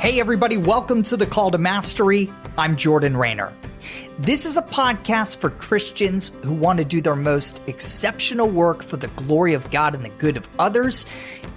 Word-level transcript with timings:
Hey, 0.00 0.18
everybody, 0.18 0.56
welcome 0.56 1.02
to 1.02 1.16
the 1.18 1.26
Call 1.26 1.50
to 1.50 1.58
Mastery. 1.58 2.32
I'm 2.56 2.74
Jordan 2.74 3.18
Raynor. 3.18 3.52
This 4.18 4.46
is 4.46 4.56
a 4.56 4.62
podcast 4.62 5.36
for 5.36 5.50
Christians 5.50 6.30
who 6.42 6.54
want 6.54 6.78
to 6.78 6.86
do 6.86 7.02
their 7.02 7.14
most 7.14 7.60
exceptional 7.66 8.48
work 8.48 8.82
for 8.82 8.96
the 8.96 9.08
glory 9.08 9.52
of 9.52 9.70
God 9.70 9.94
and 9.94 10.02
the 10.02 10.08
good 10.08 10.38
of 10.38 10.48
others. 10.58 11.04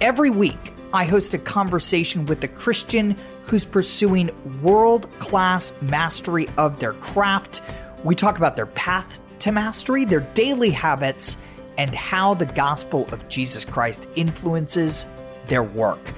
Every 0.02 0.28
week, 0.28 0.74
I 0.92 1.06
host 1.06 1.32
a 1.32 1.38
conversation 1.38 2.26
with 2.26 2.44
a 2.44 2.48
Christian 2.48 3.16
who's 3.46 3.64
pursuing 3.64 4.30
world 4.60 5.10
class 5.20 5.72
mastery 5.80 6.46
of 6.58 6.78
their 6.80 6.92
craft. 6.92 7.62
We 8.04 8.14
talk 8.14 8.36
about 8.36 8.56
their 8.56 8.66
path 8.66 9.20
to 9.38 9.52
mastery, 9.52 10.04
their 10.04 10.20
daily 10.34 10.70
habits, 10.70 11.38
and 11.78 11.94
how 11.94 12.34
the 12.34 12.44
gospel 12.44 13.08
of 13.10 13.26
Jesus 13.30 13.64
Christ 13.64 14.06
influences 14.16 15.06
their 15.48 15.62
work. 15.62 16.12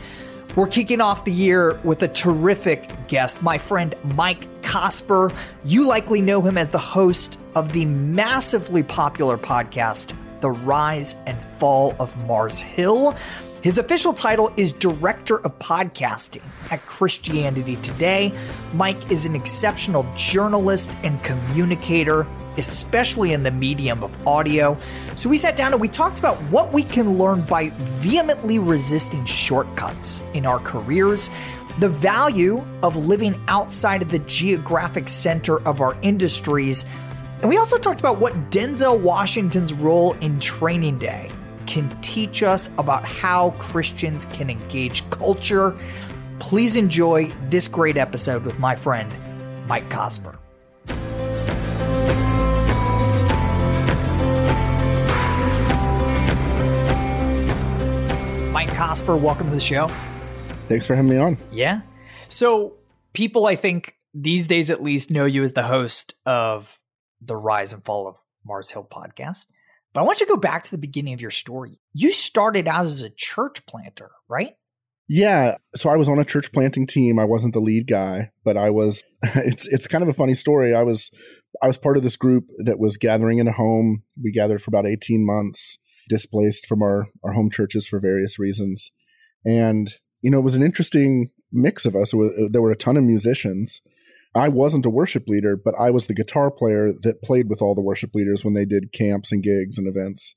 We're 0.56 0.66
kicking 0.66 1.02
off 1.02 1.24
the 1.26 1.32
year 1.32 1.78
with 1.84 2.02
a 2.02 2.08
terrific 2.08 2.88
guest, 3.08 3.42
my 3.42 3.58
friend 3.58 3.94
Mike 4.14 4.62
Cosper. 4.62 5.36
You 5.64 5.86
likely 5.86 6.22
know 6.22 6.40
him 6.40 6.56
as 6.56 6.70
the 6.70 6.78
host 6.78 7.38
of 7.54 7.74
the 7.74 7.84
massively 7.84 8.82
popular 8.82 9.36
podcast, 9.36 10.16
The 10.40 10.50
Rise 10.50 11.16
and 11.26 11.38
Fall 11.60 11.94
of 12.00 12.16
Mars 12.26 12.58
Hill. 12.58 13.14
His 13.66 13.78
official 13.78 14.12
title 14.12 14.52
is 14.56 14.72
Director 14.72 15.38
of 15.38 15.58
Podcasting 15.58 16.44
at 16.70 16.86
Christianity 16.86 17.74
Today. 17.74 18.32
Mike 18.74 19.10
is 19.10 19.24
an 19.24 19.34
exceptional 19.34 20.06
journalist 20.14 20.92
and 21.02 21.20
communicator 21.24 22.28
especially 22.58 23.32
in 23.32 23.42
the 23.42 23.50
medium 23.50 24.04
of 24.04 24.26
audio. 24.26 24.78
So 25.16 25.28
we 25.28 25.36
sat 25.36 25.56
down 25.56 25.72
and 25.72 25.80
we 25.80 25.88
talked 25.88 26.20
about 26.20 26.36
what 26.44 26.72
we 26.72 26.84
can 26.84 27.18
learn 27.18 27.42
by 27.42 27.70
vehemently 27.70 28.60
resisting 28.60 29.24
shortcuts 29.24 30.22
in 30.32 30.46
our 30.46 30.60
careers, 30.60 31.28
the 31.80 31.88
value 31.88 32.64
of 32.84 32.94
living 33.08 33.34
outside 33.48 34.00
of 34.00 34.12
the 34.12 34.20
geographic 34.20 35.08
center 35.08 35.60
of 35.66 35.80
our 35.80 35.98
industries. 36.02 36.86
And 37.40 37.48
we 37.48 37.58
also 37.58 37.78
talked 37.78 37.98
about 37.98 38.20
what 38.20 38.50
Denzel 38.50 38.98
Washington's 39.00 39.74
role 39.74 40.12
in 40.20 40.38
Training 40.38 40.98
Day 40.98 41.32
can 41.76 42.00
teach 42.00 42.42
us 42.42 42.70
about 42.78 43.04
how 43.04 43.50
Christians 43.58 44.24
can 44.24 44.48
engage 44.48 45.08
culture. 45.10 45.76
Please 46.38 46.74
enjoy 46.74 47.30
this 47.50 47.68
great 47.68 47.98
episode 47.98 48.46
with 48.46 48.58
my 48.58 48.74
friend, 48.74 49.12
Mike 49.66 49.90
Cosper. 49.90 50.38
Mike 58.52 58.70
Cosper, 58.70 59.20
welcome 59.20 59.48
to 59.48 59.52
the 59.52 59.60
show. 59.60 59.88
Thanks 60.68 60.86
for 60.86 60.94
having 60.94 61.10
me 61.10 61.18
on. 61.18 61.36
Yeah. 61.52 61.82
So, 62.30 62.78
people, 63.12 63.44
I 63.44 63.54
think 63.54 63.96
these 64.14 64.48
days 64.48 64.70
at 64.70 64.82
least, 64.82 65.10
know 65.10 65.26
you 65.26 65.42
as 65.42 65.52
the 65.52 65.64
host 65.64 66.14
of 66.24 66.80
the 67.20 67.36
Rise 67.36 67.74
and 67.74 67.84
Fall 67.84 68.08
of 68.08 68.16
Mars 68.46 68.70
Hill 68.70 68.88
podcast. 68.90 69.44
But 69.96 70.02
I 70.02 70.04
want 70.04 70.20
you 70.20 70.26
to 70.26 70.32
go 70.32 70.36
back 70.36 70.64
to 70.64 70.70
the 70.70 70.76
beginning 70.76 71.14
of 71.14 71.22
your 71.22 71.30
story. 71.30 71.80
You 71.94 72.12
started 72.12 72.68
out 72.68 72.84
as 72.84 73.02
a 73.02 73.08
church 73.08 73.64
planter, 73.64 74.10
right? 74.28 74.54
Yeah, 75.08 75.54
so 75.74 75.88
I 75.88 75.96
was 75.96 76.06
on 76.06 76.18
a 76.18 76.24
church 76.24 76.52
planting 76.52 76.86
team. 76.86 77.18
I 77.18 77.24
wasn't 77.24 77.54
the 77.54 77.60
lead 77.60 77.86
guy, 77.86 78.30
but 78.44 78.58
I 78.58 78.68
was 78.68 79.02
it's 79.22 79.66
it's 79.68 79.88
kind 79.88 80.02
of 80.02 80.08
a 80.10 80.12
funny 80.12 80.34
story. 80.34 80.74
I 80.74 80.82
was 80.82 81.10
I 81.62 81.66
was 81.66 81.78
part 81.78 81.96
of 81.96 82.02
this 82.02 82.16
group 82.16 82.50
that 82.58 82.78
was 82.78 82.98
gathering 82.98 83.38
in 83.38 83.48
a 83.48 83.52
home. 83.52 84.02
We 84.22 84.32
gathered 84.32 84.60
for 84.60 84.68
about 84.68 84.86
18 84.86 85.24
months 85.24 85.78
displaced 86.10 86.66
from 86.66 86.82
our, 86.82 87.06
our 87.24 87.32
home 87.32 87.48
churches 87.48 87.88
for 87.88 87.98
various 87.98 88.38
reasons. 88.38 88.92
And, 89.46 89.94
you 90.20 90.30
know, 90.30 90.40
it 90.40 90.44
was 90.44 90.56
an 90.56 90.62
interesting 90.62 91.30
mix 91.50 91.86
of 91.86 91.96
us. 91.96 92.12
There 92.50 92.60
were 92.60 92.70
a 92.70 92.76
ton 92.76 92.98
of 92.98 93.04
musicians. 93.04 93.80
I 94.36 94.48
wasn't 94.48 94.86
a 94.86 94.90
worship 94.90 95.28
leader, 95.28 95.56
but 95.56 95.74
I 95.78 95.90
was 95.90 96.06
the 96.06 96.14
guitar 96.14 96.50
player 96.50 96.92
that 97.02 97.22
played 97.22 97.48
with 97.48 97.62
all 97.62 97.74
the 97.74 97.80
worship 97.80 98.10
leaders 98.14 98.44
when 98.44 98.54
they 98.54 98.66
did 98.66 98.92
camps 98.92 99.32
and 99.32 99.42
gigs 99.42 99.78
and 99.78 99.88
events. 99.88 100.34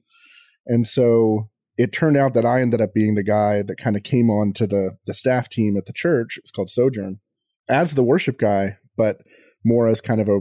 And 0.65 0.87
so 0.87 1.49
it 1.77 1.91
turned 1.91 2.15
out 2.15 2.33
that 2.33 2.45
I 2.45 2.61
ended 2.61 2.81
up 2.81 2.93
being 2.93 3.15
the 3.15 3.23
guy 3.23 3.61
that 3.61 3.77
kind 3.77 3.95
of 3.95 4.03
came 4.03 4.29
on 4.29 4.53
to 4.53 4.67
the, 4.67 4.97
the 5.05 5.13
staff 5.13 5.49
team 5.49 5.75
at 5.77 5.85
the 5.85 5.93
church. 5.93 6.37
It 6.37 6.43
was 6.43 6.51
called 6.51 6.69
Sojourn 6.69 7.19
as 7.69 7.93
the 7.93 8.03
worship 8.03 8.37
guy, 8.37 8.77
but 8.97 9.21
more 9.65 9.87
as 9.87 10.01
kind 10.01 10.21
of 10.21 10.29
a 10.29 10.39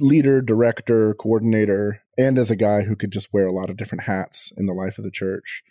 leader, 0.00 0.40
director, 0.40 1.14
coordinator, 1.14 2.00
and 2.16 2.38
as 2.38 2.50
a 2.50 2.56
guy 2.56 2.82
who 2.82 2.96
could 2.96 3.12
just 3.12 3.32
wear 3.32 3.46
a 3.46 3.52
lot 3.52 3.70
of 3.70 3.76
different 3.76 4.04
hats 4.04 4.52
in 4.56 4.66
the 4.66 4.72
life 4.72 4.98
of 4.98 5.04
the 5.04 5.10
church. 5.10 5.62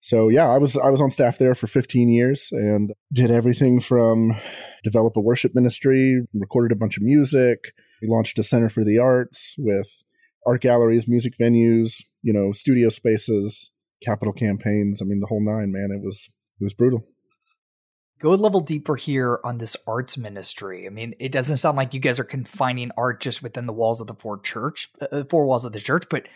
So 0.00 0.28
yeah, 0.28 0.48
I 0.48 0.58
was 0.58 0.76
I 0.76 0.90
was 0.90 1.00
on 1.00 1.10
staff 1.10 1.38
there 1.38 1.54
for 1.54 1.66
15 1.66 2.08
years 2.08 2.48
and 2.52 2.92
did 3.12 3.30
everything 3.30 3.80
from 3.80 4.36
develop 4.84 5.16
a 5.16 5.20
worship 5.20 5.54
ministry, 5.54 6.26
recorded 6.34 6.74
a 6.74 6.78
bunch 6.78 6.96
of 6.96 7.02
music, 7.02 7.72
we 8.02 8.08
launched 8.08 8.38
a 8.38 8.42
center 8.42 8.68
for 8.68 8.84
the 8.84 8.98
arts 8.98 9.54
with 9.58 9.88
art 10.46 10.60
galleries, 10.60 11.08
music 11.08 11.34
venues, 11.40 12.04
you 12.22 12.32
know, 12.32 12.52
studio 12.52 12.88
spaces, 12.88 13.70
capital 14.04 14.32
campaigns. 14.32 15.00
I 15.02 15.04
mean, 15.04 15.20
the 15.20 15.26
whole 15.26 15.44
nine, 15.44 15.72
man. 15.72 15.90
It 15.90 16.04
was 16.04 16.28
it 16.60 16.64
was 16.64 16.74
brutal 16.74 17.04
go 18.18 18.32
a 18.32 18.34
level 18.34 18.60
deeper 18.60 18.96
here 18.96 19.40
on 19.44 19.58
this 19.58 19.76
arts 19.86 20.16
ministry. 20.16 20.86
I 20.86 20.90
mean, 20.90 21.14
it 21.18 21.32
doesn't 21.32 21.58
sound 21.58 21.76
like 21.76 21.94
you 21.94 22.00
guys 22.00 22.18
are 22.18 22.24
confining 22.24 22.90
art 22.96 23.20
just 23.20 23.42
within 23.42 23.66
the 23.66 23.72
walls 23.72 24.00
of 24.00 24.06
the 24.06 24.14
four 24.14 24.40
church, 24.40 24.90
uh, 25.00 25.24
four 25.28 25.46
walls 25.46 25.64
of 25.64 25.72
the 25.72 25.80
church, 25.80 26.04
but 26.10 26.26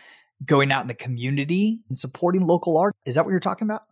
going 0.45 0.71
out 0.71 0.81
in 0.81 0.87
the 0.87 0.93
community 0.93 1.81
and 1.89 1.97
supporting 1.97 2.41
local 2.41 2.77
art. 2.77 2.95
Is 3.05 3.15
that 3.15 3.25
what 3.25 3.31
you're 3.31 3.39
talking 3.39 3.67
about? 3.67 3.83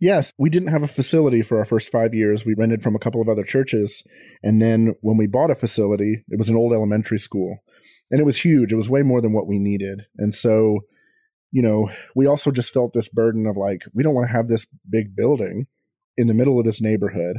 Yes, 0.00 0.32
we 0.38 0.48
didn't 0.48 0.68
have 0.68 0.82
a 0.82 0.88
facility 0.88 1.42
for 1.42 1.58
our 1.58 1.64
first 1.64 1.90
five 1.90 2.14
years. 2.14 2.44
We 2.44 2.54
rented 2.54 2.82
from 2.82 2.94
a 2.94 3.00
couple 3.00 3.20
of 3.20 3.28
other 3.28 3.42
churches. 3.42 4.02
And 4.42 4.62
then 4.62 4.94
when 5.00 5.16
we 5.16 5.26
bought 5.26 5.50
a 5.50 5.54
facility, 5.54 6.24
it 6.28 6.38
was 6.38 6.48
an 6.48 6.56
old 6.56 6.72
elementary 6.72 7.18
school 7.18 7.58
and 8.10 8.20
it 8.20 8.24
was 8.24 8.42
huge. 8.42 8.72
It 8.72 8.76
was 8.76 8.90
way 8.90 9.02
more 9.02 9.20
than 9.20 9.32
what 9.32 9.46
we 9.46 9.58
needed. 9.58 10.02
And 10.18 10.34
so, 10.34 10.80
you 11.50 11.62
know, 11.62 11.90
we 12.14 12.26
also 12.26 12.50
just 12.50 12.72
felt 12.72 12.92
this 12.92 13.08
burden 13.08 13.46
of 13.46 13.56
like, 13.56 13.82
we 13.92 14.02
don't 14.02 14.14
want 14.14 14.28
to 14.28 14.36
have 14.36 14.48
this 14.48 14.66
big 14.88 15.16
building 15.16 15.66
in 16.16 16.26
the 16.26 16.34
middle 16.34 16.58
of 16.58 16.64
this 16.64 16.80
neighborhood. 16.80 17.38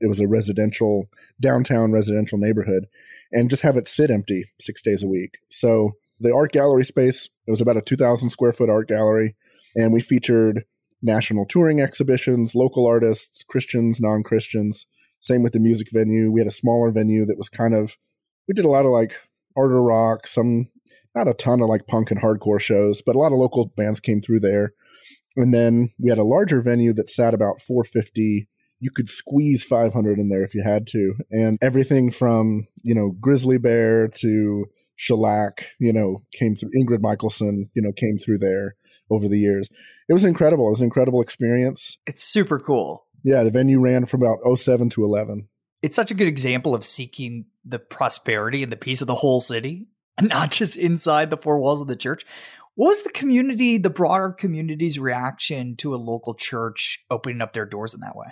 It 0.00 0.08
was 0.08 0.20
a 0.20 0.28
residential, 0.28 1.06
downtown 1.40 1.92
residential 1.92 2.38
neighborhood, 2.38 2.86
and 3.32 3.50
just 3.50 3.62
have 3.62 3.76
it 3.76 3.88
sit 3.88 4.10
empty 4.10 4.44
six 4.60 4.82
days 4.82 5.02
a 5.02 5.08
week. 5.08 5.38
So 5.50 5.92
the 6.20 6.34
art 6.34 6.52
gallery 6.52 6.84
space, 6.84 7.28
it 7.46 7.50
was 7.50 7.60
about 7.60 7.76
a 7.76 7.82
2,000 7.82 8.30
square 8.30 8.52
foot 8.52 8.70
art 8.70 8.88
gallery, 8.88 9.36
and 9.74 9.92
we 9.92 10.00
featured 10.00 10.64
national 11.02 11.46
touring 11.46 11.80
exhibitions, 11.80 12.54
local 12.54 12.86
artists, 12.86 13.44
Christians, 13.44 14.00
non 14.00 14.22
Christians. 14.22 14.86
Same 15.20 15.42
with 15.42 15.52
the 15.52 15.60
music 15.60 15.88
venue. 15.92 16.30
We 16.30 16.40
had 16.40 16.48
a 16.48 16.52
smaller 16.52 16.90
venue 16.90 17.24
that 17.26 17.38
was 17.38 17.48
kind 17.48 17.74
of, 17.74 17.96
we 18.46 18.54
did 18.54 18.64
a 18.64 18.70
lot 18.70 18.84
of 18.84 18.92
like 18.92 19.20
harder 19.56 19.82
rock, 19.82 20.26
some, 20.26 20.68
not 21.14 21.28
a 21.28 21.34
ton 21.34 21.60
of 21.60 21.68
like 21.68 21.86
punk 21.86 22.10
and 22.10 22.20
hardcore 22.20 22.60
shows, 22.60 23.02
but 23.02 23.16
a 23.16 23.18
lot 23.18 23.32
of 23.32 23.38
local 23.38 23.72
bands 23.76 24.00
came 24.00 24.20
through 24.20 24.40
there. 24.40 24.74
And 25.36 25.52
then 25.52 25.90
we 25.98 26.10
had 26.10 26.18
a 26.18 26.24
larger 26.24 26.60
venue 26.60 26.92
that 26.94 27.10
sat 27.10 27.34
about 27.34 27.60
450. 27.60 28.48
You 28.78 28.90
could 28.90 29.08
squeeze 29.08 29.64
500 29.64 30.18
in 30.18 30.28
there 30.28 30.44
if 30.44 30.54
you 30.54 30.62
had 30.62 30.86
to. 30.88 31.14
And 31.30 31.58
everything 31.60 32.10
from, 32.10 32.66
you 32.82 32.94
know, 32.94 33.14
Grizzly 33.20 33.58
Bear 33.58 34.08
to 34.08 34.66
Shellac, 34.96 35.68
you 35.78 35.92
know, 35.92 36.18
came 36.32 36.56
through. 36.56 36.70
Ingrid 36.76 37.00
Michaelson, 37.00 37.70
you 37.74 37.82
know, 37.82 37.92
came 37.92 38.18
through 38.18 38.38
there 38.38 38.76
over 39.10 39.28
the 39.28 39.38
years. 39.38 39.68
It 40.08 40.12
was 40.12 40.24
incredible. 40.24 40.66
It 40.66 40.70
was 40.70 40.80
an 40.80 40.86
incredible 40.86 41.20
experience. 41.20 41.98
It's 42.06 42.24
super 42.24 42.58
cool. 42.58 43.06
Yeah, 43.22 43.42
the 43.42 43.50
venue 43.50 43.80
ran 43.80 44.06
from 44.06 44.22
about 44.22 44.38
07 44.56 44.90
to 44.90 45.04
11. 45.04 45.48
It's 45.82 45.96
such 45.96 46.10
a 46.10 46.14
good 46.14 46.28
example 46.28 46.74
of 46.74 46.84
seeking 46.84 47.46
the 47.64 47.78
prosperity 47.78 48.62
and 48.62 48.72
the 48.72 48.76
peace 48.76 49.00
of 49.00 49.06
the 49.06 49.14
whole 49.14 49.40
city, 49.40 49.86
not 50.20 50.50
just 50.50 50.76
inside 50.76 51.30
the 51.30 51.36
four 51.36 51.58
walls 51.58 51.80
of 51.80 51.88
the 51.88 51.96
church. 51.96 52.24
What 52.74 52.88
was 52.88 53.02
the 53.02 53.10
community, 53.10 53.78
the 53.78 53.90
broader 53.90 54.32
community's 54.32 54.98
reaction 54.98 55.76
to 55.76 55.94
a 55.94 55.96
local 55.96 56.34
church 56.34 57.04
opening 57.10 57.40
up 57.40 57.52
their 57.52 57.64
doors 57.64 57.94
in 57.94 58.00
that 58.00 58.16
way? 58.16 58.28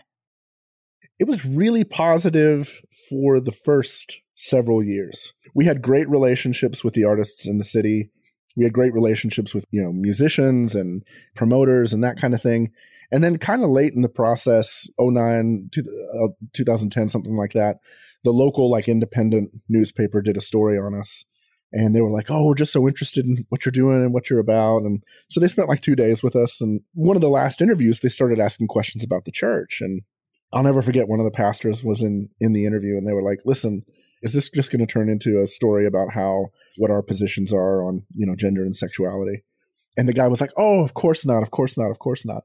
It 1.19 1.27
was 1.27 1.47
really 1.47 1.85
positive 1.85 2.83
for 3.09 3.41
the 3.41 3.53
first 3.53 4.21
several 4.35 4.83
years. 4.83 5.33
We 5.55 5.65
had 5.65 5.81
great 5.81 6.09
relationships 6.09 6.85
with 6.85 6.95
the 6.95 7.05
artists 7.05 7.47
in 7.47 7.59
the 7.59 7.65
city. 7.65 8.11
we 8.57 8.65
had 8.65 8.73
great 8.73 8.93
relationships 8.93 9.53
with 9.55 9.65
you 9.71 9.83
know 9.83 9.93
musicians 9.93 10.75
and 10.75 11.03
promoters 11.35 11.93
and 11.93 12.05
that 12.05 12.19
kind 12.19 12.35
of 12.35 12.43
thing. 12.43 12.71
And 13.11 13.23
then 13.23 13.39
kind 13.39 13.63
of 13.63 13.71
late 13.71 13.95
in 13.95 14.03
the 14.03 14.09
process 14.09 14.89
09 14.99 15.71
uh, 15.79 16.29
2010 16.53 17.09
something 17.09 17.37
like 17.37 17.53
that 17.53 17.79
the 18.25 18.33
local 18.33 18.71
like 18.71 18.89
independent 18.89 19.51
newspaper 19.69 20.23
did 20.23 20.37
a 20.37 20.41
story 20.41 20.79
on 20.79 20.95
us. 20.95 21.25
And 21.73 21.95
they 21.95 22.01
were 22.01 22.11
like 22.11 22.31
oh 22.31 22.47
we're 22.47 22.55
just 22.55 22.73
so 22.73 22.89
interested 22.89 23.25
in 23.25 23.45
what 23.49 23.65
you're 23.65 23.73
doing 23.73 24.03
and 24.03 24.13
what 24.13 24.31
you're 24.31 24.41
about. 24.41 24.83
And 24.83 25.03
so 25.29 25.41
they 25.41 25.49
spent 25.49 25.69
like 25.69 25.81
two 25.81 25.97
days 25.97 26.23
with 26.23 26.35
us. 26.37 26.61
And 26.61 26.81
one 26.95 27.17
of 27.17 27.23
the 27.23 27.29
last 27.29 27.61
interviews 27.61 28.01
they 28.01 28.09
started 28.09 28.41
asking 28.41 28.69
questions 28.69 29.05
about 29.05 29.25
the 29.25 29.33
church. 29.33 29.81
And 29.81 30.03
i'll 30.53 30.63
never 30.63 30.83
forget 30.83 31.09
one 31.09 31.19
of 31.19 31.25
the 31.25 31.33
pastors 31.33 31.83
was 31.83 32.01
in 32.03 32.29
in 32.41 32.53
the 32.53 32.65
interview 32.65 32.97
and 32.97 33.07
they 33.07 33.13
were 33.13 33.23
like 33.23 33.41
listen 33.45 33.83
is 34.25 34.33
this 34.33 34.49
just 34.49 34.73
going 34.73 34.85
to 34.85 34.91
turn 34.91 35.11
into 35.11 35.41
a 35.41 35.47
story 35.47 35.87
about 35.87 36.15
how 36.15 36.47
what 36.79 36.91
our 36.91 37.03
positions 37.03 37.53
are 37.53 37.85
on 37.85 38.05
you 38.15 38.27
know 38.27 38.35
gender 38.35 38.63
and 38.63 38.75
sexuality? 38.75 39.45
And 39.97 40.09
the 40.09 40.15
guy 40.15 40.27
was 40.27 40.41
like 40.41 40.51
oh 40.57 40.83
of 40.83 40.95
course 40.95 41.25
not 41.25 41.43
of 41.43 41.51
course 41.51 41.79
not 41.79 41.91
of 41.91 42.01
course 42.01 42.27
not. 42.27 42.43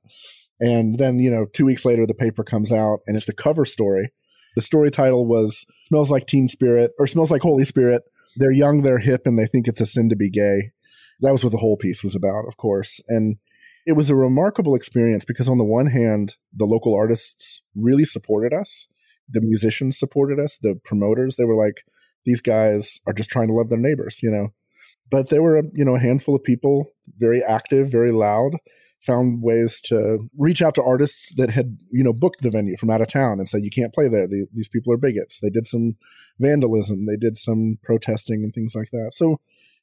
And 0.60 1.00
then 1.00 1.18
you 1.20 1.32
know 1.32 1.46
two 1.46 1.66
weeks 1.66 1.86
later 1.86 2.06
the 2.06 2.14
paper 2.14 2.44
comes 2.44 2.72
out 2.72 3.00
and 3.08 3.16
it's 3.16 3.26
the 3.26 3.34
cover 3.34 3.66
story. 3.66 4.12
The 4.56 4.62
story 4.62 4.92
title 4.92 5.26
was 5.26 5.66
smells 5.88 6.12
like 6.12 6.28
teen 6.28 6.50
spirit 6.50 6.92
or 7.00 7.08
smells 7.08 7.32
like 7.32 7.42
holy 7.42 7.64
spirit. 7.64 8.04
They're 8.36 8.52
young 8.52 8.82
they're 8.82 9.00
hip 9.00 9.22
and 9.26 9.40
they 9.40 9.48
think 9.48 9.68
it's 9.68 9.82
a 9.82 9.86
sin 9.86 10.10
to 10.10 10.16
be 10.18 10.30
gay. 10.30 10.72
That 11.22 11.32
was 11.32 11.44
what 11.44 11.52
the 11.52 11.58
whole 11.58 11.78
piece 11.78 12.04
was 12.04 12.14
about 12.14 12.46
of 12.48 12.58
course. 12.58 13.00
And 13.08 13.38
it 13.86 13.94
was 13.94 14.10
a 14.10 14.16
remarkable 14.16 14.76
experience 14.76 15.24
because 15.24 15.48
on 15.48 15.58
the 15.58 15.64
one 15.64 15.88
hand 15.88 16.36
the 16.54 16.66
local 16.66 16.94
artists 16.94 17.62
really 17.74 18.04
supported 18.04 18.54
us 18.54 18.89
the 19.32 19.42
musicians 19.42 19.98
supported 19.98 20.40
us 20.40 20.58
the 20.58 20.76
promoters 20.84 21.36
they 21.36 21.46
were 21.46 21.56
like 21.56 21.84
these 22.26 22.42
guys 22.42 23.00
are 23.08 23.14
just 23.14 23.30
trying 23.30 23.48
to 23.48 23.54
love 23.54 23.70
their 23.70 23.80
neighbors, 23.80 24.20
you 24.22 24.32
know. 24.32 24.50
But 25.10 25.30
there 25.30 25.42
were, 25.42 25.64
you 25.74 25.84
know, 25.84 25.96
a 25.96 26.00
handful 26.00 26.36
of 26.36 26.44
people, 26.44 26.92
very 27.18 27.44
active, 27.44 27.92
very 27.92 28.12
loud, 28.12 28.58
found 29.02 29.42
ways 29.42 29.82
to 29.82 30.30
reach 30.38 30.62
out 30.62 30.76
to 30.76 30.84
artists 30.84 31.34
that 31.38 31.50
had, 31.50 31.78
you 31.92 32.04
know, 32.04 32.14
booked 32.14 32.42
the 32.42 32.52
venue 32.52 32.78
from 32.78 32.92
out 32.92 33.02
of 33.02 33.08
town 33.08 33.40
and 33.40 33.50
said, 33.50 33.64
you 33.64 33.72
can't 33.72 33.94
play 33.94 34.08
there. 34.08 34.28
The, 34.28 34.46
these 34.54 34.70
people 34.70 34.94
are 34.94 34.98
bigots. 34.98 35.40
They 35.40 35.50
did 35.50 35.66
some 35.66 35.96
vandalism, 36.40 37.06
they 37.08 37.18
did 37.18 37.38
some 37.38 37.80
protesting 37.84 38.44
and 38.44 38.54
things 38.54 38.76
like 38.76 38.92
that. 38.92 39.12
So 39.14 39.40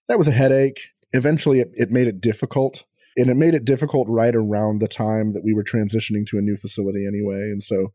that 0.09 0.19
was 0.19 0.29
a 0.29 0.33
headache. 0.33 0.91
Eventually, 1.13 1.61
it, 1.61 1.71
it 1.73 1.91
made 1.91 2.07
it 2.07 2.21
difficult. 2.21 2.85
And 3.19 3.31
it 3.31 3.37
made 3.37 3.55
it 3.55 3.65
difficult 3.65 4.09
right 4.11 4.35
around 4.35 4.81
the 4.81 4.89
time 4.89 5.33
that 5.33 5.43
we 5.43 5.55
were 5.55 5.65
transitioning 5.65 6.27
to 6.27 6.37
a 6.37 6.43
new 6.43 6.55
facility 6.55 7.07
anyway. 7.07 7.51
And 7.51 7.63
so 7.63 7.95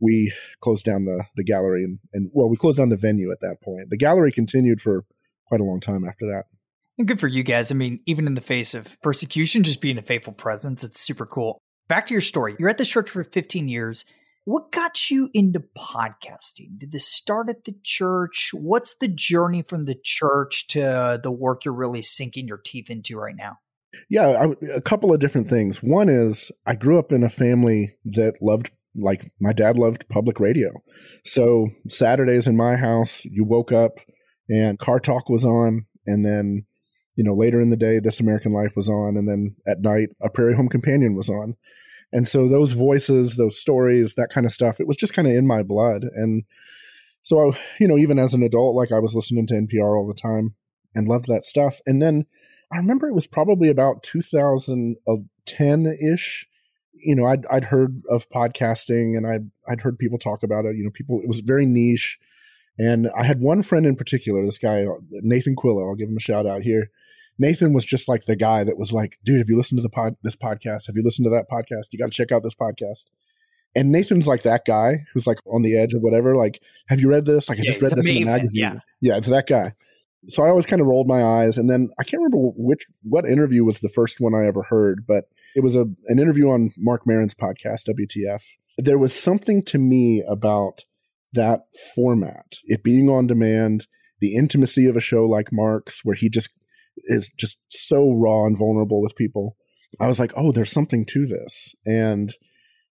we 0.00 0.32
closed 0.60 0.84
down 0.84 1.04
the 1.04 1.24
the 1.36 1.44
gallery 1.44 1.84
and, 1.84 1.98
and 2.12 2.30
well, 2.32 2.48
we 2.48 2.56
closed 2.56 2.78
down 2.78 2.88
the 2.88 2.96
venue 2.96 3.30
at 3.30 3.40
that 3.40 3.56
point. 3.62 3.90
The 3.90 3.96
gallery 3.96 4.32
continued 4.32 4.80
for 4.80 5.04
quite 5.46 5.60
a 5.60 5.64
long 5.64 5.80
time 5.80 6.04
after 6.04 6.26
that. 6.26 6.44
And 6.98 7.08
good 7.08 7.20
for 7.20 7.28
you 7.28 7.42
guys. 7.42 7.72
I 7.72 7.74
mean, 7.74 8.00
even 8.06 8.26
in 8.26 8.34
the 8.34 8.40
face 8.40 8.74
of 8.74 9.00
persecution, 9.02 9.64
just 9.64 9.80
being 9.80 9.98
a 9.98 10.02
faithful 10.02 10.32
presence, 10.32 10.84
it's 10.84 11.00
super 11.00 11.26
cool. 11.26 11.58
Back 11.88 12.06
to 12.06 12.14
your 12.14 12.20
story. 12.20 12.56
You're 12.58 12.68
at 12.68 12.78
this 12.78 12.88
church 12.88 13.10
for 13.10 13.24
15 13.24 13.68
years. 13.68 14.04
What 14.44 14.72
got 14.72 15.10
you 15.10 15.30
into 15.32 15.64
podcasting? 15.76 16.78
Did 16.78 16.92
this 16.92 17.06
start 17.06 17.48
at 17.48 17.64
the 17.64 17.74
church? 17.82 18.50
What's 18.52 18.94
the 19.00 19.08
journey 19.08 19.62
from 19.62 19.86
the 19.86 19.96
church 20.02 20.68
to 20.68 21.18
the 21.22 21.32
work 21.32 21.64
you're 21.64 21.74
really 21.74 22.02
sinking 22.02 22.46
your 22.46 22.58
teeth 22.58 22.90
into 22.90 23.18
right 23.18 23.34
now? 23.34 23.58
Yeah, 24.10 24.26
I, 24.26 24.74
a 24.74 24.80
couple 24.80 25.12
of 25.12 25.20
different 25.20 25.48
things. 25.48 25.82
One 25.82 26.08
is 26.08 26.52
I 26.66 26.74
grew 26.74 26.98
up 26.98 27.10
in 27.10 27.22
a 27.22 27.30
family 27.30 27.94
that 28.04 28.34
loved 28.42 28.70
like 28.96 29.32
my 29.40 29.52
dad 29.52 29.78
loved 29.78 30.08
public 30.08 30.40
radio. 30.40 30.70
So 31.24 31.68
Saturdays 31.88 32.46
in 32.46 32.56
my 32.56 32.76
house, 32.76 33.24
you 33.24 33.44
woke 33.44 33.72
up 33.72 33.98
and 34.48 34.78
Car 34.78 35.00
Talk 35.00 35.28
was 35.28 35.44
on, 35.44 35.86
and 36.06 36.24
then 36.24 36.66
you 37.16 37.24
know 37.24 37.34
later 37.34 37.60
in 37.60 37.70
the 37.70 37.76
day, 37.76 37.98
This 37.98 38.20
American 38.20 38.52
Life 38.52 38.76
was 38.76 38.88
on, 38.88 39.16
and 39.16 39.28
then 39.28 39.56
at 39.66 39.80
night, 39.80 40.10
A 40.22 40.30
Prairie 40.30 40.56
Home 40.56 40.68
Companion 40.68 41.14
was 41.14 41.30
on. 41.30 41.56
And 42.12 42.28
so 42.28 42.46
those 42.46 42.72
voices, 42.72 43.34
those 43.34 43.60
stories, 43.60 44.14
that 44.14 44.30
kind 44.30 44.46
of 44.46 44.52
stuff, 44.52 44.78
it 44.78 44.86
was 44.86 44.96
just 44.96 45.14
kind 45.14 45.26
of 45.26 45.34
in 45.34 45.48
my 45.48 45.64
blood. 45.64 46.04
And 46.14 46.44
so, 47.22 47.40
I, 47.40 47.58
you 47.80 47.88
know, 47.88 47.98
even 47.98 48.20
as 48.20 48.34
an 48.34 48.42
adult, 48.44 48.76
like 48.76 48.92
I 48.92 49.00
was 49.00 49.16
listening 49.16 49.48
to 49.48 49.54
NPR 49.54 49.98
all 49.98 50.06
the 50.06 50.14
time 50.14 50.54
and 50.94 51.08
loved 51.08 51.26
that 51.26 51.42
stuff. 51.42 51.80
And 51.86 52.00
then 52.00 52.26
I 52.72 52.76
remember 52.76 53.08
it 53.08 53.14
was 53.14 53.26
probably 53.26 53.68
about 53.68 54.04
2010 54.04 55.86
ish 55.86 56.46
you 57.04 57.14
know, 57.14 57.26
I'd 57.26 57.44
I'd 57.46 57.64
heard 57.64 58.02
of 58.10 58.28
podcasting 58.30 59.16
and 59.16 59.26
I'd 59.26 59.50
I'd 59.68 59.80
heard 59.80 59.98
people 59.98 60.18
talk 60.18 60.42
about 60.42 60.64
it. 60.64 60.76
You 60.76 60.84
know, 60.84 60.90
people 60.90 61.20
it 61.20 61.28
was 61.28 61.40
very 61.40 61.66
niche. 61.66 62.18
And 62.78 63.08
I 63.16 63.24
had 63.24 63.40
one 63.40 63.62
friend 63.62 63.86
in 63.86 63.94
particular, 63.94 64.44
this 64.44 64.58
guy 64.58 64.84
uh, 64.84 64.94
Nathan 65.10 65.54
Quillo. 65.54 65.88
I'll 65.88 65.94
give 65.94 66.08
him 66.08 66.16
a 66.16 66.20
shout 66.20 66.46
out 66.46 66.62
here. 66.62 66.90
Nathan 67.38 67.72
was 67.72 67.84
just 67.84 68.08
like 68.08 68.26
the 68.26 68.36
guy 68.36 68.64
that 68.64 68.78
was 68.78 68.92
like, 68.92 69.18
dude, 69.24 69.38
have 69.38 69.48
you 69.48 69.56
listened 69.56 69.78
to 69.78 69.82
the 69.82 69.90
pod 69.90 70.16
this 70.22 70.36
podcast? 70.36 70.86
Have 70.86 70.96
you 70.96 71.02
listened 71.02 71.26
to 71.26 71.30
that 71.30 71.50
podcast? 71.50 71.92
You 71.92 71.98
got 71.98 72.10
to 72.10 72.16
check 72.16 72.32
out 72.32 72.42
this 72.42 72.54
podcast. 72.54 73.06
And 73.76 73.90
Nathan's 73.90 74.28
like 74.28 74.42
that 74.44 74.64
guy 74.64 75.04
who's 75.12 75.26
like 75.26 75.38
on 75.46 75.62
the 75.62 75.76
edge 75.76 75.94
of 75.94 76.02
whatever. 76.02 76.36
Like, 76.36 76.60
have 76.88 77.00
you 77.00 77.10
read 77.10 77.26
this? 77.26 77.48
Like, 77.48 77.58
I 77.58 77.62
yeah, 77.62 77.66
just 77.66 77.82
read 77.82 77.92
this 77.92 78.08
in 78.08 78.22
a 78.22 78.24
magazine. 78.24 78.62
Yeah. 78.62 78.78
yeah, 79.00 79.16
it's 79.16 79.26
that 79.26 79.48
guy. 79.48 79.74
So 80.28 80.42
I 80.42 80.48
always 80.48 80.64
kind 80.64 80.80
of 80.80 80.86
rolled 80.86 81.06
my 81.06 81.22
eyes, 81.22 81.58
and 81.58 81.68
then 81.68 81.90
I 81.98 82.04
can't 82.04 82.22
remember 82.22 82.52
which 82.56 82.86
what 83.02 83.26
interview 83.26 83.64
was 83.64 83.80
the 83.80 83.90
first 83.90 84.20
one 84.20 84.34
I 84.34 84.46
ever 84.46 84.62
heard, 84.62 85.04
but 85.06 85.28
it 85.54 85.62
was 85.62 85.76
a 85.76 85.86
an 86.06 86.18
interview 86.18 86.48
on 86.50 86.72
Marc 86.76 87.06
Maron's 87.06 87.34
podcast, 87.34 87.88
WTF. 87.88 88.42
There 88.78 88.98
was 88.98 89.14
something 89.14 89.62
to 89.66 89.78
me 89.78 90.22
about 90.28 90.82
that 91.32 91.62
format, 91.94 92.56
it 92.64 92.82
being 92.82 93.08
on 93.08 93.26
demand, 93.26 93.86
the 94.20 94.34
intimacy 94.36 94.86
of 94.86 94.96
a 94.96 95.00
show 95.00 95.24
like 95.24 95.52
Marc's, 95.52 96.00
where 96.04 96.16
he 96.16 96.28
just 96.28 96.50
is 97.04 97.30
just 97.38 97.58
so 97.68 98.12
raw 98.12 98.46
and 98.46 98.58
vulnerable 98.58 99.02
with 99.02 99.16
people. 99.16 99.56
I 100.00 100.06
was 100.06 100.18
like, 100.18 100.32
oh, 100.36 100.52
there's 100.52 100.72
something 100.72 101.04
to 101.06 101.26
this. 101.26 101.74
And 101.84 102.32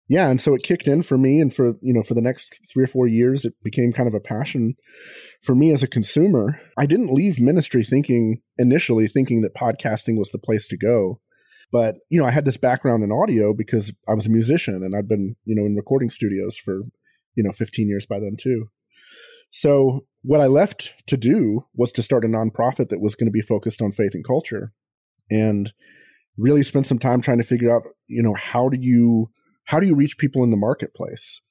yeah, 0.10 0.30
and 0.30 0.40
so 0.40 0.56
it 0.56 0.64
kicked 0.64 0.88
in 0.88 1.04
for 1.04 1.18
me 1.18 1.42
and 1.42 1.54
for, 1.54 1.74
you 1.82 1.94
know, 1.94 2.02
for 2.02 2.14
the 2.14 2.22
next 2.22 2.60
3 2.72 2.84
or 2.84 2.88
4 2.88 3.08
years 3.08 3.44
it 3.44 3.54
became 3.64 3.92
kind 3.92 4.08
of 4.08 4.14
a 4.14 4.20
passion 4.20 4.76
for 5.44 5.54
me 5.54 5.72
as 5.72 5.84
a 5.84 5.88
consumer. 5.88 6.62
I 6.78 6.86
didn't 6.86 7.14
leave 7.14 7.40
ministry 7.40 7.84
thinking 7.84 8.42
initially 8.58 9.08
thinking 9.08 9.42
that 9.42 9.56
podcasting 9.56 10.18
was 10.18 10.30
the 10.30 10.40
place 10.40 10.68
to 10.70 10.78
go. 10.78 11.20
But, 11.72 11.98
you 12.10 12.20
know, 12.20 12.26
I 12.26 12.32
had 12.32 12.46
this 12.46 12.58
background 12.58 13.04
in 13.04 13.12
audio 13.12 13.54
because 13.54 13.94
I 14.08 14.14
was 14.14 14.26
a 14.26 14.32
musician 14.32 14.76
and 14.76 14.96
I'd 14.96 15.08
been, 15.08 15.36
you 15.44 15.56
know, 15.56 15.66
in 15.66 15.76
recording 15.76 16.10
studios 16.10 16.58
for, 16.58 16.82
you 17.36 17.44
know, 17.44 17.52
15 17.52 17.88
years 17.88 18.06
by 18.06 18.20
then 18.20 18.36
too. 18.40 18.70
So 19.52 20.06
what 20.22 20.42
I 20.42 20.48
left 20.48 20.94
to 21.08 21.18
do 21.18 21.66
was 21.74 21.92
to 21.94 22.04
start 22.04 22.26
a 22.26 22.28
nonprofit 22.28 22.90
that 22.90 23.02
was 23.02 23.16
going 23.16 23.28
to 23.28 23.32
be 23.32 23.42
focused 23.42 23.82
on 23.82 23.92
faith 23.92 24.14
and 24.14 24.26
culture 24.26 24.74
and 25.30 25.74
really 26.38 26.64
spend 26.64 26.86
some 26.86 27.00
time 27.00 27.22
trying 27.22 27.40
to 27.40 27.44
figure 27.44 27.74
out, 27.74 27.84
you 28.08 28.24
know, 28.24 28.36
how 28.38 28.70
do 28.70 28.78
you 28.80 29.30
how 29.66 29.82
do 29.82 29.88
you 29.88 29.96
reach 29.96 30.18
people 30.18 30.44
in 30.44 30.52
the 30.52 30.58
marketplace? 30.58 31.42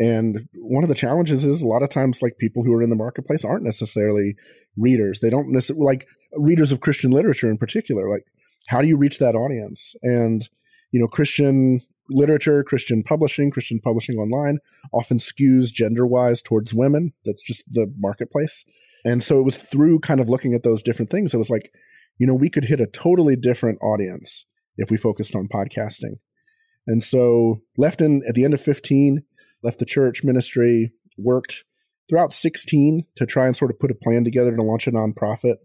And 0.00 0.48
one 0.54 0.82
of 0.82 0.88
the 0.88 0.94
challenges 0.94 1.44
is 1.44 1.62
a 1.62 1.66
lot 1.66 1.82
of 1.82 1.90
times 1.90 2.22
like 2.22 2.38
people 2.38 2.64
who 2.64 2.72
are 2.72 2.82
in 2.82 2.90
the 2.90 2.96
marketplace 2.96 3.44
aren't 3.44 3.64
necessarily 3.64 4.34
readers. 4.76 5.20
They 5.20 5.30
don't 5.30 5.52
necessarily 5.52 5.84
like 5.84 6.06
readers 6.32 6.72
of 6.72 6.80
Christian 6.80 7.10
literature 7.10 7.50
in 7.50 7.58
particular. 7.58 8.08
Like 8.08 8.24
how 8.68 8.80
do 8.80 8.88
you 8.88 8.96
reach 8.96 9.18
that 9.18 9.34
audience? 9.34 9.94
And, 10.02 10.48
you 10.92 11.00
know, 11.00 11.08
Christian 11.08 11.80
literature, 12.08 12.62
Christian 12.64 13.02
publishing, 13.02 13.50
Christian 13.50 13.80
publishing 13.80 14.16
online 14.16 14.58
often 14.92 15.18
skews 15.18 15.72
gender 15.72 16.06
wise 16.06 16.42
towards 16.42 16.74
women. 16.74 17.12
That's 17.24 17.42
just 17.42 17.62
the 17.70 17.92
marketplace. 17.98 18.64
And 19.04 19.22
so 19.22 19.38
it 19.38 19.44
was 19.44 19.56
through 19.56 20.00
kind 20.00 20.20
of 20.20 20.28
looking 20.28 20.54
at 20.54 20.62
those 20.62 20.82
different 20.82 21.10
things, 21.10 21.32
it 21.32 21.38
was 21.38 21.50
like, 21.50 21.72
you 22.18 22.26
know, 22.26 22.34
we 22.34 22.50
could 22.50 22.64
hit 22.64 22.80
a 22.80 22.86
totally 22.86 23.36
different 23.36 23.78
audience 23.80 24.44
if 24.76 24.90
we 24.90 24.96
focused 24.96 25.34
on 25.34 25.48
podcasting. 25.48 26.18
And 26.86 27.02
so 27.02 27.62
left 27.78 28.00
in 28.00 28.22
at 28.28 28.34
the 28.34 28.44
end 28.44 28.54
of 28.54 28.60
15, 28.60 29.22
left 29.62 29.78
the 29.78 29.86
church 29.86 30.22
ministry, 30.22 30.92
worked 31.16 31.64
throughout 32.08 32.32
16 32.32 33.04
to 33.16 33.26
try 33.26 33.46
and 33.46 33.56
sort 33.56 33.70
of 33.70 33.78
put 33.78 33.90
a 33.90 33.94
plan 33.94 34.24
together 34.24 34.54
to 34.54 34.62
launch 34.62 34.86
a 34.86 34.92
nonprofit 34.92 35.56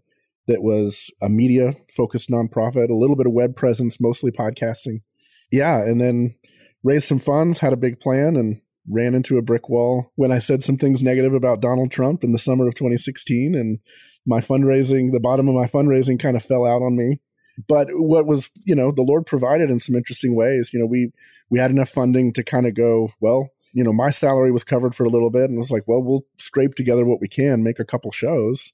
that 0.46 0.62
was 0.62 1.10
a 1.20 1.28
media 1.28 1.74
focused 1.94 2.30
nonprofit, 2.30 2.88
a 2.88 2.94
little 2.94 3.16
bit 3.16 3.26
of 3.26 3.32
web 3.32 3.56
presence, 3.56 4.00
mostly 4.00 4.30
podcasting. 4.30 5.02
Yeah, 5.50 5.82
and 5.82 6.00
then 6.00 6.36
raised 6.82 7.06
some 7.06 7.18
funds, 7.18 7.58
had 7.58 7.72
a 7.72 7.76
big 7.76 8.00
plan, 8.00 8.36
and 8.36 8.60
ran 8.88 9.14
into 9.14 9.38
a 9.38 9.42
brick 9.42 9.68
wall 9.68 10.12
when 10.14 10.30
I 10.30 10.38
said 10.38 10.62
some 10.62 10.76
things 10.76 11.02
negative 11.02 11.34
about 11.34 11.60
Donald 11.60 11.90
Trump 11.90 12.22
in 12.22 12.32
the 12.32 12.38
summer 12.38 12.68
of 12.68 12.74
2016. 12.74 13.54
And 13.54 13.80
my 14.24 14.40
fundraising, 14.40 15.12
the 15.12 15.20
bottom 15.20 15.48
of 15.48 15.54
my 15.54 15.66
fundraising 15.66 16.20
kind 16.20 16.36
of 16.36 16.44
fell 16.44 16.64
out 16.64 16.82
on 16.82 16.96
me. 16.96 17.20
But 17.68 17.88
what 17.90 18.26
was, 18.26 18.50
you 18.64 18.74
know, 18.74 18.92
the 18.92 19.02
Lord 19.02 19.26
provided 19.26 19.70
in 19.70 19.78
some 19.78 19.94
interesting 19.94 20.36
ways. 20.36 20.70
You 20.72 20.78
know, 20.78 20.86
we 20.86 21.12
we 21.48 21.58
had 21.58 21.70
enough 21.70 21.88
funding 21.88 22.32
to 22.34 22.42
kind 22.42 22.66
of 22.66 22.74
go, 22.74 23.10
well, 23.20 23.50
you 23.72 23.84
know, 23.84 23.92
my 23.92 24.10
salary 24.10 24.50
was 24.50 24.64
covered 24.64 24.94
for 24.94 25.04
a 25.04 25.08
little 25.08 25.30
bit 25.30 25.44
and 25.44 25.54
it 25.54 25.58
was 25.58 25.70
like, 25.70 25.84
well, 25.86 26.02
we'll 26.02 26.26
scrape 26.38 26.74
together 26.74 27.04
what 27.04 27.20
we 27.20 27.28
can, 27.28 27.62
make 27.62 27.78
a 27.78 27.84
couple 27.84 28.10
shows 28.10 28.72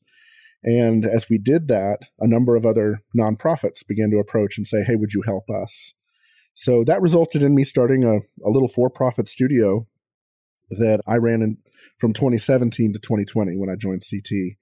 and 0.64 1.04
as 1.04 1.28
we 1.28 1.38
did 1.38 1.69
that, 1.69 2.00
a 2.21 2.26
number 2.26 2.57
of 2.57 2.64
other 2.64 3.02
nonprofits 3.16 3.87
began 3.87 4.11
to 4.11 4.19
approach 4.19 4.57
and 4.57 4.66
say, 4.66 4.85
Hey, 4.85 4.97
would 4.97 5.12
you 5.12 5.23
help 5.23 5.45
us? 5.50 5.95
So 6.54 6.85
that 6.85 7.02
resulted 7.02 7.42
in 7.42 7.54
me 7.54 7.64
starting 7.64 8.04
a, 8.04 8.19
a 8.47 8.50
little 8.50 8.69
for 8.69 8.90
profit 8.90 9.26
studio 9.26 9.87
that 10.71 11.00
I 11.07 11.16
ran 11.16 11.42
in 11.42 11.59
from 11.99 12.12
2017 12.12 12.92
to 12.92 12.99
2020 12.99 13.57
when 13.57 13.71
I 13.71 13.76
joined 13.76 14.02
CT. 14.09 14.57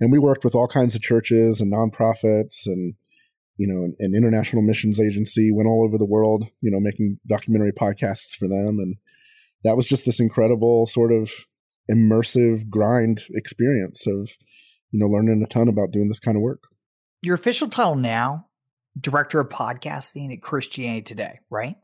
And 0.00 0.10
we 0.10 0.18
worked 0.18 0.44
with 0.44 0.54
all 0.54 0.66
kinds 0.66 0.94
of 0.94 1.02
churches 1.02 1.60
and 1.60 1.72
nonprofits 1.72 2.66
and 2.66 2.94
you 3.56 3.68
know, 3.68 3.84
an, 3.84 3.94
an, 4.00 4.14
international 4.16 4.62
missions 4.62 5.00
agency, 5.00 5.52
went 5.52 5.68
all 5.68 5.84
over 5.84 5.96
the 5.96 6.04
world, 6.04 6.44
you 6.60 6.70
know, 6.70 6.80
making 6.80 7.18
documentary 7.28 7.72
podcasts 7.72 8.34
for 8.34 8.48
them. 8.48 8.78
And 8.80 8.96
that 9.62 9.76
was 9.76 9.86
just 9.86 10.04
this 10.04 10.18
incredible 10.18 10.86
sort 10.86 11.12
of 11.12 11.30
immersive 11.88 12.68
grind 12.68 13.22
experience 13.32 14.06
of, 14.06 14.36
you 14.94 15.00
know, 15.00 15.06
learning 15.06 15.42
a 15.42 15.46
ton 15.48 15.66
about 15.66 15.90
doing 15.90 16.06
this 16.06 16.20
kind 16.20 16.36
of 16.36 16.42
work. 16.42 16.68
Your 17.20 17.34
official 17.34 17.68
title 17.68 17.96
now, 17.96 18.46
Director 18.98 19.40
of 19.40 19.48
Podcasting 19.48 20.32
at 20.32 20.40
Christianity 20.40 21.02
Today, 21.02 21.40
right? 21.50 21.74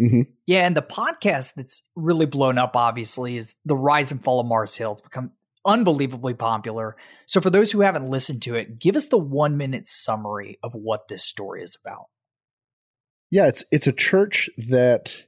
Mm-hmm. 0.00 0.22
Yeah, 0.44 0.66
and 0.66 0.76
the 0.76 0.82
podcast 0.82 1.54
that's 1.54 1.82
really 1.94 2.26
blown 2.26 2.58
up, 2.58 2.74
obviously, 2.74 3.36
is 3.36 3.54
The 3.64 3.76
Rise 3.76 4.10
and 4.10 4.22
Fall 4.22 4.40
of 4.40 4.46
Mars 4.46 4.76
Hill. 4.76 4.90
It's 4.92 5.00
become 5.00 5.30
unbelievably 5.64 6.34
popular. 6.34 6.96
So, 7.26 7.40
for 7.40 7.48
those 7.48 7.70
who 7.70 7.82
haven't 7.82 8.10
listened 8.10 8.42
to 8.42 8.56
it, 8.56 8.80
give 8.80 8.96
us 8.96 9.06
the 9.06 9.18
one 9.18 9.56
minute 9.56 9.86
summary 9.86 10.58
of 10.60 10.72
what 10.74 11.06
this 11.06 11.24
story 11.24 11.62
is 11.62 11.78
about. 11.80 12.06
Yeah, 13.30 13.46
it's 13.46 13.64
it's 13.70 13.86
a 13.86 13.92
church 13.92 14.50
that, 14.68 15.26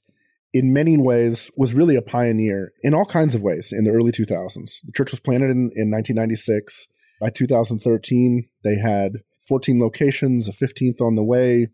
in 0.52 0.72
many 0.72 0.98
ways, 0.98 1.48
was 1.56 1.74
really 1.74 1.94
a 1.94 2.02
pioneer 2.02 2.72
in 2.82 2.92
all 2.92 3.06
kinds 3.06 3.36
of 3.36 3.42
ways 3.42 3.72
in 3.72 3.84
the 3.84 3.92
early 3.92 4.10
2000s. 4.10 4.80
The 4.84 4.92
church 4.92 5.12
was 5.12 5.20
planted 5.20 5.50
in, 5.50 5.70
in 5.76 5.92
1996. 5.92 6.88
By 7.20 7.30
2013, 7.30 8.48
they 8.64 8.76
had 8.76 9.18
14 9.46 9.78
locations, 9.78 10.48
a 10.48 10.52
15th 10.52 11.00
on 11.00 11.16
the 11.16 11.24
way, 11.24 11.68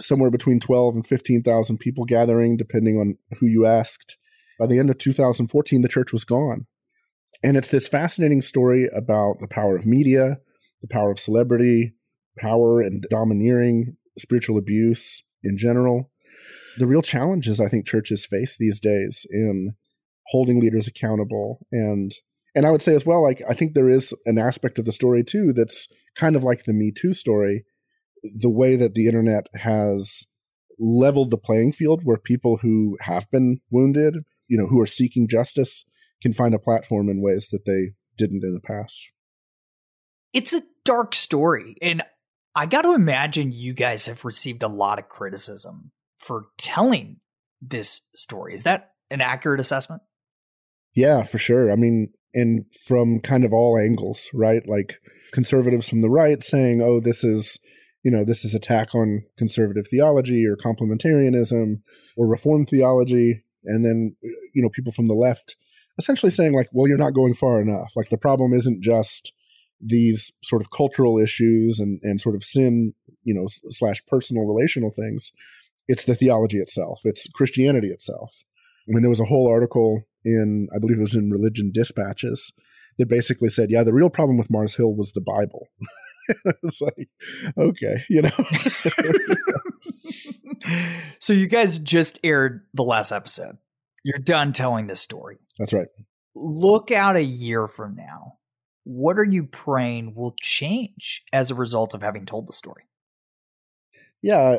somewhere 0.00 0.30
between 0.30 0.60
12 0.60 0.96
and 0.96 1.06
15,000 1.06 1.78
people 1.78 2.04
gathering, 2.04 2.56
depending 2.56 2.98
on 2.98 3.18
who 3.38 3.46
you 3.46 3.66
asked. 3.66 4.16
By 4.58 4.66
the 4.66 4.78
end 4.78 4.90
of 4.90 4.98
2014, 4.98 5.82
the 5.82 5.88
church 5.88 6.12
was 6.12 6.24
gone. 6.24 6.66
And 7.42 7.56
it's 7.56 7.68
this 7.68 7.88
fascinating 7.88 8.40
story 8.40 8.88
about 8.94 9.40
the 9.40 9.48
power 9.48 9.74
of 9.74 9.86
media, 9.86 10.38
the 10.80 10.88
power 10.88 11.10
of 11.10 11.18
celebrity, 11.18 11.94
power 12.38 12.80
and 12.80 13.04
domineering, 13.10 13.96
spiritual 14.16 14.58
abuse 14.58 15.24
in 15.42 15.56
general. 15.56 16.10
The 16.78 16.86
real 16.86 17.02
challenges 17.02 17.60
I 17.60 17.68
think 17.68 17.86
churches 17.86 18.24
face 18.24 18.56
these 18.58 18.78
days 18.78 19.26
in 19.30 19.74
holding 20.28 20.60
leaders 20.60 20.86
accountable 20.86 21.66
and 21.72 22.12
and 22.54 22.66
I 22.66 22.70
would 22.70 22.82
say 22.82 22.94
as 22.94 23.06
well, 23.06 23.22
like 23.22 23.42
I 23.48 23.54
think 23.54 23.74
there 23.74 23.88
is 23.88 24.14
an 24.26 24.38
aspect 24.38 24.78
of 24.78 24.84
the 24.84 24.92
story 24.92 25.24
too 25.24 25.52
that's 25.52 25.88
kind 26.16 26.36
of 26.36 26.44
like 26.44 26.64
the 26.64 26.72
Me 26.72 26.92
Too 26.94 27.14
story, 27.14 27.64
the 28.22 28.50
way 28.50 28.76
that 28.76 28.94
the 28.94 29.06
internet 29.06 29.46
has 29.54 30.26
leveled 30.78 31.30
the 31.30 31.38
playing 31.38 31.72
field 31.72 32.02
where 32.04 32.18
people 32.18 32.58
who 32.58 32.96
have 33.00 33.30
been 33.30 33.60
wounded, 33.70 34.16
you 34.48 34.58
know, 34.58 34.66
who 34.66 34.80
are 34.80 34.86
seeking 34.86 35.28
justice 35.28 35.84
can 36.22 36.32
find 36.32 36.54
a 36.54 36.58
platform 36.58 37.08
in 37.08 37.22
ways 37.22 37.48
that 37.50 37.64
they 37.66 37.92
didn't 38.16 38.44
in 38.44 38.54
the 38.54 38.60
past. 38.60 39.08
It's 40.32 40.52
a 40.52 40.62
dark 40.84 41.14
story. 41.14 41.76
And 41.82 42.02
I 42.54 42.66
got 42.66 42.82
to 42.82 42.94
imagine 42.94 43.52
you 43.52 43.74
guys 43.74 44.06
have 44.06 44.24
received 44.24 44.62
a 44.62 44.68
lot 44.68 44.98
of 44.98 45.08
criticism 45.08 45.92
for 46.18 46.46
telling 46.58 47.18
this 47.60 48.02
story. 48.14 48.54
Is 48.54 48.62
that 48.64 48.92
an 49.10 49.20
accurate 49.20 49.60
assessment? 49.60 50.02
Yeah, 50.94 51.22
for 51.22 51.38
sure. 51.38 51.72
I 51.72 51.76
mean, 51.76 52.12
and 52.34 52.64
from 52.84 53.20
kind 53.20 53.44
of 53.44 53.52
all 53.52 53.78
angles, 53.78 54.30
right? 54.32 54.66
Like 54.66 55.00
conservatives 55.32 55.88
from 55.88 56.02
the 56.02 56.10
right 56.10 56.42
saying, 56.42 56.82
oh, 56.82 57.00
this 57.00 57.24
is, 57.24 57.58
you 58.02 58.10
know, 58.10 58.24
this 58.24 58.44
is 58.44 58.54
attack 58.54 58.94
on 58.94 59.24
conservative 59.38 59.86
theology 59.88 60.46
or 60.46 60.56
complementarianism 60.56 61.80
or 62.16 62.26
reform 62.26 62.66
theology. 62.66 63.42
And 63.64 63.84
then, 63.84 64.16
you 64.54 64.62
know, 64.62 64.68
people 64.68 64.92
from 64.92 65.08
the 65.08 65.14
left 65.14 65.56
essentially 65.98 66.30
saying 66.30 66.52
like, 66.52 66.68
well, 66.72 66.88
you're 66.88 66.98
not 66.98 67.14
going 67.14 67.34
far 67.34 67.60
enough. 67.60 67.92
Like 67.96 68.08
the 68.08 68.18
problem 68.18 68.52
isn't 68.52 68.82
just 68.82 69.32
these 69.80 70.32
sort 70.42 70.62
of 70.62 70.70
cultural 70.70 71.18
issues 71.18 71.80
and, 71.80 72.00
and 72.02 72.20
sort 72.20 72.34
of 72.34 72.44
sin, 72.44 72.94
you 73.24 73.34
know, 73.34 73.46
slash 73.48 74.02
personal 74.06 74.46
relational 74.46 74.90
things. 74.90 75.32
It's 75.88 76.04
the 76.04 76.14
theology 76.14 76.58
itself. 76.58 77.00
It's 77.04 77.26
Christianity 77.34 77.88
itself. 77.88 78.42
I 78.88 78.92
mean, 78.92 79.02
there 79.02 79.10
was 79.10 79.20
a 79.20 79.24
whole 79.24 79.48
article 79.48 80.02
in, 80.24 80.68
I 80.74 80.78
believe 80.78 80.98
it 80.98 81.02
was 81.02 81.14
in 81.14 81.30
Religion 81.30 81.70
Dispatches, 81.72 82.52
that 82.98 83.08
basically 83.08 83.48
said, 83.48 83.70
yeah, 83.70 83.82
the 83.82 83.94
real 83.94 84.10
problem 84.10 84.38
with 84.38 84.50
Mars 84.50 84.76
Hill 84.76 84.94
was 84.94 85.12
the 85.12 85.20
Bible. 85.20 85.68
it's 86.62 86.80
like, 86.80 87.08
okay, 87.58 88.04
you 88.08 88.22
know. 88.22 88.30
so 91.18 91.32
you 91.32 91.46
guys 91.46 91.78
just 91.78 92.18
aired 92.22 92.66
the 92.74 92.82
last 92.82 93.12
episode. 93.12 93.56
You're 94.04 94.18
done 94.18 94.52
telling 94.52 94.88
this 94.88 95.00
story. 95.00 95.38
That's 95.58 95.72
right. 95.72 95.88
Look 96.34 96.90
out 96.90 97.16
a 97.16 97.22
year 97.22 97.66
from 97.66 97.94
now. 97.94 98.38
What 98.84 99.18
are 99.18 99.24
you 99.24 99.44
praying 99.44 100.14
will 100.16 100.34
change 100.40 101.22
as 101.32 101.50
a 101.50 101.54
result 101.54 101.94
of 101.94 102.02
having 102.02 102.26
told 102.26 102.48
the 102.48 102.52
story? 102.52 102.82
Yeah, 104.22 104.58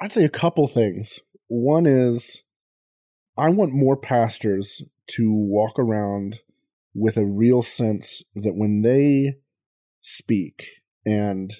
I'd 0.00 0.12
say 0.12 0.24
a 0.24 0.28
couple 0.28 0.66
things. 0.66 1.20
One 1.48 1.86
is 1.86 2.42
I 3.38 3.50
want 3.50 3.72
more 3.72 3.96
pastors 3.96 4.82
to 5.08 5.32
walk 5.32 5.78
around 5.78 6.40
with 6.94 7.16
a 7.16 7.26
real 7.26 7.62
sense 7.62 8.22
that 8.34 8.54
when 8.54 8.82
they 8.82 9.36
speak 10.00 10.68
and 11.04 11.52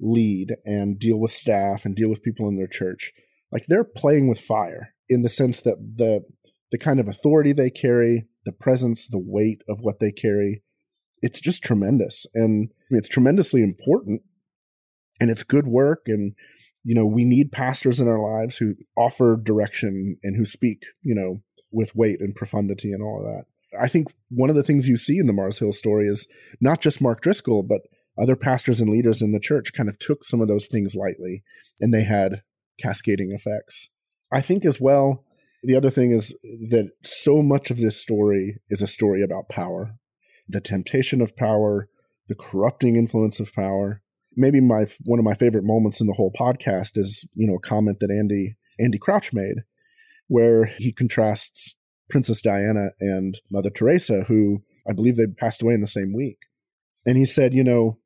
lead 0.00 0.56
and 0.64 0.98
deal 0.98 1.18
with 1.18 1.30
staff 1.30 1.84
and 1.84 1.94
deal 1.94 2.10
with 2.10 2.22
people 2.22 2.48
in 2.48 2.56
their 2.56 2.66
church, 2.66 3.12
like 3.52 3.66
they're 3.66 3.84
playing 3.84 4.28
with 4.28 4.40
fire 4.40 4.94
in 5.08 5.22
the 5.22 5.28
sense 5.28 5.60
that 5.60 5.76
the 5.96 6.24
the 6.72 6.78
kind 6.78 6.98
of 6.98 7.06
authority 7.06 7.52
they 7.52 7.70
carry, 7.70 8.26
the 8.46 8.52
presence, 8.52 9.06
the 9.06 9.22
weight 9.22 9.62
of 9.68 9.80
what 9.80 10.00
they 10.00 10.10
carry, 10.10 10.62
it's 11.20 11.38
just 11.38 11.62
tremendous. 11.62 12.26
And 12.34 12.70
it's 12.90 13.08
tremendously 13.08 13.62
important 13.62 14.22
and 15.20 15.30
it's 15.30 15.42
good 15.42 15.66
work. 15.66 16.04
And, 16.06 16.34
you 16.84 16.94
know, 16.94 17.06
we 17.06 17.24
need 17.24 17.52
pastors 17.52 18.00
in 18.00 18.08
our 18.08 18.18
lives 18.18 18.56
who 18.56 18.74
offer 18.96 19.36
direction 19.36 20.16
and 20.22 20.36
who 20.36 20.44
speak, 20.44 20.82
you 21.02 21.14
know, 21.14 21.42
with 21.70 21.94
weight 21.94 22.20
and 22.20 22.34
profundity 22.34 22.92
and 22.92 23.02
all 23.02 23.18
of 23.18 23.24
that. 23.24 23.44
I 23.80 23.88
think 23.88 24.12
one 24.28 24.50
of 24.50 24.56
the 24.56 24.62
things 24.62 24.88
you 24.88 24.96
see 24.96 25.18
in 25.18 25.26
the 25.26 25.32
Mars 25.32 25.58
Hill 25.58 25.72
story 25.72 26.06
is 26.06 26.26
not 26.60 26.80
just 26.80 27.00
Mark 27.00 27.22
Driscoll, 27.22 27.62
but 27.62 27.82
other 28.20 28.36
pastors 28.36 28.80
and 28.80 28.90
leaders 28.90 29.22
in 29.22 29.32
the 29.32 29.40
church 29.40 29.72
kind 29.72 29.88
of 29.88 29.98
took 29.98 30.24
some 30.24 30.40
of 30.40 30.48
those 30.48 30.66
things 30.66 30.94
lightly 30.94 31.42
and 31.80 31.92
they 31.92 32.04
had 32.04 32.42
cascading 32.78 33.32
effects. 33.32 33.88
I 34.30 34.40
think 34.40 34.64
as 34.64 34.80
well, 34.80 35.24
the 35.62 35.76
other 35.76 35.90
thing 35.90 36.10
is 36.10 36.34
that 36.42 36.90
so 37.02 37.42
much 37.42 37.70
of 37.70 37.78
this 37.78 38.00
story 38.00 38.58
is 38.68 38.82
a 38.82 38.86
story 38.86 39.22
about 39.22 39.48
power, 39.48 39.94
the 40.48 40.60
temptation 40.60 41.20
of 41.22 41.36
power, 41.36 41.88
the 42.28 42.34
corrupting 42.34 42.96
influence 42.96 43.40
of 43.40 43.52
power. 43.54 44.02
Maybe 44.36 44.60
my 44.60 44.84
one 45.04 45.18
of 45.18 45.24
my 45.24 45.34
favorite 45.34 45.64
moments 45.64 46.00
in 46.00 46.06
the 46.06 46.14
whole 46.14 46.32
podcast 46.32 46.96
is 46.96 47.24
you 47.34 47.46
know 47.46 47.56
a 47.56 47.60
comment 47.60 47.98
that 48.00 48.10
Andy 48.10 48.56
Andy 48.78 48.98
Crouch 48.98 49.32
made, 49.32 49.56
where 50.28 50.66
he 50.66 50.92
contrasts 50.92 51.74
Princess 52.08 52.40
Diana 52.40 52.90
and 53.00 53.40
Mother 53.50 53.70
Teresa, 53.70 54.24
who 54.24 54.62
I 54.88 54.92
believe 54.92 55.16
they 55.16 55.26
passed 55.26 55.62
away 55.62 55.74
in 55.74 55.80
the 55.80 55.86
same 55.86 56.12
week, 56.14 56.38
and 57.06 57.16
he 57.16 57.24
said, 57.24 57.54
you 57.54 57.64
know, 57.64 57.98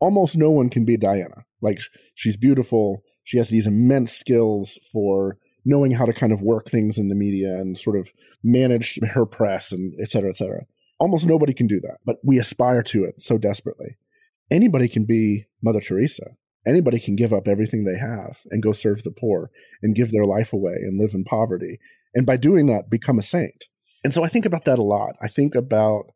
almost 0.00 0.36
no 0.36 0.50
one 0.50 0.70
can 0.70 0.84
be 0.84 0.96
Diana. 0.96 1.44
Like 1.60 1.80
she's 2.14 2.36
beautiful, 2.36 3.02
she 3.24 3.38
has 3.38 3.48
these 3.48 3.66
immense 3.66 4.12
skills 4.12 4.78
for 4.92 5.38
knowing 5.64 5.92
how 5.92 6.04
to 6.06 6.12
kind 6.12 6.32
of 6.32 6.40
work 6.40 6.66
things 6.66 6.98
in 6.98 7.08
the 7.08 7.14
media 7.14 7.48
and 7.48 7.78
sort 7.78 7.96
of 7.96 8.10
manage 8.42 8.98
her 9.12 9.26
press 9.26 9.70
and 9.72 9.92
et 10.00 10.08
cetera, 10.08 10.30
et 10.30 10.36
cetera. 10.36 10.64
Almost 10.98 11.26
nobody 11.26 11.52
can 11.52 11.66
do 11.66 11.80
that, 11.80 11.98
but 12.04 12.16
we 12.24 12.38
aspire 12.38 12.82
to 12.84 13.04
it 13.04 13.20
so 13.20 13.38
desperately. 13.38 13.96
Anybody 14.50 14.88
can 14.88 15.04
be 15.04 15.46
Mother 15.62 15.80
Teresa. 15.80 16.36
Anybody 16.66 16.98
can 16.98 17.16
give 17.16 17.32
up 17.32 17.48
everything 17.48 17.84
they 17.84 17.98
have 17.98 18.40
and 18.50 18.62
go 18.62 18.72
serve 18.72 19.02
the 19.02 19.10
poor 19.10 19.50
and 19.82 19.94
give 19.94 20.10
their 20.10 20.24
life 20.24 20.52
away 20.52 20.74
and 20.82 20.98
live 20.98 21.12
in 21.14 21.24
poverty. 21.24 21.78
And 22.14 22.26
by 22.26 22.36
doing 22.36 22.66
that, 22.66 22.90
become 22.90 23.18
a 23.18 23.22
saint. 23.22 23.66
And 24.04 24.12
so 24.12 24.24
I 24.24 24.28
think 24.28 24.44
about 24.44 24.64
that 24.64 24.78
a 24.78 24.82
lot. 24.82 25.14
I 25.22 25.28
think 25.28 25.54
about, 25.54 26.12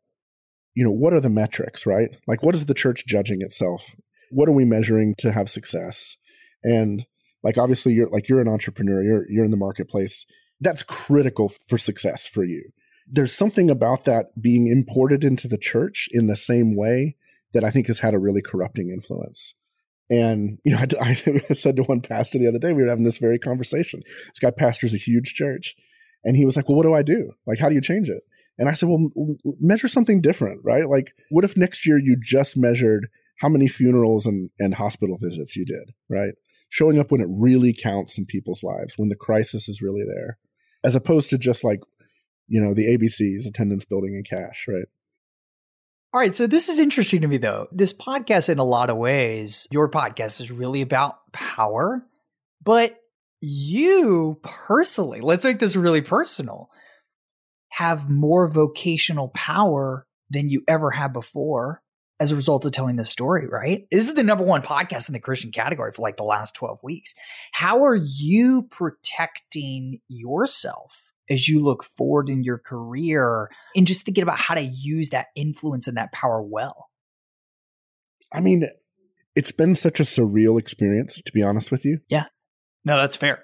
you 0.75 0.83
know, 0.83 0.91
what 0.91 1.13
are 1.13 1.19
the 1.19 1.29
metrics, 1.29 1.85
right? 1.85 2.09
Like, 2.27 2.43
what 2.43 2.55
is 2.55 2.65
the 2.65 2.73
church 2.73 3.05
judging 3.05 3.41
itself? 3.41 3.95
What 4.31 4.49
are 4.49 4.53
we 4.53 4.65
measuring 4.65 5.15
to 5.19 5.31
have 5.31 5.49
success? 5.49 6.17
And 6.63 7.05
like 7.43 7.57
obviously 7.57 7.93
you're 7.93 8.09
like 8.09 8.27
you're 8.27 8.41
an 8.41 8.47
entrepreneur 8.47 9.03
you're 9.03 9.25
you're 9.29 9.45
in 9.45 9.51
the 9.51 9.57
marketplace 9.57 10.25
that's 10.61 10.81
critical 10.81 11.49
for 11.49 11.77
success 11.77 12.25
for 12.25 12.43
you 12.43 12.71
there's 13.07 13.33
something 13.33 13.69
about 13.69 14.05
that 14.05 14.41
being 14.41 14.67
imported 14.67 15.23
into 15.23 15.47
the 15.47 15.57
church 15.57 16.07
in 16.11 16.27
the 16.27 16.35
same 16.35 16.75
way 16.75 17.15
that 17.53 17.63
i 17.63 17.69
think 17.69 17.87
has 17.87 17.99
had 17.99 18.13
a 18.13 18.19
really 18.19 18.41
corrupting 18.41 18.89
influence. 18.89 19.55
And 20.09 20.59
you 20.63 20.71
know 20.71 20.79
I, 21.01 21.17
I 21.49 21.53
said 21.53 21.75
to 21.77 21.83
one 21.83 22.01
pastor 22.01 22.37
the 22.37 22.47
other 22.47 22.59
day 22.59 22.73
we 22.73 22.83
were 22.83 22.89
having 22.89 23.05
this 23.05 23.17
very 23.17 23.39
conversation. 23.39 24.01
This 24.27 24.39
guy 24.39 24.51
pastors 24.51 24.93
a 24.93 24.97
huge 24.97 25.33
church 25.33 25.75
and 26.23 26.35
he 26.35 26.45
was 26.45 26.55
like 26.55 26.67
well 26.67 26.77
what 26.77 26.83
do 26.83 26.93
i 26.93 27.03
do? 27.03 27.31
Like 27.47 27.59
how 27.59 27.69
do 27.69 27.75
you 27.75 27.81
change 27.81 28.09
it? 28.09 28.23
And 28.57 28.69
i 28.69 28.73
said 28.73 28.89
well 28.89 29.09
measure 29.59 29.87
something 29.87 30.21
different 30.21 30.61
right? 30.63 30.87
Like 30.87 31.13
what 31.29 31.45
if 31.45 31.57
next 31.57 31.85
year 31.85 31.97
you 31.97 32.17
just 32.21 32.57
measured 32.57 33.07
how 33.39 33.49
many 33.49 33.67
funerals 33.67 34.25
and, 34.25 34.51
and 34.59 34.75
hospital 34.75 35.17
visits 35.17 35.55
you 35.55 35.65
did 35.65 35.93
right? 36.09 36.33
Showing 36.69 36.99
up 36.99 37.11
when 37.11 37.21
it 37.21 37.27
really 37.29 37.71
counts 37.71 38.17
in 38.17 38.25
people's 38.25 38.63
lives, 38.63 38.95
when 38.97 39.09
the 39.09 39.15
crisis 39.15 39.69
is 39.69 39.81
really 39.81 40.03
there, 40.03 40.39
as 40.83 40.95
opposed 40.95 41.29
to 41.29 41.37
just 41.37 41.63
like, 41.63 41.81
you 42.47 42.59
know, 42.59 42.73
the 42.73 42.97
ABCs, 42.97 43.45
attendance, 43.47 43.85
building, 43.85 44.15
and 44.15 44.27
cash, 44.27 44.65
right? 44.67 44.85
All 46.13 46.19
right. 46.19 46.35
So 46.35 46.45
this 46.45 46.69
is 46.69 46.77
interesting 46.77 47.21
to 47.21 47.27
me, 47.27 47.37
though. 47.37 47.67
This 47.71 47.91
podcast, 47.91 48.47
in 48.47 48.59
a 48.59 48.63
lot 48.63 48.91
of 48.91 48.97
ways, 48.97 49.67
your 49.71 49.89
podcast 49.89 50.41
is 50.41 50.51
really 50.51 50.81
about 50.81 51.15
power, 51.31 52.05
but 52.63 52.97
you 53.41 54.39
personally, 54.43 55.21
let's 55.21 55.43
make 55.43 55.57
this 55.57 55.75
really 55.75 56.01
personal, 56.01 56.69
have 57.69 58.11
more 58.11 58.47
vocational 58.47 59.29
power 59.29 60.05
than 60.29 60.49
you 60.49 60.61
ever 60.67 60.91
had 60.91 61.13
before 61.13 61.81
as 62.19 62.31
a 62.31 62.35
result 62.35 62.63
of 62.63 62.71
telling 62.71 62.95
this 62.95 63.09
story, 63.09 63.47
right? 63.47 63.87
This 63.91 64.07
is 64.07 64.13
the 64.13 64.21
number 64.21 64.43
one 64.43 64.61
podcast 64.61 65.09
in 65.09 65.13
the 65.13 65.19
Christian 65.19 65.51
category 65.51 65.91
for 65.93 66.03
like 66.03 66.17
the 66.17 66.23
last 66.23 66.53
12 66.53 66.77
weeks. 66.83 67.15
How 67.53 67.85
are 67.85 67.95
you 67.95 68.67
protecting 68.69 69.99
yourself 70.09 71.02
as 71.29 71.47
you 71.47 71.63
look 71.63 71.83
forward 71.83 72.29
in 72.29 72.43
your 72.43 72.57
career 72.57 73.49
and 73.75 73.87
just 73.87 74.03
thinking 74.03 74.23
about 74.23 74.39
how 74.39 74.55
to 74.55 74.61
use 74.61 75.09
that 75.09 75.27
influence 75.35 75.87
and 75.87 75.97
that 75.97 76.11
power 76.11 76.41
well? 76.41 76.89
I 78.33 78.39
mean, 78.39 78.67
it's 79.35 79.51
been 79.51 79.75
such 79.75 79.99
a 79.99 80.03
surreal 80.03 80.59
experience, 80.59 81.21
to 81.21 81.31
be 81.31 81.41
honest 81.41 81.71
with 81.71 81.85
you. 81.85 81.99
Yeah. 82.09 82.25
No, 82.85 82.97
that's 82.97 83.17
fair. 83.17 83.43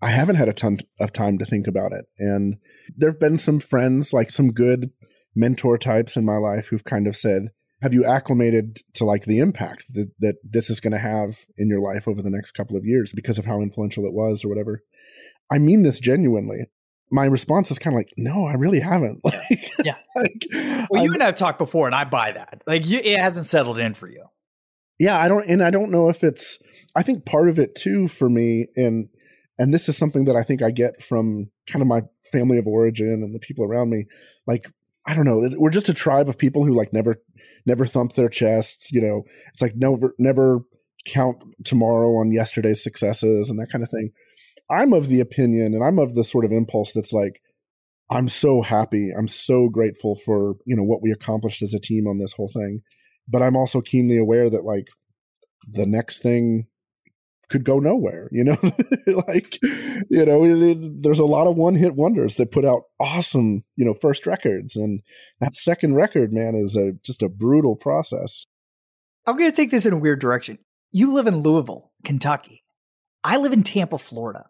I 0.00 0.10
haven't 0.10 0.36
had 0.36 0.48
a 0.48 0.52
ton 0.52 0.78
of 1.00 1.12
time 1.12 1.38
to 1.38 1.44
think 1.44 1.66
about 1.66 1.92
it. 1.92 2.04
And 2.18 2.56
there 2.96 3.10
have 3.10 3.20
been 3.20 3.38
some 3.38 3.60
friends, 3.60 4.12
like 4.12 4.30
some 4.30 4.52
good 4.52 4.90
mentor 5.34 5.76
types 5.76 6.16
in 6.16 6.24
my 6.24 6.36
life, 6.36 6.68
who've 6.68 6.84
kind 6.84 7.06
of 7.06 7.16
said, 7.16 7.48
Have 7.82 7.92
you 7.92 8.04
acclimated 8.04 8.78
to 8.94 9.04
like 9.04 9.24
the 9.24 9.40
impact 9.40 9.86
that, 9.94 10.10
that 10.20 10.36
this 10.44 10.70
is 10.70 10.80
going 10.80 10.92
to 10.92 10.98
have 10.98 11.44
in 11.56 11.68
your 11.68 11.80
life 11.80 12.06
over 12.06 12.22
the 12.22 12.30
next 12.30 12.52
couple 12.52 12.76
of 12.76 12.84
years 12.84 13.12
because 13.12 13.38
of 13.38 13.44
how 13.44 13.60
influential 13.60 14.04
it 14.04 14.14
was 14.14 14.44
or 14.44 14.48
whatever? 14.48 14.82
I 15.50 15.58
mean 15.58 15.82
this 15.82 15.98
genuinely 15.98 16.66
my 17.10 17.24
response 17.24 17.70
is 17.70 17.78
kind 17.78 17.94
of 17.94 17.98
like, 17.98 18.12
no, 18.16 18.46
I 18.46 18.54
really 18.54 18.80
haven't. 18.80 19.20
like, 19.24 19.70
yeah. 19.84 19.96
Like, 20.14 20.46
well, 20.90 21.02
you 21.02 21.08
I'm, 21.08 21.14
and 21.14 21.22
I 21.22 21.26
have 21.26 21.34
talked 21.34 21.58
before, 21.58 21.86
and 21.86 21.94
I 21.94 22.04
buy 22.04 22.32
that. 22.32 22.62
Like, 22.66 22.86
you, 22.86 22.98
it 22.98 23.18
hasn't 23.18 23.46
settled 23.46 23.78
in 23.78 23.94
for 23.94 24.08
you. 24.08 24.24
Yeah, 24.98 25.18
I 25.18 25.28
don't, 25.28 25.46
and 25.46 25.62
I 25.62 25.70
don't 25.70 25.90
know 25.90 26.08
if 26.08 26.24
it's. 26.24 26.58
I 26.94 27.02
think 27.02 27.24
part 27.24 27.48
of 27.48 27.58
it 27.58 27.74
too 27.74 28.08
for 28.08 28.28
me, 28.28 28.66
and 28.76 29.08
and 29.58 29.74
this 29.74 29.88
is 29.88 29.96
something 29.96 30.24
that 30.26 30.36
I 30.36 30.42
think 30.42 30.62
I 30.62 30.70
get 30.70 31.02
from 31.02 31.50
kind 31.66 31.82
of 31.82 31.88
my 31.88 32.02
family 32.32 32.58
of 32.58 32.66
origin 32.66 33.22
and 33.24 33.34
the 33.34 33.40
people 33.40 33.64
around 33.64 33.90
me. 33.90 34.06
Like, 34.46 34.70
I 35.04 35.14
don't 35.14 35.24
know, 35.24 35.48
we're 35.56 35.70
just 35.70 35.88
a 35.88 35.94
tribe 35.94 36.28
of 36.28 36.38
people 36.38 36.64
who 36.64 36.72
like 36.72 36.92
never, 36.92 37.16
never 37.66 37.84
thump 37.86 38.12
their 38.12 38.28
chests. 38.28 38.92
You 38.92 39.00
know, 39.00 39.24
it's 39.52 39.62
like 39.62 39.74
never, 39.74 40.14
never 40.18 40.60
count 41.06 41.38
tomorrow 41.64 42.16
on 42.16 42.32
yesterday's 42.32 42.82
successes 42.82 43.50
and 43.50 43.58
that 43.58 43.70
kind 43.70 43.82
of 43.82 43.90
thing. 43.90 44.12
I'm 44.70 44.92
of 44.92 45.08
the 45.08 45.20
opinion 45.20 45.74
and 45.74 45.82
I'm 45.82 45.98
of 45.98 46.14
the 46.14 46.24
sort 46.24 46.44
of 46.44 46.52
impulse 46.52 46.92
that's 46.92 47.12
like, 47.12 47.40
I'm 48.10 48.28
so 48.28 48.62
happy. 48.62 49.10
I'm 49.16 49.28
so 49.28 49.68
grateful 49.68 50.16
for, 50.16 50.54
you 50.64 50.76
know, 50.76 50.82
what 50.82 51.02
we 51.02 51.10
accomplished 51.10 51.62
as 51.62 51.74
a 51.74 51.78
team 51.78 52.06
on 52.06 52.18
this 52.18 52.32
whole 52.32 52.48
thing. 52.48 52.82
But 53.26 53.42
I'm 53.42 53.56
also 53.56 53.80
keenly 53.80 54.18
aware 54.18 54.48
that 54.48 54.64
like 54.64 54.88
the 55.66 55.86
next 55.86 56.22
thing 56.22 56.66
could 57.50 57.64
go 57.64 57.78
nowhere, 57.78 58.28
you 58.30 58.44
know? 58.44 58.58
like, 59.28 59.58
you 60.10 60.24
know, 60.24 60.74
there's 61.00 61.18
a 61.18 61.24
lot 61.24 61.46
of 61.46 61.56
one 61.56 61.74
hit 61.74 61.94
wonders 61.94 62.36
that 62.36 62.50
put 62.52 62.64
out 62.64 62.82
awesome, 63.00 63.64
you 63.76 63.84
know, 63.84 63.94
first 63.94 64.26
records. 64.26 64.76
And 64.76 65.00
that 65.40 65.54
second 65.54 65.94
record, 65.94 66.32
man, 66.32 66.54
is 66.54 66.76
a 66.76 66.92
just 67.02 67.22
a 67.22 67.28
brutal 67.28 67.76
process. 67.76 68.46
I'm 69.26 69.36
going 69.36 69.50
to 69.50 69.56
take 69.56 69.70
this 69.70 69.86
in 69.86 69.92
a 69.92 69.98
weird 69.98 70.20
direction. 70.20 70.58
You 70.92 71.12
live 71.12 71.26
in 71.26 71.38
Louisville, 71.38 71.92
Kentucky. 72.04 72.64
I 73.22 73.36
live 73.36 73.52
in 73.52 73.62
Tampa, 73.62 73.98
Florida 73.98 74.46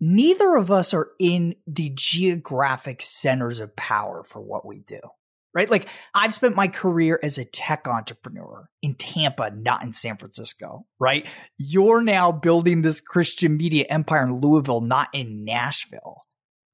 neither 0.00 0.56
of 0.56 0.70
us 0.70 0.94
are 0.94 1.10
in 1.18 1.56
the 1.66 1.92
geographic 1.94 3.02
centers 3.02 3.60
of 3.60 3.74
power 3.76 4.22
for 4.24 4.40
what 4.40 4.66
we 4.66 4.80
do. 4.80 5.00
Right? 5.54 5.70
Like 5.70 5.88
I've 6.14 6.34
spent 6.34 6.54
my 6.54 6.68
career 6.68 7.18
as 7.22 7.38
a 7.38 7.44
tech 7.44 7.88
entrepreneur 7.88 8.68
in 8.82 8.94
Tampa, 8.94 9.50
not 9.50 9.82
in 9.82 9.92
San 9.92 10.16
Francisco, 10.16 10.86
right? 11.00 11.26
You're 11.56 12.02
now 12.02 12.30
building 12.30 12.82
this 12.82 13.00
Christian 13.00 13.56
media 13.56 13.86
empire 13.88 14.24
in 14.24 14.40
Louisville, 14.40 14.82
not 14.82 15.08
in 15.12 15.44
Nashville. 15.44 16.20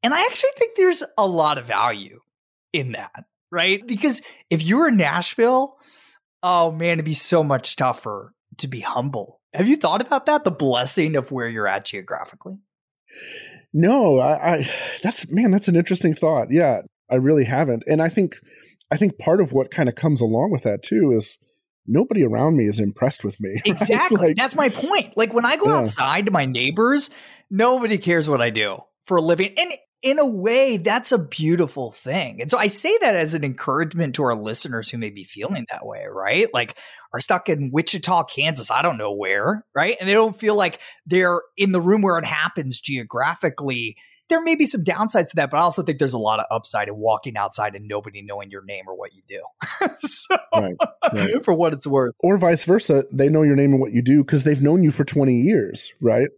And 0.02 0.12
I 0.12 0.26
actually 0.26 0.50
think 0.58 0.76
there's 0.76 1.02
a 1.16 1.26
lot 1.26 1.56
of 1.56 1.66
value 1.66 2.18
in 2.74 2.92
that, 2.92 3.24
right? 3.50 3.86
Because 3.86 4.20
if 4.50 4.62
you're 4.62 4.88
in 4.88 4.96
Nashville, 4.96 5.76
oh 6.42 6.70
man, 6.70 6.94
it'd 6.94 7.06
be 7.06 7.14
so 7.14 7.42
much 7.42 7.76
tougher 7.76 8.34
to 8.58 8.68
be 8.68 8.80
humble. 8.80 9.40
Have 9.54 9.68
you 9.68 9.76
thought 9.76 10.02
about 10.02 10.26
that? 10.26 10.44
The 10.44 10.50
blessing 10.50 11.16
of 11.16 11.32
where 11.32 11.48
you're 11.48 11.68
at 11.68 11.86
geographically? 11.86 12.58
No, 13.72 14.18
I, 14.18 14.54
I 14.54 14.70
that's 15.02 15.30
man, 15.30 15.50
that's 15.50 15.68
an 15.68 15.76
interesting 15.76 16.14
thought. 16.14 16.48
Yeah, 16.50 16.82
I 17.10 17.16
really 17.16 17.44
haven't. 17.44 17.84
And 17.86 18.00
I 18.00 18.08
think 18.08 18.36
I 18.90 18.96
think 18.96 19.18
part 19.18 19.40
of 19.40 19.52
what 19.52 19.70
kind 19.70 19.88
of 19.88 19.94
comes 19.94 20.20
along 20.20 20.50
with 20.52 20.62
that 20.62 20.82
too 20.82 21.12
is 21.12 21.36
nobody 21.86 22.24
around 22.24 22.56
me 22.56 22.64
is 22.64 22.80
impressed 22.80 23.24
with 23.24 23.40
me. 23.40 23.60
Exactly. 23.66 24.28
Like, 24.28 24.36
That's 24.36 24.56
my 24.56 24.68
point. 24.68 25.16
Like 25.16 25.34
when 25.34 25.44
I 25.44 25.56
go 25.56 25.66
yeah. 25.66 25.78
outside 25.78 26.26
to 26.26 26.30
my 26.30 26.44
neighbors, 26.44 27.10
nobody 27.50 27.98
cares 27.98 28.28
what 28.28 28.40
I 28.40 28.50
do 28.50 28.78
for 29.04 29.16
a 29.16 29.20
living. 29.20 29.54
And 29.58 29.72
in 30.04 30.18
a 30.18 30.26
way, 30.26 30.76
that's 30.76 31.12
a 31.12 31.18
beautiful 31.18 31.90
thing. 31.90 32.42
And 32.42 32.50
so 32.50 32.58
I 32.58 32.66
say 32.66 32.96
that 33.00 33.16
as 33.16 33.32
an 33.32 33.42
encouragement 33.42 34.14
to 34.16 34.24
our 34.24 34.36
listeners 34.36 34.90
who 34.90 34.98
may 34.98 35.08
be 35.08 35.24
feeling 35.24 35.64
that 35.70 35.86
way, 35.86 36.04
right? 36.08 36.46
Like 36.52 36.76
are 37.14 37.18
stuck 37.18 37.48
in 37.48 37.70
Wichita, 37.72 38.24
Kansas, 38.24 38.70
I 38.70 38.82
don't 38.82 38.98
know 38.98 39.14
where, 39.14 39.64
right? 39.74 39.96
And 39.98 40.06
they 40.06 40.12
don't 40.12 40.36
feel 40.36 40.56
like 40.56 40.78
they're 41.06 41.40
in 41.56 41.72
the 41.72 41.80
room 41.80 42.02
where 42.02 42.18
it 42.18 42.26
happens 42.26 42.80
geographically. 42.80 43.96
There 44.28 44.42
may 44.42 44.56
be 44.56 44.66
some 44.66 44.84
downsides 44.84 45.30
to 45.30 45.36
that, 45.36 45.50
but 45.50 45.56
I 45.56 45.60
also 45.60 45.82
think 45.82 45.98
there's 45.98 46.12
a 46.12 46.18
lot 46.18 46.38
of 46.38 46.44
upside 46.50 46.88
in 46.88 46.96
walking 46.96 47.38
outside 47.38 47.74
and 47.74 47.88
nobody 47.88 48.20
knowing 48.20 48.50
your 48.50 48.62
name 48.62 48.84
or 48.86 48.94
what 48.94 49.12
you 49.14 49.22
do. 49.26 49.88
so, 50.00 50.36
right, 50.54 50.76
right. 51.14 51.30
for 51.44 51.54
what 51.54 51.72
it's 51.72 51.86
worth. 51.86 52.14
Or 52.20 52.36
vice 52.36 52.66
versa, 52.66 53.06
they 53.10 53.30
know 53.30 53.42
your 53.42 53.56
name 53.56 53.72
and 53.72 53.80
what 53.80 53.92
you 53.92 54.02
do 54.02 54.22
because 54.22 54.42
they've 54.42 54.62
known 54.62 54.82
you 54.82 54.90
for 54.90 55.04
20 55.04 55.32
years, 55.32 55.94
right? 56.02 56.28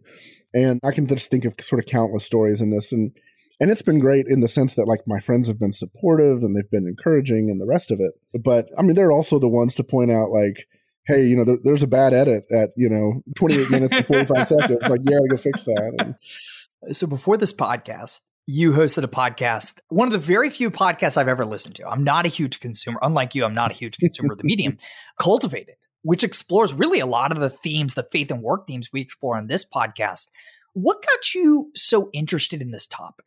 And 0.53 0.79
I 0.85 0.91
can 0.91 1.05
just 1.05 1.29
think 1.29 1.43
of 1.43 1.53
sort 1.59 1.79
of 1.79 1.85
countless 1.85 2.23
stories 2.23 2.61
in 2.61 2.71
this. 2.71 2.93
And 2.93 3.11
and 3.59 3.71
it's 3.71 3.81
been 3.81 3.99
great 3.99 4.27
in 4.27 4.41
the 4.41 4.47
sense 4.47 4.75
that 4.75 4.87
like 4.87 5.01
my 5.07 5.19
friends 5.19 5.47
have 5.47 5.59
been 5.59 5.71
supportive 5.71 6.43
and 6.43 6.55
they've 6.55 6.69
been 6.69 6.87
encouraging 6.87 7.49
and 7.49 7.59
the 7.59 7.65
rest 7.65 7.91
of 7.91 7.99
it. 7.99 8.13
But 8.39 8.69
i 8.77 8.81
mean 8.81 8.95
they're 8.95 9.11
also 9.11 9.39
the 9.39 9.49
ones 9.49 9.75
to 9.75 9.83
point 9.83 10.11
out 10.11 10.29
like 10.29 10.67
hey 11.05 11.25
you 11.25 11.35
know 11.35 11.43
there, 11.43 11.57
there's 11.63 11.83
a 11.83 11.87
bad 11.87 12.13
edit 12.13 12.45
at 12.51 12.71
you 12.75 12.89
know 12.89 13.21
28 13.35 13.69
minutes 13.69 13.95
and 13.95 14.05
45 14.05 14.47
seconds. 14.59 14.89
Like 14.89 15.01
yeah 15.03 15.19
go 15.29 15.37
fix 15.37 15.63
that. 15.63 15.93
And, 15.99 16.95
so 16.95 17.07
before 17.07 17.37
this 17.37 17.53
podcast 17.53 18.21
you 18.45 18.71
hosted 18.71 19.03
a 19.03 19.07
podcast 19.07 19.79
one 19.89 20.07
of 20.07 20.13
the 20.13 20.19
very 20.19 20.49
few 20.49 20.71
podcasts 20.71 21.17
i've 21.17 21.27
ever 21.27 21.45
listened 21.45 21.75
to. 21.75 21.87
I'm 21.87 22.03
not 22.03 22.25
a 22.25 22.29
huge 22.29 22.59
consumer 22.59 22.99
unlike 23.01 23.35
you 23.35 23.43
i'm 23.43 23.55
not 23.55 23.71
a 23.71 23.75
huge 23.75 23.97
consumer 23.97 24.33
of 24.33 24.37
the 24.37 24.45
medium. 24.45 24.77
Cultivated 25.19 25.75
which 26.03 26.23
explores 26.23 26.73
really 26.73 27.01
a 27.01 27.05
lot 27.05 27.33
of 27.33 27.39
the 27.39 27.49
themes 27.49 27.95
the 27.95 28.07
faith 28.11 28.31
and 28.31 28.41
work 28.41 28.65
themes 28.67 28.89
we 28.93 29.01
explore 29.01 29.35
on 29.35 29.47
this 29.47 29.65
podcast. 29.65 30.27
What 30.73 31.03
got 31.03 31.33
you 31.33 31.71
so 31.75 32.09
interested 32.13 32.61
in 32.61 32.71
this 32.71 32.85
topic 32.85 33.25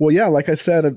well, 0.00 0.10
yeah, 0.10 0.28
like 0.28 0.48
I 0.48 0.54
said, 0.54 0.96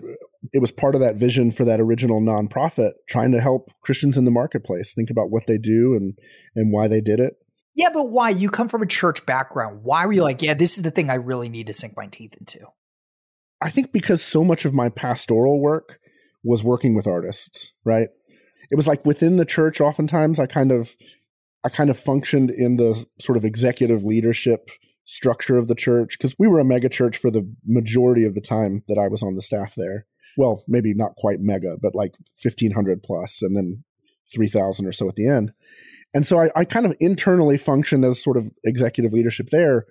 it, 0.54 0.60
was 0.60 0.72
part 0.72 0.96
of 0.96 1.02
that 1.02 1.18
vision 1.18 1.52
for 1.52 1.66
that 1.66 1.82
original 1.82 2.22
nonprofit, 2.22 2.94
trying 3.10 3.34
to 3.34 3.42
help 3.42 3.70
Christians 3.82 4.18
in 4.18 4.24
the 4.24 4.32
marketplace 4.32 4.94
think 4.94 5.10
about 5.10 5.30
what 5.30 5.46
they 5.46 5.58
do 5.58 5.94
and 5.94 6.18
and 6.56 6.72
why 6.72 6.88
they 6.88 7.02
did 7.02 7.20
it. 7.20 7.36
Yeah, 7.76 7.90
but 7.94 8.10
why? 8.10 8.30
You 8.30 8.50
come 8.50 8.70
from 8.70 8.82
a 8.82 8.88
church 8.88 9.26
background. 9.26 9.82
Why 9.84 10.06
were 10.06 10.14
you 10.14 10.24
like, 10.24 10.42
yeah, 10.42 10.54
this 10.54 10.78
is 10.78 10.84
the 10.84 10.92
thing 10.92 11.10
I 11.10 11.16
really 11.16 11.50
need 11.50 11.68
to 11.68 11.74
sink 11.74 11.98
my 11.98 12.08
teeth 12.08 12.34
into? 12.40 12.66
I 13.62 13.70
think 13.70 13.92
because 13.92 14.24
so 14.24 14.46
much 14.46 14.64
of 14.64 14.74
my 14.74 14.88
pastoral 14.88 15.60
work 15.60 16.00
was 16.42 16.64
working 16.64 16.96
with 16.96 17.06
artists, 17.06 17.74
right? 17.84 18.08
It 18.72 18.76
was 18.76 18.88
like 18.88 19.06
within 19.06 19.36
the 19.36 19.46
church 19.46 19.82
oftentimes 19.82 20.40
I 20.40 20.46
kind 20.46 20.72
of 20.72 20.96
I 21.66 21.70
kind 21.70 21.90
of 21.90 22.00
functioned 22.00 22.52
in 22.52 22.78
the 22.78 23.06
sort 23.20 23.38
of 23.38 23.44
executive 23.44 24.04
leadership 24.04 24.70
structure 25.06 25.58
of 25.58 25.68
the 25.68 25.76
church 25.76 26.18
because 26.18 26.36
we 26.40 26.48
were 26.48 26.60
a 26.60 26.66
mega 26.66 26.90
church 26.90 27.18
for 27.18 27.30
the 27.30 27.50
majority 27.66 28.24
of 28.24 28.36
the 28.36 28.42
time 28.42 28.84
that 28.88 28.98
I 28.98 29.08
was 29.08 29.22
on 29.22 29.36
the 29.36 29.42
staff 29.42 29.76
there. 29.76 30.06
Well, 30.38 30.64
maybe 30.68 30.94
not 30.94 31.16
quite 31.16 31.40
mega, 31.40 31.78
but 31.82 31.96
like 31.96 32.14
1500 32.42 33.04
plus 33.04 33.42
and 33.42 33.56
then 33.56 33.84
3000 34.34 34.86
or 34.86 34.92
so 34.92 35.08
at 35.08 35.16
the 35.16 35.28
end. 35.28 35.54
And 36.14 36.26
so 36.26 36.40
I, 36.40 36.50
I 36.56 36.66
kind 36.66 36.86
of 36.86 36.96
internally 37.00 37.58
functioned 37.58 38.06
as 38.06 38.24
sort 38.24 38.38
of 38.38 38.50
executive 38.64 39.14
leadership 39.14 39.50
there. 39.50 39.86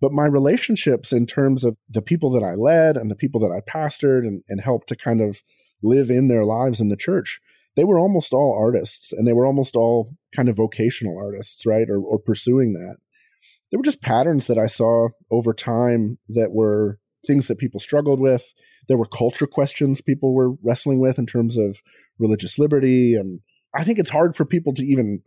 But 0.00 0.12
my 0.12 0.26
relationships 0.26 1.12
in 1.12 1.26
terms 1.26 1.64
of 1.64 1.76
the 1.88 2.02
people 2.02 2.30
that 2.30 2.42
I 2.42 2.54
led 2.54 2.96
and 2.96 3.10
the 3.10 3.16
people 3.16 3.40
that 3.40 3.52
I 3.52 3.60
pastored 3.60 4.26
and, 4.26 4.42
and 4.48 4.60
helped 4.60 4.88
to 4.88 4.96
kind 4.96 5.20
of 5.20 5.42
live 5.82 6.10
in 6.10 6.28
their 6.28 6.44
lives 6.44 6.80
in 6.80 6.88
the 6.88 6.96
church, 6.96 7.40
they 7.76 7.84
were 7.84 7.98
almost 7.98 8.32
all 8.32 8.56
artists 8.58 9.12
and 9.12 9.26
they 9.26 9.32
were 9.32 9.46
almost 9.46 9.76
all 9.76 10.14
kind 10.34 10.48
of 10.48 10.56
vocational 10.56 11.16
artists, 11.16 11.64
right? 11.64 11.88
Or, 11.88 11.98
or 12.00 12.18
pursuing 12.18 12.72
that 12.74 12.96
there 13.72 13.78
were 13.78 13.84
just 13.84 14.02
patterns 14.02 14.46
that 14.46 14.58
I 14.58 14.66
saw 14.66 15.08
over 15.30 15.54
time 15.54 16.18
that 16.28 16.52
were 16.52 16.98
things 17.26 17.48
that 17.48 17.58
people 17.58 17.80
struggled 17.80 18.20
with. 18.20 18.52
There 18.86 18.98
were 18.98 19.06
culture 19.06 19.46
questions 19.46 20.02
people 20.02 20.34
were 20.34 20.52
wrestling 20.62 21.00
with 21.00 21.18
in 21.18 21.24
terms 21.24 21.56
of 21.56 21.80
religious 22.18 22.58
liberty. 22.58 23.14
And 23.14 23.40
I 23.74 23.82
think 23.82 23.98
it's 23.98 24.10
hard 24.10 24.36
for 24.36 24.44
people 24.44 24.74
to 24.74 24.84
even 24.84 25.22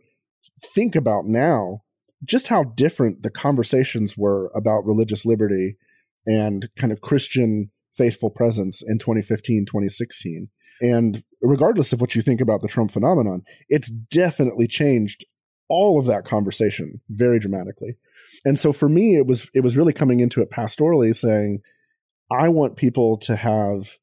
think 0.74 0.94
about 0.94 1.26
now 1.26 1.80
just 2.24 2.46
how 2.46 2.62
different 2.62 3.24
the 3.24 3.30
conversations 3.30 4.16
were 4.16 4.50
about 4.54 4.86
religious 4.86 5.26
liberty 5.26 5.76
and 6.24 6.68
kind 6.76 6.92
of 6.92 7.00
Christian 7.00 7.70
faithful 7.94 8.30
presence 8.30 8.80
in 8.80 8.98
2015, 8.98 9.66
2016. 9.66 10.48
And 10.80 11.24
regardless 11.42 11.92
of 11.92 12.00
what 12.00 12.14
you 12.14 12.22
think 12.22 12.40
about 12.40 12.62
the 12.62 12.68
Trump 12.68 12.92
phenomenon, 12.92 13.42
it's 13.68 13.90
definitely 13.90 14.68
changed 14.68 15.24
all 15.68 15.98
of 15.98 16.06
that 16.06 16.24
conversation 16.24 17.00
very 17.08 17.40
dramatically. 17.40 17.96
And 18.44 18.58
so 18.58 18.72
for 18.72 18.88
me, 18.88 19.16
it 19.16 19.26
was 19.26 19.48
it 19.54 19.60
was 19.60 19.76
really 19.76 19.92
coming 19.92 20.20
into 20.20 20.40
it 20.40 20.50
pastorally 20.50 21.14
saying, 21.14 21.60
I 22.30 22.48
want 22.48 22.76
people 22.76 23.16
to 23.18 23.36
have 23.36 23.98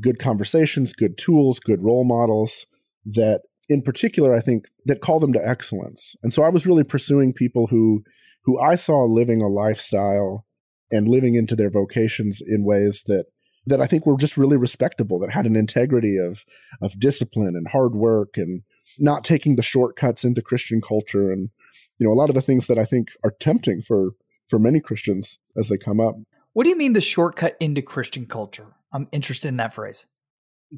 good 0.00 0.18
conversations, 0.18 0.92
good 0.92 1.16
tools, 1.18 1.58
good 1.58 1.82
role 1.82 2.04
models 2.04 2.66
that 3.04 3.42
in 3.68 3.82
particular 3.82 4.34
I 4.34 4.40
think 4.40 4.66
that 4.84 5.00
call 5.00 5.20
them 5.20 5.32
to 5.32 5.48
excellence. 5.48 6.16
And 6.22 6.32
so 6.32 6.42
I 6.42 6.48
was 6.48 6.66
really 6.66 6.84
pursuing 6.84 7.32
people 7.32 7.66
who 7.68 8.02
who 8.44 8.60
I 8.60 8.76
saw 8.76 9.04
living 9.04 9.42
a 9.42 9.48
lifestyle 9.48 10.46
and 10.92 11.08
living 11.08 11.34
into 11.34 11.56
their 11.56 11.70
vocations 11.70 12.40
in 12.40 12.64
ways 12.64 13.02
that 13.06 13.26
that 13.68 13.80
I 13.80 13.86
think 13.86 14.06
were 14.06 14.16
just 14.16 14.36
really 14.36 14.56
respectable, 14.56 15.18
that 15.18 15.32
had 15.32 15.46
an 15.46 15.56
integrity 15.56 16.16
of 16.16 16.44
of 16.80 16.98
discipline 17.00 17.54
and 17.56 17.68
hard 17.68 17.94
work 17.94 18.36
and 18.36 18.62
not 18.98 19.24
taking 19.24 19.56
the 19.56 19.62
shortcuts 19.62 20.24
into 20.24 20.42
Christian 20.42 20.80
culture 20.80 21.32
and 21.32 21.50
you 21.98 22.06
know 22.06 22.12
a 22.12 22.14
lot 22.14 22.28
of 22.28 22.34
the 22.34 22.42
things 22.42 22.66
that 22.66 22.78
I 22.78 22.84
think 22.84 23.08
are 23.24 23.34
tempting 23.38 23.82
for 23.82 24.10
for 24.48 24.58
many 24.58 24.80
Christians 24.80 25.38
as 25.56 25.68
they 25.68 25.78
come 25.78 26.00
up. 26.00 26.16
What 26.52 26.64
do 26.64 26.70
you 26.70 26.76
mean 26.76 26.92
the 26.92 27.00
shortcut 27.00 27.56
into 27.60 27.82
Christian 27.82 28.26
culture? 28.26 28.74
I'm 28.92 29.08
interested 29.12 29.48
in 29.48 29.56
that 29.58 29.74
phrase. 29.74 30.06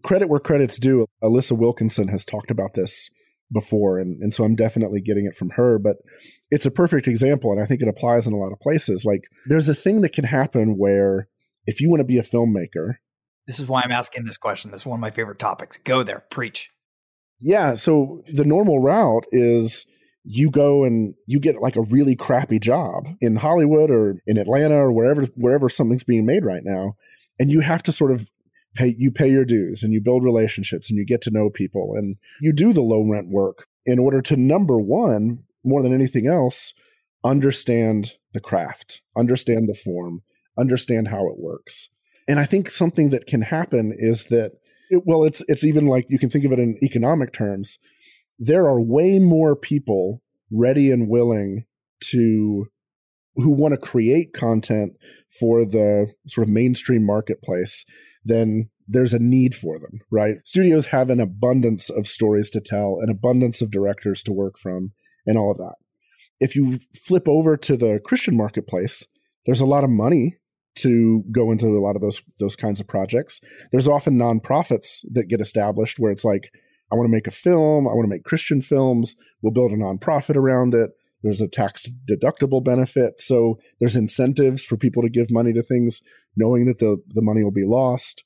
Credit 0.03 0.29
where 0.29 0.41
credit's 0.41 0.79
due. 0.79 1.07
Alissa 1.23 1.57
Wilkinson 1.57 2.09
has 2.09 2.25
talked 2.25 2.51
about 2.51 2.75
this 2.75 3.09
before 3.53 3.99
and, 3.99 4.23
and 4.23 4.35
so 4.35 4.45
i'm 4.45 4.55
definitely 4.55 5.01
getting 5.01 5.25
it 5.25 5.35
from 5.35 5.51
her 5.51 5.79
but 5.79 5.97
it's 6.51 6.67
a 6.67 6.71
perfect 6.71 7.09
example 7.09 7.51
and 7.51 7.61
i 7.61 7.67
think 7.67 7.81
it 7.81 7.89
applies 7.89 8.27
in 8.27 8.33
a 8.33 8.37
lot 8.37 8.53
of 8.53 8.61
places 8.61 9.05
like 9.05 9.23
there's 9.47 9.69
a 9.69 9.75
thing 9.75 10.03
that 10.03 10.13
can 10.13 10.25
happen 10.25 10.77
where 10.77 11.29
if 11.67 11.81
you 11.81 11.89
want 11.89 12.01
to 12.01 12.05
be 12.05 12.19
a 12.19 12.23
filmmaker 12.23 12.97
this 13.47 13.59
is 13.59 13.67
why 13.67 13.81
i'm 13.83 13.93
asking 13.93 14.25
this 14.25 14.37
question 14.37 14.71
this 14.71 14.83
is 14.83 14.87
one 14.87 14.99
of 14.99 15.01
my 15.01 15.11
favorite 15.11 15.39
topics 15.39 15.79
go 15.79 16.03
there 16.03 16.25
preach 16.31 16.71
yeah 17.41 17.75
so 17.75 18.23
the 18.29 18.45
normal 18.45 18.81
route 18.81 19.25
is 19.33 19.87
you 20.25 20.51
go 20.51 20.85
and 20.85 21.15
you 21.27 21.41
get 21.41 21.63
like 21.63 21.77
a 21.77 21.83
really 21.83 22.17
crappy 22.17 22.59
job 22.59 23.05
in 23.21 23.37
hollywood 23.37 23.91
or 23.91 24.17
in 24.27 24.37
atlanta 24.37 24.75
or 24.75 24.93
wherever 24.93 25.23
wherever 25.37 25.69
something's 25.69 26.05
being 26.05 26.27
made 26.27 26.45
right 26.45 26.63
now 26.65 26.95
and 27.39 27.51
you 27.51 27.61
have 27.61 27.83
to 27.83 27.93
sort 27.93 28.11
of 28.11 28.31
pay 28.75 28.95
you 28.99 29.11
pay 29.11 29.29
your 29.29 29.45
dues 29.45 29.83
and 29.83 29.93
you 29.93 30.01
build 30.01 30.23
relationships 30.23 30.91
and 30.91 30.99
you 30.99 31.07
get 31.07 31.21
to 31.23 31.31
know 31.31 31.51
people 31.51 31.95
and 31.95 32.17
you 32.41 32.53
do 32.53 32.73
the 32.73 32.81
low 32.81 33.03
rent 33.03 33.29
work 33.31 33.67
in 33.85 33.99
order 33.99 34.21
to 34.21 34.37
number 34.37 34.79
one 34.79 35.45
more 35.65 35.83
than 35.83 35.95
anything 35.95 36.27
else 36.27 36.75
understand 37.25 38.13
the 38.33 38.41
craft 38.41 39.03
understand 39.17 39.69
the 39.69 39.75
form 39.75 40.23
understand 40.59 41.09
how 41.09 41.29
it 41.29 41.39
works. 41.39 41.89
And 42.27 42.39
i 42.39 42.45
think 42.45 42.71
something 42.71 43.11
that 43.11 43.27
can 43.27 43.43
happen 43.43 43.95
is 43.97 44.25
that 44.25 44.53
it, 44.91 45.03
well 45.07 45.25
it's 45.25 45.43
it's 45.49 45.65
even 45.65 45.87
like 45.87 46.07
you 46.09 46.19
can 46.19 46.29
think 46.29 46.45
of 46.45 46.53
it 46.53 46.59
in 46.59 46.79
economic 46.83 47.33
terms 47.33 47.79
there 48.39 48.67
are 48.67 48.81
way 48.81 49.19
more 49.19 49.57
people 49.57 50.23
ready 50.51 50.91
and 50.91 51.09
willing 51.09 51.65
to 52.01 52.67
who 53.37 53.51
want 53.51 53.73
to 53.73 53.79
create 53.79 54.33
content 54.33 54.93
for 55.39 55.65
the 55.65 56.13
sort 56.27 56.47
of 56.47 56.53
mainstream 56.53 57.05
marketplace 57.05 57.85
then 58.25 58.69
there's 58.87 59.13
a 59.13 59.19
need 59.19 59.55
for 59.55 59.79
them, 59.79 60.01
right? 60.11 60.37
Studios 60.45 60.87
have 60.87 61.11
an 61.11 61.21
abundance 61.21 61.91
of 61.91 62.07
stories 62.07 62.51
to 62.51 62.61
tell, 62.61 62.99
an 63.03 63.11
abundance 63.11 63.61
of 63.61 63.71
directors 63.71 64.23
to 64.25 64.33
work 64.33 64.59
from, 64.59 64.93
and 65.27 65.37
all 65.37 65.51
of 65.51 65.59
that. 65.59 65.75
If 66.41 66.57
you 66.57 66.79
flip 66.95 67.29
over 67.29 67.57
to 67.57 67.77
the 67.77 68.01
Christian 68.05 68.37
marketplace, 68.37 69.07
there's 69.45 69.61
a 69.61 69.67
lot 69.67 69.85
of 69.85 69.91
money 69.91 70.37
to 70.77 71.25
go 71.33 71.51
into 71.51 71.67
a 71.67 71.81
lot 71.81 71.97
of 71.97 72.03
those 72.03 72.23
those 72.39 72.55
kinds 72.55 72.81
of 72.81 72.87
projects. 72.87 73.41
There's 73.73 73.89
often 73.89 74.17
nonprofits 74.17 75.01
that 75.13 75.29
get 75.29 75.41
established 75.41 75.99
where 75.99 76.13
it's 76.13 76.25
like, 76.25 76.51
I 76.91 76.95
want 76.95 77.07
to 77.07 77.13
make 77.13 77.27
a 77.27 77.33
film, 77.33 77.87
I 77.87 77.93
want 77.93 78.05
to 78.05 78.15
make 78.15 78.25
Christian 78.25 78.61
films, 78.61 79.15
we'll 79.43 79.53
build 79.53 79.73
a 79.73 79.77
nonprofit 79.77 80.37
around 80.37 80.75
it. 80.75 80.91
There's 81.23 81.41
a 81.41 81.49
tax 81.49 81.89
deductible 82.09 82.63
benefit. 82.63 83.21
So 83.21 83.59
there's 83.81 83.97
incentives 83.97 84.65
for 84.65 84.77
people 84.77 85.03
to 85.03 85.09
give 85.09 85.31
money 85.31 85.53
to 85.53 85.63
things 85.63 86.01
knowing 86.37 86.67
that 86.67 86.79
the, 86.79 87.03
the 87.09 87.23
money 87.23 87.43
will 87.43 87.51
be 87.51 87.65
lost. 87.65 88.23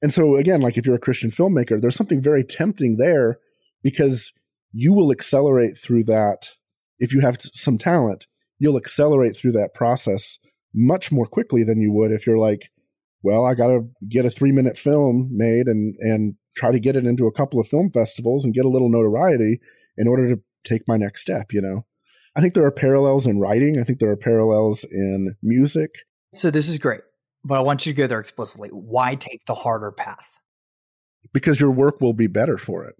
And 0.00 0.12
so 0.12 0.36
again, 0.36 0.60
like 0.60 0.76
if 0.76 0.86
you're 0.86 0.96
a 0.96 1.00
Christian 1.00 1.30
filmmaker, 1.30 1.80
there's 1.80 1.96
something 1.96 2.20
very 2.20 2.44
tempting 2.44 2.96
there 2.98 3.38
because 3.82 4.32
you 4.72 4.92
will 4.92 5.10
accelerate 5.10 5.76
through 5.76 6.04
that. 6.04 6.50
If 6.98 7.12
you 7.12 7.20
have 7.20 7.36
some 7.52 7.78
talent, 7.78 8.26
you'll 8.58 8.76
accelerate 8.76 9.36
through 9.36 9.52
that 9.52 9.74
process 9.74 10.38
much 10.74 11.10
more 11.10 11.26
quickly 11.26 11.64
than 11.64 11.80
you 11.80 11.92
would 11.92 12.12
if 12.12 12.26
you're 12.26 12.38
like, 12.38 12.70
well, 13.22 13.44
I 13.44 13.54
got 13.54 13.68
to 13.68 13.88
get 14.08 14.26
a 14.26 14.30
three 14.30 14.52
minute 14.52 14.78
film 14.78 15.30
made 15.32 15.66
and, 15.66 15.94
and 15.98 16.34
try 16.56 16.72
to 16.72 16.80
get 16.80 16.96
it 16.96 17.04
into 17.04 17.26
a 17.26 17.32
couple 17.32 17.60
of 17.60 17.68
film 17.68 17.90
festivals 17.90 18.44
and 18.44 18.54
get 18.54 18.64
a 18.64 18.70
little 18.70 18.88
notoriety 18.88 19.60
in 19.96 20.08
order 20.08 20.28
to 20.28 20.42
take 20.64 20.82
my 20.88 20.96
next 20.96 21.20
step, 21.20 21.52
you 21.52 21.60
know? 21.60 21.84
I 22.34 22.40
think 22.40 22.54
there 22.54 22.64
are 22.64 22.72
parallels 22.72 23.26
in 23.26 23.38
writing. 23.38 23.78
I 23.78 23.84
think 23.84 23.98
there 23.98 24.10
are 24.10 24.16
parallels 24.16 24.84
in 24.84 25.36
music. 25.42 25.90
So 26.34 26.50
this 26.50 26.68
is 26.68 26.76
great, 26.76 27.00
but 27.44 27.56
I 27.56 27.60
want 27.60 27.86
you 27.86 27.92
to 27.92 27.96
go 27.96 28.06
there 28.06 28.20
explicitly. 28.20 28.68
Why 28.70 29.14
take 29.14 29.46
the 29.46 29.54
harder 29.54 29.90
path? 29.90 30.38
Because 31.32 31.60
your 31.60 31.70
work 31.70 32.00
will 32.00 32.12
be 32.12 32.26
better 32.26 32.58
for 32.58 32.84
it. 32.84 32.94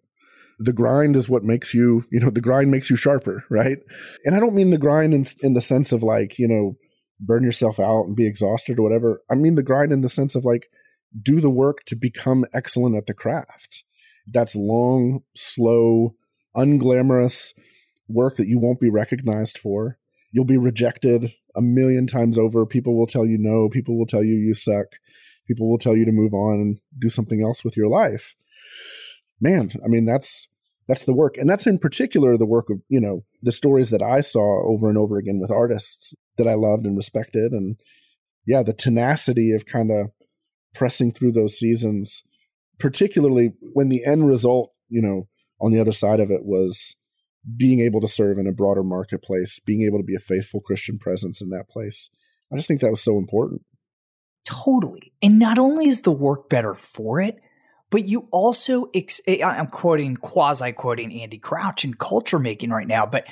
The 0.58 0.72
grind 0.72 1.16
is 1.16 1.28
what 1.28 1.44
makes 1.44 1.74
you, 1.74 2.04
you 2.10 2.18
know, 2.18 2.30
the 2.30 2.40
grind 2.40 2.70
makes 2.70 2.88
you 2.88 2.96
sharper, 2.96 3.44
right? 3.50 3.76
And 4.24 4.34
I 4.34 4.40
don't 4.40 4.54
mean 4.54 4.70
the 4.70 4.78
grind 4.78 5.12
in, 5.12 5.26
in 5.42 5.52
the 5.52 5.60
sense 5.60 5.92
of 5.92 6.02
like, 6.02 6.38
you 6.38 6.48
know, 6.48 6.76
burn 7.20 7.42
yourself 7.42 7.78
out 7.78 8.04
and 8.06 8.16
be 8.16 8.26
exhausted 8.26 8.78
or 8.78 8.82
whatever. 8.82 9.20
I 9.30 9.34
mean 9.34 9.54
the 9.54 9.62
grind 9.62 9.92
in 9.92 10.00
the 10.00 10.08
sense 10.08 10.34
of 10.34 10.46
like, 10.46 10.68
do 11.20 11.40
the 11.40 11.50
work 11.50 11.84
to 11.86 11.96
become 11.96 12.44
excellent 12.54 12.96
at 12.96 13.06
the 13.06 13.14
craft. 13.14 13.84
That's 14.26 14.56
long, 14.56 15.22
slow, 15.34 16.14
unglamorous 16.56 17.54
work 18.08 18.36
that 18.36 18.48
you 18.48 18.58
won't 18.58 18.80
be 18.80 18.90
recognized 18.90 19.58
for. 19.58 19.98
You'll 20.32 20.44
be 20.44 20.58
rejected 20.58 21.32
a 21.54 21.62
million 21.62 22.06
times 22.06 22.38
over. 22.38 22.66
People 22.66 22.96
will 22.96 23.06
tell 23.06 23.24
you 23.24 23.38
no. 23.38 23.68
People 23.68 23.98
will 23.98 24.06
tell 24.06 24.22
you 24.22 24.34
you 24.34 24.54
suck. 24.54 24.86
People 25.46 25.70
will 25.70 25.78
tell 25.78 25.96
you 25.96 26.04
to 26.04 26.12
move 26.12 26.34
on 26.34 26.54
and 26.54 26.80
do 26.98 27.08
something 27.08 27.42
else 27.42 27.64
with 27.64 27.76
your 27.76 27.88
life. 27.88 28.34
Man, 29.40 29.72
I 29.84 29.88
mean 29.88 30.04
that's 30.04 30.48
that's 30.88 31.04
the 31.04 31.14
work, 31.14 31.36
and 31.36 31.48
that's 31.50 31.66
in 31.66 31.78
particular 31.78 32.36
the 32.36 32.46
work 32.46 32.70
of 32.70 32.80
you 32.88 33.00
know 33.00 33.24
the 33.42 33.52
stories 33.52 33.90
that 33.90 34.02
I 34.02 34.20
saw 34.20 34.66
over 34.68 34.88
and 34.88 34.98
over 34.98 35.18
again 35.18 35.40
with 35.40 35.50
artists 35.50 36.14
that 36.36 36.48
I 36.48 36.54
loved 36.54 36.84
and 36.84 36.96
respected, 36.96 37.52
and 37.52 37.76
yeah, 38.46 38.62
the 38.62 38.72
tenacity 38.72 39.52
of 39.52 39.66
kind 39.66 39.90
of 39.90 40.10
pressing 40.76 41.12
through 41.12 41.32
those 41.32 41.58
seasons, 41.58 42.22
particularly 42.78 43.52
when 43.72 43.88
the 43.88 44.04
end 44.04 44.28
result, 44.28 44.72
you 44.88 45.02
know, 45.02 45.28
on 45.60 45.72
the 45.72 45.80
other 45.80 45.92
side 45.92 46.20
of 46.20 46.30
it 46.30 46.44
was 46.44 46.94
being 47.56 47.80
able 47.80 48.00
to 48.00 48.08
serve 48.08 48.38
in 48.38 48.46
a 48.46 48.52
broader 48.52 48.82
marketplace, 48.82 49.58
being 49.60 49.82
able 49.82 49.98
to 49.98 50.04
be 50.04 50.14
a 50.14 50.20
faithful 50.20 50.60
Christian 50.60 50.98
presence 50.98 51.40
in 51.40 51.50
that 51.50 51.68
place. 51.68 52.10
I 52.52 52.56
just 52.56 52.68
think 52.68 52.80
that 52.80 52.90
was 52.90 53.02
so 53.02 53.18
important. 53.18 53.62
Totally. 54.44 55.12
And 55.22 55.38
not 55.38 55.58
only 55.58 55.88
is 55.88 56.02
the 56.02 56.12
work 56.12 56.48
better 56.48 56.74
for 56.74 57.20
it, 57.20 57.36
but 57.90 58.08
you 58.08 58.28
also, 58.30 58.90
ex- 58.94 59.20
eh, 59.26 59.44
I'm 59.44 59.68
quoting, 59.68 60.16
quasi 60.16 60.72
quoting 60.72 61.12
Andy 61.20 61.38
Crouch 61.38 61.84
in 61.84 61.94
culture 61.94 62.38
making 62.38 62.70
right 62.70 62.86
now, 62.86 63.06
but 63.06 63.26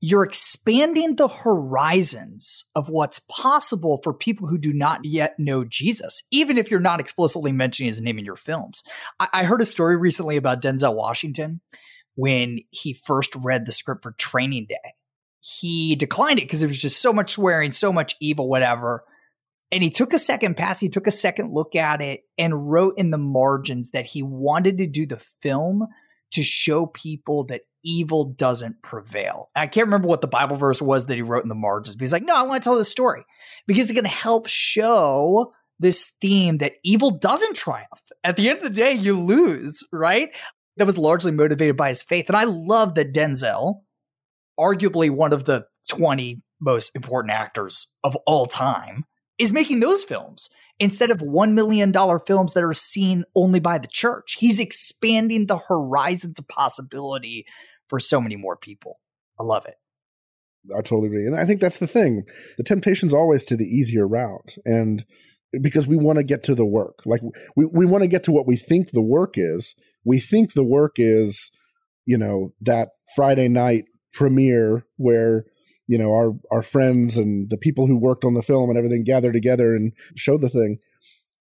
you're 0.00 0.24
expanding 0.24 1.16
the 1.16 1.28
horizons 1.28 2.66
of 2.74 2.88
what's 2.88 3.18
possible 3.18 3.98
for 4.02 4.12
people 4.12 4.46
who 4.46 4.58
do 4.58 4.72
not 4.72 5.00
yet 5.04 5.34
know 5.38 5.64
Jesus, 5.64 6.22
even 6.30 6.58
if 6.58 6.70
you're 6.70 6.80
not 6.80 7.00
explicitly 7.00 7.50
mentioning 7.50 7.88
his 7.88 8.00
name 8.00 8.18
in 8.18 8.24
your 8.24 8.36
films. 8.36 8.82
I, 9.18 9.28
I 9.32 9.44
heard 9.44 9.62
a 9.62 9.66
story 9.66 9.96
recently 9.96 10.36
about 10.36 10.60
Denzel 10.60 10.94
Washington 10.94 11.60
when 12.14 12.58
he 12.70 12.92
first 12.92 13.34
read 13.36 13.64
the 13.64 13.72
script 13.72 14.02
for 14.02 14.12
Training 14.12 14.66
Day. 14.68 14.92
He 15.40 15.94
declined 15.96 16.40
it 16.40 16.42
because 16.42 16.62
it 16.62 16.66
was 16.66 16.80
just 16.80 17.00
so 17.00 17.12
much 17.12 17.32
swearing, 17.32 17.72
so 17.72 17.92
much 17.92 18.16
evil, 18.20 18.48
whatever. 18.48 19.04
And 19.72 19.82
he 19.82 19.90
took 19.90 20.12
a 20.12 20.18
second 20.18 20.56
pass, 20.56 20.78
he 20.78 20.88
took 20.88 21.06
a 21.06 21.12
second 21.12 21.52
look 21.52 21.74
at 21.74 22.00
it 22.02 22.20
and 22.36 22.70
wrote 22.70 22.94
in 22.98 23.10
the 23.10 23.18
margins 23.18 23.90
that 23.90 24.06
he 24.06 24.22
wanted 24.22 24.78
to 24.78 24.86
do 24.86 25.06
the 25.06 25.22
film 25.42 25.86
to 26.32 26.42
show 26.42 26.86
people 26.86 27.44
that 27.44 27.62
evil 27.86 28.24
doesn't 28.24 28.82
prevail. 28.82 29.50
I 29.54 29.66
can't 29.66 29.86
remember 29.86 30.08
what 30.08 30.20
the 30.20 30.26
Bible 30.26 30.56
verse 30.56 30.82
was 30.82 31.06
that 31.06 31.14
he 31.14 31.22
wrote 31.22 31.44
in 31.44 31.48
the 31.48 31.54
margins, 31.54 31.96
but 31.96 32.02
he's 32.02 32.12
like, 32.12 32.24
no, 32.24 32.36
I 32.36 32.42
want 32.42 32.62
to 32.62 32.66
tell 32.66 32.76
this 32.76 32.90
story 32.90 33.24
because 33.66 33.84
it's 33.84 33.92
going 33.92 34.04
to 34.04 34.10
help 34.10 34.48
show 34.48 35.52
this 35.78 36.10
theme 36.20 36.58
that 36.58 36.72
evil 36.84 37.18
doesn't 37.18 37.54
triumph. 37.54 37.86
At 38.24 38.36
the 38.36 38.48
end 38.48 38.58
of 38.58 38.64
the 38.64 38.70
day, 38.70 38.92
you 38.92 39.20
lose, 39.20 39.86
right? 39.92 40.30
that 40.76 40.86
was 40.86 40.98
largely 40.98 41.32
motivated 41.32 41.76
by 41.76 41.88
his 41.88 42.02
faith. 42.02 42.28
And 42.28 42.36
I 42.36 42.44
love 42.44 42.94
that 42.94 43.12
Denzel, 43.12 43.80
arguably 44.58 45.10
one 45.10 45.32
of 45.32 45.44
the 45.44 45.64
20 45.88 46.42
most 46.60 46.94
important 46.94 47.32
actors 47.32 47.88
of 48.04 48.16
all 48.26 48.46
time, 48.46 49.04
is 49.38 49.52
making 49.52 49.80
those 49.80 50.04
films 50.04 50.48
instead 50.78 51.10
of 51.10 51.18
$1 51.18 51.52
million 51.52 51.92
films 52.26 52.54
that 52.54 52.64
are 52.64 52.74
seen 52.74 53.24
only 53.34 53.60
by 53.60 53.78
the 53.78 53.88
church. 53.88 54.36
He's 54.38 54.60
expanding 54.60 55.46
the 55.46 55.58
horizons 55.58 56.38
of 56.38 56.48
possibility 56.48 57.46
for 57.88 58.00
so 58.00 58.20
many 58.20 58.36
more 58.36 58.56
people. 58.56 59.00
I 59.38 59.42
love 59.42 59.66
it. 59.66 59.76
I 60.76 60.80
totally 60.82 61.06
agree. 61.06 61.26
And 61.26 61.36
I 61.36 61.44
think 61.44 61.60
that's 61.60 61.78
the 61.78 61.86
thing. 61.86 62.24
The 62.56 62.64
temptation 62.64 63.06
is 63.06 63.14
always 63.14 63.44
to 63.46 63.56
the 63.56 63.64
easier 63.64 64.06
route. 64.06 64.56
And 64.64 65.04
because 65.60 65.86
we 65.86 65.96
want 65.96 66.18
to 66.18 66.24
get 66.24 66.42
to 66.44 66.54
the 66.54 66.66
work. 66.66 67.00
Like 67.06 67.20
we, 67.56 67.66
we 67.66 67.86
want 67.86 68.02
to 68.02 68.08
get 68.08 68.24
to 68.24 68.32
what 68.32 68.46
we 68.46 68.56
think 68.56 68.90
the 68.90 69.02
work 69.02 69.34
is. 69.36 69.74
We 70.04 70.20
think 70.20 70.52
the 70.52 70.64
work 70.64 70.96
is, 70.96 71.50
you 72.04 72.18
know, 72.18 72.52
that 72.60 72.90
Friday 73.14 73.48
night 73.48 73.84
premiere 74.12 74.86
where, 74.96 75.44
you 75.86 75.98
know, 75.98 76.10
our, 76.10 76.32
our 76.50 76.62
friends 76.62 77.16
and 77.16 77.48
the 77.50 77.58
people 77.58 77.86
who 77.86 77.96
worked 77.96 78.24
on 78.24 78.34
the 78.34 78.42
film 78.42 78.68
and 78.68 78.78
everything 78.78 79.04
gather 79.04 79.32
together 79.32 79.74
and 79.74 79.92
show 80.16 80.36
the 80.36 80.48
thing. 80.48 80.78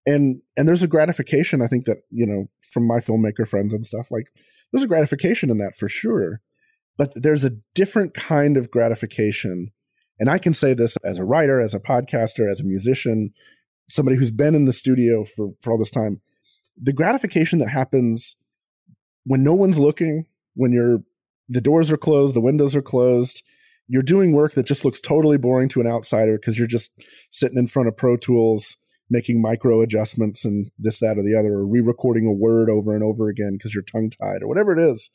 And, 0.05 0.41
and 0.55 0.67
there's 0.67 0.84
a 0.84 0.88
gratification, 0.88 1.63
I 1.63 1.67
think 1.67 1.86
that, 1.86 2.03
you 2.12 2.27
know, 2.27 2.45
from 2.71 2.86
my 2.86 2.99
filmmaker 2.99 3.47
friends 3.47 3.73
and 3.73 3.86
stuff, 3.86 4.12
like 4.12 4.27
there's 4.71 4.84
a 4.84 4.88
gratification 4.88 5.49
in 5.49 5.58
that 5.58 5.75
for 5.75 5.88
sure. 5.88 6.41
But 6.97 7.12
there's 7.15 7.43
a 7.43 7.58
different 7.73 8.13
kind 8.13 8.56
of 8.56 8.71
gratification. 8.71 9.71
And 10.19 10.30
I 10.30 10.38
can 10.38 10.54
say 10.54 10.73
this 10.73 10.97
as 11.04 11.17
a 11.17 11.25
writer, 11.25 11.60
as 11.60 11.73
a 11.73 11.80
podcaster, 11.80 12.49
as 12.49 12.62
a 12.62 12.65
musician, 12.65 13.34
somebody 13.89 14.17
who's 14.17 14.32
been 14.32 14.56
in 14.56 14.65
the 14.65 14.73
studio 14.73 15.23
for, 15.23 15.49
for 15.62 15.71
all 15.71 15.78
this 15.78 15.91
time, 15.91 16.21
the 16.82 16.93
gratification 16.93 17.60
that 17.60 17.69
happens 17.69 18.36
when 19.25 19.43
no 19.43 19.54
one's 19.54 19.80
looking, 19.80 20.25
when 20.56 20.71
you're 20.71 20.99
the 21.47 21.62
doors 21.62 21.91
are 21.91 21.97
closed, 21.97 22.34
the 22.34 22.41
windows 22.41 22.75
are 22.75 22.82
closed, 22.82 23.43
you're 23.88 24.01
doing 24.01 24.34
work 24.34 24.54
that 24.54 24.65
just 24.65 24.84
looks 24.84 24.99
totally 24.99 25.38
boring 25.38 25.69
to 25.69 25.82
an 25.82 25.88
outsider 25.88 26.38
because 26.38 26.58
you're 26.58 26.67
just 26.67 26.91
sitting 27.30 27.58
in 27.58 27.67
front 27.67 27.88
of 27.88 27.97
Pro 27.97 28.17
Tools 28.17 28.78
making 29.10 29.41
micro 29.41 29.82
adjustments 29.82 30.46
and 30.46 30.72
this, 30.78 31.00
that, 31.00 31.18
or 31.18 31.24
the 31.24 31.36
other, 31.36 31.54
or 31.54 31.65
re-recording 31.65 32.26
a 32.26 32.32
word 32.32 32.70
over 32.70 32.94
and 32.94 33.04
over 33.04 33.30
again 33.30 33.54
because 33.54 33.74
you're 33.74 33.84
tongue 33.84 34.10
tied 34.10 34.41
or 34.41 34.48
whatever 34.48 34.78
it 34.78 34.80
is. 34.80 35.12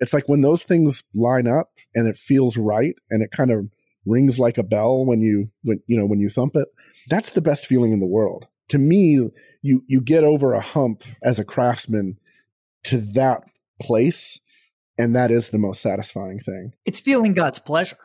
It's 0.00 0.12
like 0.12 0.28
when 0.28 0.42
those 0.42 0.64
things 0.64 1.02
line 1.14 1.46
up 1.46 1.70
and 1.94 2.08
it 2.08 2.16
feels 2.16 2.56
right 2.56 2.94
and 3.10 3.22
it 3.22 3.30
kind 3.30 3.50
of 3.50 3.68
rings 4.04 4.38
like 4.38 4.58
a 4.58 4.62
bell 4.62 5.04
when 5.04 5.20
you 5.20 5.50
when 5.62 5.80
you 5.86 5.96
know 5.96 6.06
when 6.06 6.20
you 6.20 6.28
thump 6.28 6.56
it 6.56 6.68
that's 7.08 7.30
the 7.30 7.40
best 7.40 7.66
feeling 7.66 7.92
in 7.92 8.00
the 8.00 8.06
world 8.06 8.46
to 8.68 8.78
me 8.78 9.30
you 9.62 9.84
you 9.86 10.00
get 10.00 10.24
over 10.24 10.52
a 10.52 10.60
hump 10.60 11.04
as 11.22 11.38
a 11.38 11.44
craftsman 11.44 12.18
to 12.82 12.98
that 12.98 13.42
place 13.80 14.40
and 14.98 15.14
that 15.14 15.30
is 15.30 15.50
the 15.50 15.58
most 15.58 15.80
satisfying 15.80 16.38
thing 16.38 16.72
it's 16.84 17.00
feeling 17.00 17.32
god's 17.32 17.58
pleasure 17.58 17.98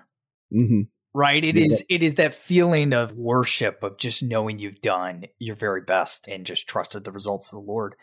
mm-hmm. 0.54 0.82
Right 1.14 1.44
It 1.44 1.56
yeah. 1.56 1.66
is. 1.66 1.86
it 1.90 2.04
is 2.04 2.16
that 2.16 2.36
feeling 2.36 2.94
of 2.94 3.14
worship 3.14 3.84
of 3.84 3.98
just 3.98 4.24
knowing 4.24 4.60
you've 4.60 4.82
done 4.82 5.26
your 5.40 5.56
very 5.56 5.82
best 5.82 6.28
and 6.28 6.46
just 6.46 6.68
trusted 6.68 7.04
the 7.04 7.12
results 7.12 7.52
of 7.52 7.60
the 7.60 7.66
lord 7.66 7.96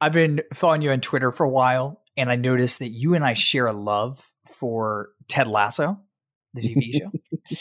i've 0.00 0.12
been 0.12 0.40
following 0.52 0.82
you 0.82 0.90
on 0.90 1.00
twitter 1.00 1.32
for 1.32 1.44
a 1.44 1.50
while 1.50 2.02
and 2.16 2.30
i 2.30 2.36
noticed 2.36 2.78
that 2.78 2.90
you 2.90 3.14
and 3.14 3.24
i 3.24 3.34
share 3.34 3.66
a 3.66 3.72
love 3.72 4.30
for 4.46 5.10
ted 5.28 5.48
lasso 5.48 5.98
the 6.54 6.60
TV 6.74 6.98
show. 7.50 7.56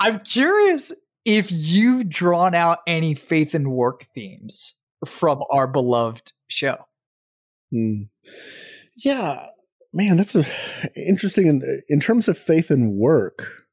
I'm 0.00 0.20
curious 0.20 0.92
if 1.24 1.48
you've 1.50 2.08
drawn 2.08 2.54
out 2.54 2.78
any 2.86 3.14
faith 3.14 3.54
and 3.54 3.72
work 3.72 4.06
themes 4.14 4.74
from 5.04 5.42
our 5.50 5.66
beloved 5.66 6.32
show. 6.48 6.76
Hmm. 7.70 8.02
Yeah, 8.96 9.46
man, 9.92 10.16
that's 10.16 10.34
a, 10.34 10.44
interesting. 10.96 11.46
In, 11.46 11.82
in 11.88 12.00
terms 12.00 12.28
of 12.28 12.38
faith 12.38 12.70
and 12.70 12.94
work, 12.94 13.64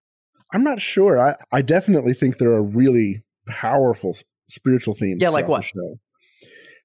I'm 0.54 0.64
not 0.64 0.80
sure. 0.80 1.20
I, 1.20 1.36
I 1.52 1.62
definitely 1.62 2.14
think 2.14 2.38
there 2.38 2.52
are 2.52 2.64
really 2.64 3.24
powerful 3.48 4.16
spiritual 4.48 4.94
themes. 4.94 5.22
Yeah, 5.22 5.30
like 5.30 5.48
what? 5.48 5.66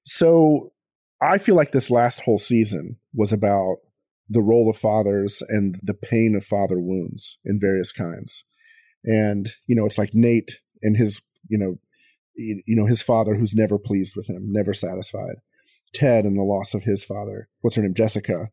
So 0.05 0.73
I 1.21 1.37
feel 1.37 1.55
like 1.55 1.71
this 1.71 1.89
last 1.89 2.21
whole 2.21 2.37
season 2.37 2.97
was 3.13 3.31
about 3.31 3.77
the 4.27 4.41
role 4.41 4.69
of 4.69 4.77
fathers 4.77 5.41
and 5.47 5.79
the 5.81 5.93
pain 5.93 6.35
of 6.35 6.43
father 6.43 6.79
wounds 6.79 7.37
in 7.45 7.59
various 7.59 7.91
kinds. 7.91 8.43
And, 9.03 9.49
you 9.67 9.75
know, 9.75 9.85
it's 9.85 9.97
like 9.97 10.13
Nate 10.13 10.59
and 10.81 10.97
his, 10.97 11.21
you 11.49 11.57
know, 11.57 11.75
you 12.35 12.75
know, 12.75 12.85
his 12.85 13.01
father 13.01 13.35
who's 13.35 13.53
never 13.53 13.77
pleased 13.77 14.15
with 14.15 14.27
him, 14.27 14.51
never 14.51 14.73
satisfied. 14.73 15.35
Ted 15.93 16.25
and 16.25 16.37
the 16.37 16.43
loss 16.43 16.73
of 16.73 16.83
his 16.83 17.03
father. 17.03 17.47
What's 17.61 17.75
her 17.75 17.83
name? 17.83 17.93
Jessica. 17.93 18.49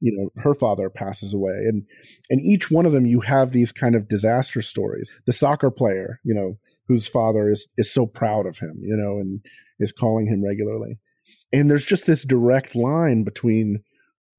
You 0.00 0.12
know, 0.16 0.42
her 0.42 0.54
father 0.54 0.90
passes 0.90 1.32
away. 1.32 1.64
And 1.66 1.84
and 2.30 2.40
each 2.40 2.70
one 2.70 2.86
of 2.86 2.92
them 2.92 3.06
you 3.06 3.20
have 3.20 3.50
these 3.50 3.72
kind 3.72 3.94
of 3.94 4.08
disaster 4.08 4.62
stories. 4.62 5.10
The 5.26 5.32
soccer 5.32 5.70
player, 5.70 6.20
you 6.24 6.34
know, 6.34 6.58
whose 6.88 7.06
father 7.06 7.48
is 7.48 7.66
is 7.76 7.92
so 7.92 8.06
proud 8.06 8.46
of 8.46 8.58
him, 8.58 8.80
you 8.82 8.96
know, 8.96 9.18
and 9.18 9.40
is 9.78 9.92
calling 9.92 10.26
him 10.26 10.44
regularly. 10.44 10.98
And 11.52 11.70
there's 11.70 11.86
just 11.86 12.06
this 12.06 12.24
direct 12.24 12.74
line 12.74 13.24
between 13.24 13.82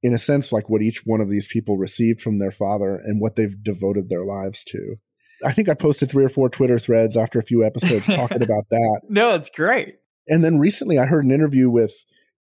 in 0.02 0.14
a 0.14 0.18
sense, 0.18 0.52
like 0.52 0.68
what 0.68 0.82
each 0.82 1.02
one 1.04 1.20
of 1.20 1.28
these 1.28 1.48
people 1.48 1.78
received 1.78 2.20
from 2.20 2.38
their 2.38 2.50
father 2.50 2.96
and 2.96 3.20
what 3.20 3.34
they've 3.34 3.62
devoted 3.62 4.08
their 4.08 4.24
lives 4.24 4.62
to. 4.62 4.96
I 5.44 5.52
think 5.52 5.68
I 5.68 5.74
posted 5.74 6.10
three 6.10 6.24
or 6.24 6.28
four 6.28 6.48
Twitter 6.48 6.78
threads 6.78 7.16
after 7.16 7.38
a 7.38 7.42
few 7.42 7.64
episodes 7.64 8.06
talking 8.06 8.36
about 8.42 8.68
that. 8.70 9.00
No, 9.08 9.34
it's 9.34 9.50
great. 9.50 9.96
And 10.28 10.44
then 10.44 10.58
recently 10.58 10.98
I 10.98 11.06
heard 11.06 11.24
an 11.24 11.32
interview 11.32 11.68
with 11.68 11.92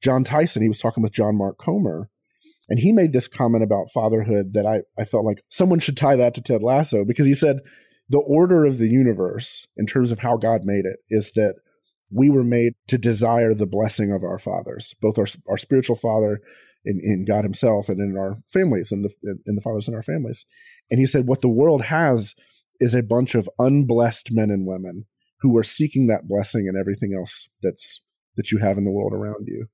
Jon 0.02 0.24
Tyson. 0.24 0.62
He 0.62 0.68
was 0.68 0.80
talking 0.80 1.04
with 1.04 1.14
John 1.14 1.38
Mark 1.38 1.58
Comer. 1.58 2.10
And 2.70 2.80
he 2.80 2.94
made 2.94 3.14
this 3.14 3.28
comment 3.28 3.64
about 3.64 3.92
fatherhood 3.94 4.54
that 4.54 4.66
I, 4.66 4.82
I 5.00 5.06
felt 5.06 5.26
like 5.26 5.44
someone 5.50 5.80
should 5.80 5.98
tie 5.98 6.16
that 6.16 6.34
to 6.36 6.42
Ted 6.42 6.64
Lasso 6.64 7.04
because 7.06 7.26
he 7.26 7.34
said 7.34 7.58
the 8.10 8.24
order 8.26 8.66
of 8.66 8.78
the 8.78 8.88
universe 8.88 9.68
in 9.78 9.86
terms 9.86 10.12
of 10.12 10.20
how 10.20 10.38
God 10.38 10.62
made 10.64 10.86
it 10.86 10.98
is 11.10 11.32
that 11.36 11.56
we 12.12 12.30
were 12.30 12.44
made 12.44 12.74
to 12.88 12.98
desire 12.98 13.54
the 13.54 13.66
blessing 13.68 14.12
of 14.12 14.24
our 14.24 14.38
fathers, 14.38 14.96
both 15.02 15.18
our, 15.18 15.26
our 15.50 15.58
spiritual 15.58 15.96
father 15.96 16.40
in, 16.86 17.00
in 17.02 17.26
God 17.26 17.44
Himself 17.44 17.90
and 17.90 18.00
in 18.00 18.18
our 18.18 18.38
families 18.46 18.92
and 18.92 19.04
the 19.04 19.14
in 19.46 19.56
the 19.56 19.62
fathers 19.62 19.88
in 19.88 19.96
our 19.96 20.04
families. 20.04 20.46
And 20.92 21.00
he 21.00 21.06
said, 21.06 21.28
what 21.28 21.42
the 21.42 21.50
world 21.50 21.84
has 21.84 22.36
is 22.80 22.94
a 22.94 23.04
bunch 23.04 23.36
of 23.36 23.50
unblessed 23.58 24.30
men 24.32 24.50
and 24.50 24.68
women 24.68 25.06
who 25.40 25.58
are 25.58 25.64
seeking 25.64 26.08
that 26.08 26.28
blessing 26.28 26.68
and 26.68 26.78
everything 26.78 27.14
else 27.18 27.48
that's 27.62 28.02
that 28.36 28.52
you 28.52 28.60
have 28.60 28.78
in 28.78 28.86
the 28.86 28.92
world 28.92 29.14
around 29.14 29.48
you. 29.48 29.66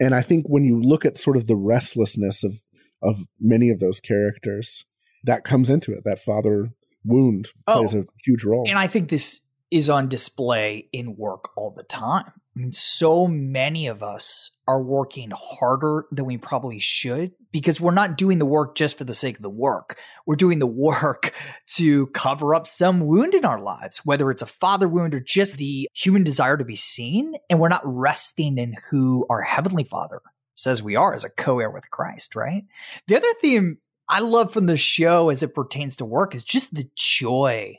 And 0.00 0.14
I 0.14 0.22
think 0.22 0.46
when 0.46 0.64
you 0.64 0.80
look 0.80 1.04
at 1.04 1.16
sort 1.16 1.36
of 1.36 1.46
the 1.46 1.56
restlessness 1.56 2.44
of 2.44 2.62
of 3.02 3.26
many 3.40 3.70
of 3.70 3.78
those 3.78 4.00
characters, 4.00 4.84
that 5.24 5.44
comes 5.44 5.70
into 5.70 5.92
it. 5.92 6.02
That 6.04 6.18
father 6.18 6.70
wound 7.04 7.50
oh. 7.66 7.78
plays 7.78 7.94
oh, 7.94 8.00
a 8.00 8.04
huge 8.24 8.44
role. 8.44 8.64
And 8.68 8.78
I 8.78 8.86
think 8.86 9.08
this 9.08 9.40
is 9.70 9.88
on 9.88 10.08
display 10.08 10.88
in 10.92 11.16
work 11.16 11.50
all 11.56 11.72
the 11.76 11.82
time. 11.82 12.32
I 12.58 12.60
mean, 12.60 12.72
so 12.72 13.28
many 13.28 13.86
of 13.86 14.02
us 14.02 14.50
are 14.66 14.82
working 14.82 15.30
harder 15.32 16.06
than 16.10 16.24
we 16.24 16.38
probably 16.38 16.80
should 16.80 17.30
because 17.52 17.80
we're 17.80 17.92
not 17.92 18.16
doing 18.18 18.40
the 18.40 18.46
work 18.46 18.74
just 18.74 18.98
for 18.98 19.04
the 19.04 19.14
sake 19.14 19.36
of 19.36 19.42
the 19.42 19.48
work. 19.48 19.96
We're 20.26 20.34
doing 20.34 20.58
the 20.58 20.66
work 20.66 21.32
to 21.76 22.08
cover 22.08 22.56
up 22.56 22.66
some 22.66 22.98
wound 22.98 23.34
in 23.34 23.44
our 23.44 23.60
lives, 23.60 24.00
whether 24.04 24.28
it's 24.32 24.42
a 24.42 24.46
father 24.46 24.88
wound 24.88 25.14
or 25.14 25.20
just 25.20 25.56
the 25.56 25.88
human 25.94 26.24
desire 26.24 26.56
to 26.56 26.64
be 26.64 26.74
seen. 26.74 27.34
And 27.48 27.60
we're 27.60 27.68
not 27.68 27.82
resting 27.84 28.58
in 28.58 28.74
who 28.90 29.24
our 29.30 29.42
heavenly 29.42 29.84
father 29.84 30.20
says 30.56 30.82
we 30.82 30.96
are 30.96 31.14
as 31.14 31.24
a 31.24 31.30
co 31.30 31.60
heir 31.60 31.70
with 31.70 31.88
Christ, 31.92 32.34
right? 32.34 32.64
The 33.06 33.18
other 33.18 33.32
theme 33.40 33.78
I 34.08 34.18
love 34.18 34.52
from 34.52 34.66
the 34.66 34.78
show 34.78 35.28
as 35.28 35.44
it 35.44 35.54
pertains 35.54 35.98
to 35.98 36.04
work 36.04 36.34
is 36.34 36.42
just 36.42 36.74
the 36.74 36.90
joy 36.96 37.78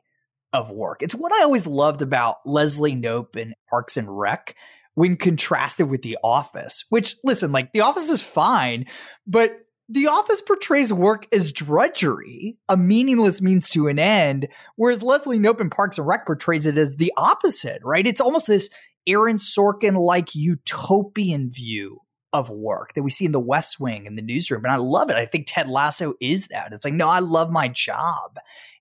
of 0.53 0.71
work. 0.71 1.01
It's 1.01 1.15
what 1.15 1.33
I 1.33 1.43
always 1.43 1.67
loved 1.67 2.01
about 2.01 2.37
Leslie 2.45 2.95
Knope 2.95 3.35
in 3.35 3.53
Parks 3.69 3.97
and 3.97 4.07
Rec 4.09 4.55
when 4.95 5.15
contrasted 5.15 5.89
with 5.89 6.01
The 6.01 6.17
Office, 6.23 6.85
which, 6.89 7.15
listen, 7.23 7.51
like 7.51 7.71
The 7.71 7.81
Office 7.81 8.09
is 8.09 8.21
fine, 8.21 8.85
but 9.25 9.57
The 9.87 10.07
Office 10.07 10.41
portrays 10.41 10.91
work 10.91 11.25
as 11.31 11.51
drudgery, 11.51 12.57
a 12.67 12.75
meaningless 12.75 13.41
means 13.41 13.69
to 13.71 13.87
an 13.87 13.99
end, 13.99 14.47
whereas 14.75 15.03
Leslie 15.03 15.39
Knope 15.39 15.61
in 15.61 15.69
Parks 15.69 15.97
and 15.97 16.07
Rec 16.07 16.25
portrays 16.25 16.65
it 16.65 16.77
as 16.77 16.95
the 16.95 17.13
opposite, 17.15 17.81
right? 17.83 18.05
It's 18.05 18.21
almost 18.21 18.47
this 18.47 18.69
Aaron 19.07 19.37
Sorkin 19.37 19.99
like 19.99 20.35
utopian 20.35 21.49
view 21.51 21.99
of 22.31 22.49
work 22.49 22.93
that 22.93 23.03
we 23.03 23.09
see 23.09 23.25
in 23.25 23.31
the 23.31 23.39
West 23.39 23.79
Wing 23.79 24.05
and 24.05 24.17
the 24.17 24.21
newsroom. 24.21 24.63
And 24.63 24.71
I 24.71 24.77
love 24.77 25.09
it. 25.09 25.15
I 25.15 25.25
think 25.25 25.45
Ted 25.47 25.67
Lasso 25.67 26.13
is 26.21 26.47
that. 26.47 26.73
It's 26.73 26.85
like, 26.85 26.93
no, 26.93 27.07
I 27.07 27.19
love 27.19 27.49
my 27.49 27.67
job 27.67 28.37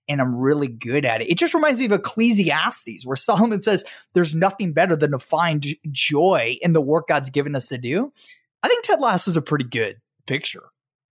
and 0.09 0.19
I'm 0.19 0.35
really 0.35 0.67
good 0.67 1.05
at 1.05 1.21
it. 1.21 1.29
It 1.29 1.37
just 1.37 1.53
reminds 1.53 1.79
me 1.79 1.85
of 1.85 1.91
Ecclesiastes, 1.91 3.05
where 3.05 3.15
Solomon 3.15 3.61
says 3.61 3.85
there's 4.13 4.33
nothing 4.33 4.73
better 4.73 4.95
than 4.95 5.11
to 5.11 5.19
find 5.19 5.65
joy 5.91 6.57
in 6.61 6.73
the 6.73 6.81
work 6.81 7.07
God's 7.07 7.29
given 7.29 7.55
us 7.55 7.67
to 7.67 7.77
do. 7.77 8.11
I 8.63 8.67
think 8.67 8.83
Ted 8.83 8.99
Lasso 8.99 9.29
is 9.29 9.37
a 9.37 9.41
pretty 9.41 9.65
good 9.65 10.01
picture 10.25 10.63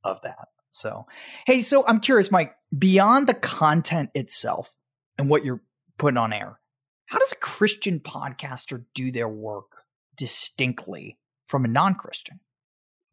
of 0.04 0.20
that. 0.22 0.48
So, 0.70 1.06
hey, 1.46 1.60
so 1.60 1.86
I'm 1.86 2.00
curious, 2.00 2.30
Mike, 2.30 2.54
beyond 2.76 3.26
the 3.26 3.34
content 3.34 4.10
itself 4.14 4.74
and 5.16 5.30
what 5.30 5.44
you're 5.44 5.62
putting 5.96 6.18
on 6.18 6.32
air, 6.32 6.60
how 7.06 7.18
does 7.18 7.32
a 7.32 7.36
Christian 7.36 8.00
podcaster 8.00 8.84
do 8.94 9.10
their 9.10 9.28
work 9.28 9.84
distinctly 10.16 11.16
from 11.46 11.64
a 11.64 11.68
non 11.68 11.94
Christian? 11.94 12.40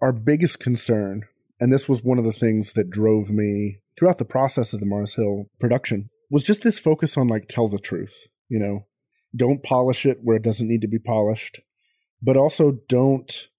Our 0.02 0.12
biggest 0.12 0.60
concern, 0.60 1.24
and 1.60 1.72
this 1.72 1.88
was 1.88 2.04
one 2.04 2.18
of 2.18 2.26
the 2.26 2.34
things 2.34 2.74
that 2.74 2.90
drove 2.90 3.30
me 3.30 3.78
throughout 3.98 4.18
the 4.18 4.26
process 4.26 4.74
of 4.74 4.80
the 4.80 4.86
Mars 4.86 5.16
Hill 5.16 5.46
production 5.60 6.10
was 6.30 6.44
just 6.44 6.64
this 6.64 6.80
focus 6.80 7.18
on 7.18 7.28
like 7.28 7.48
tell 7.48 7.68
the 7.68 7.80
truth, 7.80 8.28
you 8.50 8.60
know, 8.60 8.86
don't 9.36 9.64
polish 9.64 10.06
it 10.06 10.20
where 10.22 10.38
it 10.38 10.44
doesn't 10.44 10.68
need 10.68 10.82
to 10.82 10.88
be 10.88 11.00
polished, 11.00 11.62
but 12.22 12.38
also 12.38 12.80
don't 12.88 13.50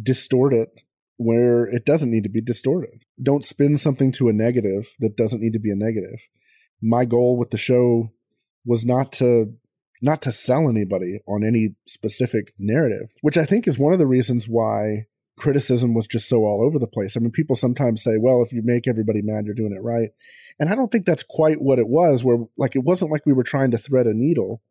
distort 0.00 0.52
it 0.52 0.82
where 1.16 1.66
it 1.66 1.84
doesn't 1.84 2.10
need 2.10 2.24
to 2.24 2.30
be 2.30 2.40
distorted. 2.40 3.02
Don't 3.22 3.44
spin 3.44 3.76
something 3.76 4.10
to 4.12 4.28
a 4.28 4.32
negative 4.32 4.94
that 4.98 5.16
doesn't 5.16 5.40
need 5.40 5.52
to 5.52 5.60
be 5.60 5.70
a 5.70 5.76
negative. 5.76 6.26
My 6.82 7.04
goal 7.04 7.38
with 7.38 7.50
the 7.50 7.56
show 7.56 8.10
was 8.64 8.84
not 8.84 9.12
to 9.12 9.54
not 10.02 10.20
to 10.22 10.32
sell 10.32 10.68
anybody 10.68 11.20
on 11.26 11.44
any 11.44 11.76
specific 11.86 12.52
narrative, 12.58 13.12
which 13.22 13.38
I 13.38 13.44
think 13.44 13.66
is 13.66 13.78
one 13.78 13.92
of 13.92 13.98
the 13.98 14.06
reasons 14.06 14.46
why 14.46 15.06
criticism 15.36 15.94
was 15.94 16.06
just 16.06 16.28
so 16.28 16.44
all 16.44 16.64
over 16.64 16.78
the 16.78 16.86
place. 16.86 17.16
I 17.16 17.20
mean, 17.20 17.30
people 17.30 17.56
sometimes 17.56 18.02
say, 18.02 18.16
well, 18.18 18.42
if 18.42 18.52
you 18.52 18.62
make 18.64 18.86
everybody 18.86 19.20
mad, 19.22 19.46
you're 19.46 19.54
doing 19.54 19.72
it 19.72 19.82
right. 19.82 20.10
And 20.58 20.68
I 20.68 20.74
don't 20.74 20.90
think 20.90 21.06
that's 21.06 21.24
quite 21.28 21.60
what 21.60 21.78
it 21.78 21.88
was, 21.88 22.22
where 22.22 22.38
like 22.56 22.76
it 22.76 22.84
wasn't 22.84 23.10
like 23.10 23.26
we 23.26 23.32
were 23.32 23.42
trying 23.42 23.70
to 23.72 23.78
thread 23.78 24.06
a 24.06 24.14
needle. 24.14 24.62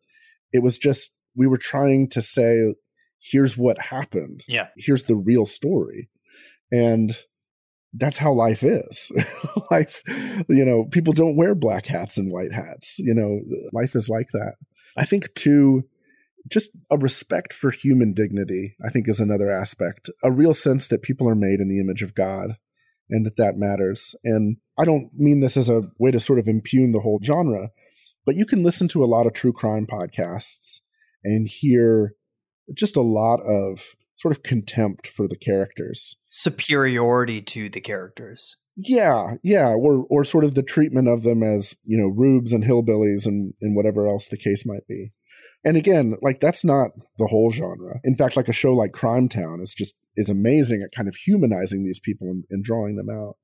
It 0.51 0.63
was 0.63 0.77
just 0.77 1.11
we 1.35 1.47
were 1.47 1.57
trying 1.57 2.09
to 2.09 2.21
say, 2.21 2.75
here's 3.19 3.57
what 3.57 3.79
happened. 3.79 4.43
Yeah. 4.47 4.67
Here's 4.77 5.03
the 5.03 5.15
real 5.15 5.45
story. 5.45 6.09
And 6.71 7.15
that's 7.93 8.17
how 8.17 8.33
life 8.33 8.63
is. 8.63 9.11
life, 9.71 10.01
you 10.49 10.65
know, 10.65 10.85
people 10.85 11.13
don't 11.13 11.35
wear 11.35 11.55
black 11.55 11.85
hats 11.85 12.17
and 12.17 12.31
white 12.31 12.51
hats. 12.51 12.97
You 12.99 13.13
know, 13.13 13.39
life 13.71 13.95
is 13.95 14.09
like 14.09 14.27
that. 14.33 14.55
I 14.97 15.05
think 15.05 15.33
too, 15.35 15.83
just 16.51 16.71
a 16.91 16.97
respect 16.97 17.53
for 17.53 17.71
human 17.71 18.13
dignity, 18.13 18.75
I 18.85 18.89
think 18.89 19.07
is 19.07 19.19
another 19.19 19.51
aspect. 19.51 20.09
A 20.23 20.31
real 20.31 20.53
sense 20.53 20.87
that 20.87 21.01
people 21.01 21.27
are 21.29 21.35
made 21.35 21.59
in 21.59 21.69
the 21.69 21.79
image 21.79 22.01
of 22.01 22.15
God 22.15 22.57
and 23.09 23.25
that 23.25 23.37
that 23.37 23.57
matters. 23.57 24.15
And 24.23 24.57
I 24.77 24.85
don't 24.85 25.09
mean 25.13 25.39
this 25.39 25.57
as 25.57 25.69
a 25.69 25.83
way 25.99 26.11
to 26.11 26.19
sort 26.19 26.39
of 26.39 26.47
impugn 26.47 26.91
the 26.91 26.99
whole 26.99 27.19
genre, 27.23 27.69
but 28.25 28.35
you 28.35 28.45
can 28.45 28.63
listen 28.63 28.87
to 28.89 29.03
a 29.03 29.05
lot 29.05 29.27
of 29.27 29.33
true 29.33 29.53
crime 29.53 29.85
podcasts 29.85 30.81
and 31.23 31.47
hear 31.47 32.15
just 32.73 32.95
a 32.95 33.01
lot 33.01 33.39
of 33.41 33.95
sort 34.15 34.35
of 34.35 34.43
contempt 34.43 35.07
for 35.07 35.27
the 35.27 35.35
characters, 35.35 36.15
superiority 36.29 37.41
to 37.41 37.69
the 37.69 37.81
characters. 37.81 38.55
Yeah, 38.75 39.35
yeah, 39.43 39.69
or 39.69 40.05
or 40.09 40.23
sort 40.23 40.43
of 40.43 40.55
the 40.55 40.63
treatment 40.63 41.07
of 41.07 41.23
them 41.23 41.43
as 41.43 41.75
you 41.83 41.97
know 41.97 42.07
rubes 42.07 42.53
and 42.53 42.63
hillbillies 42.63 43.25
and 43.25 43.53
and 43.61 43.75
whatever 43.75 44.07
else 44.07 44.29
the 44.29 44.37
case 44.37 44.65
might 44.65 44.87
be. 44.87 45.11
And 45.65 45.77
again, 45.77 46.15
like 46.21 46.39
that's 46.41 46.65
not 46.65 46.91
the 47.17 47.27
whole 47.27 47.51
genre. 47.51 47.99
In 48.03 48.15
fact, 48.15 48.35
like 48.35 48.49
a 48.49 48.53
show 48.53 48.73
like 48.73 48.91
Crime 48.91 49.29
Town 49.29 49.59
is 49.61 49.73
just 49.73 49.95
is 50.15 50.29
amazing 50.29 50.81
at 50.81 50.91
kind 50.95 51.07
of 51.07 51.15
humanizing 51.15 51.83
these 51.83 51.99
people 51.99 52.27
and, 52.27 52.43
and 52.49 52.63
drawing 52.63 52.95
them 52.95 53.09
out. 53.09 53.37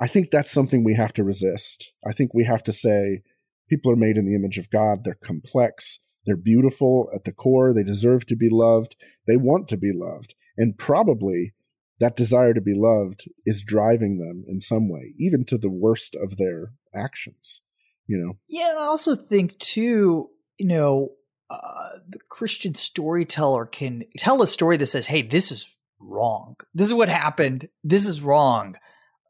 I 0.00 0.06
think 0.06 0.30
that's 0.30 0.50
something 0.50 0.82
we 0.84 0.94
have 0.94 1.12
to 1.14 1.24
resist. 1.24 1.92
I 2.06 2.12
think 2.12 2.34
we 2.34 2.44
have 2.44 2.62
to 2.64 2.72
say 2.72 3.22
people 3.68 3.90
are 3.92 3.96
made 3.96 4.16
in 4.16 4.26
the 4.26 4.34
image 4.34 4.58
of 4.58 4.70
God. 4.70 5.04
They're 5.04 5.14
complex. 5.14 5.98
They're 6.26 6.36
beautiful 6.36 7.10
at 7.14 7.24
the 7.24 7.32
core. 7.32 7.72
They 7.72 7.82
deserve 7.82 8.26
to 8.26 8.36
be 8.36 8.48
loved. 8.50 8.96
They 9.26 9.36
want 9.36 9.68
to 9.68 9.76
be 9.76 9.92
loved. 9.94 10.34
And 10.56 10.76
probably 10.76 11.54
that 11.98 12.16
desire 12.16 12.52
to 12.52 12.60
be 12.60 12.74
loved 12.74 13.28
is 13.46 13.62
driving 13.62 14.18
them 14.18 14.44
in 14.46 14.60
some 14.60 14.88
way, 14.88 15.14
even 15.18 15.44
to 15.46 15.58
the 15.58 15.70
worst 15.70 16.16
of 16.16 16.36
their 16.36 16.72
actions, 16.94 17.60
you 18.06 18.18
know? 18.18 18.38
Yeah. 18.48 18.70
And 18.70 18.78
I 18.78 18.82
also 18.82 19.14
think, 19.14 19.58
too, 19.58 20.30
you 20.58 20.66
know, 20.66 21.10
uh, 21.52 21.98
the 22.08 22.18
Christian 22.28 22.74
storyteller 22.74 23.66
can 23.66 24.04
tell 24.16 24.42
a 24.42 24.46
story 24.46 24.76
that 24.78 24.86
says, 24.86 25.06
hey, 25.06 25.22
this 25.22 25.52
is 25.52 25.66
wrong. 26.00 26.56
This 26.74 26.86
is 26.86 26.94
what 26.94 27.08
happened. 27.08 27.68
This 27.84 28.08
is 28.08 28.22
wrong. 28.22 28.76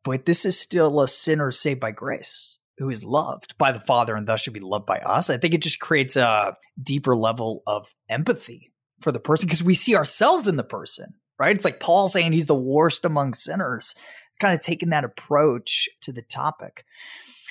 But 0.05 0.25
this 0.25 0.45
is 0.45 0.59
still 0.59 1.01
a 1.01 1.09
sinner 1.09 1.51
saved 1.51 1.81
by 1.81 1.91
grace 1.91 2.59
who 2.79 2.91
is 2.91 3.05
loved 3.05 3.57
by 3.59 3.73
the 3.73 3.81
Father 3.81 4.17
and 4.17 4.27
thus 4.27 4.41
should 4.41 4.53
be 4.53 4.61
loved 4.61 4.87
by 4.87 4.99
us. 4.99 5.31
I 5.31 5.37
think 5.37 5.55
it 5.55 5.63
just 5.63 5.81
creates 5.81 6.17
a 6.17 6.57
deeper 6.83 7.15
level 7.15 7.63
of 7.67 7.95
empathy 8.09 8.73
for 9.01 9.13
the 9.13 9.21
person 9.21 9.47
because 9.47 9.63
we 9.63 9.75
see 9.75 9.95
ourselves 9.95 10.49
in 10.49 10.57
the 10.57 10.65
person, 10.65 11.15
right? 11.39 11.55
It's 11.55 11.65
like 11.65 11.81
Paul 11.81 12.09
saying 12.09 12.33
he's 12.33 12.47
the 12.47 12.55
worst 12.55 13.05
among 13.05 13.35
sinners. 13.35 13.95
It's 14.31 14.39
kind 14.39 14.55
of 14.55 14.61
taking 14.61 14.91
that 14.91 15.05
approach 15.05 15.89
to 16.03 16.13
the 16.13 16.23
topic. 16.23 16.85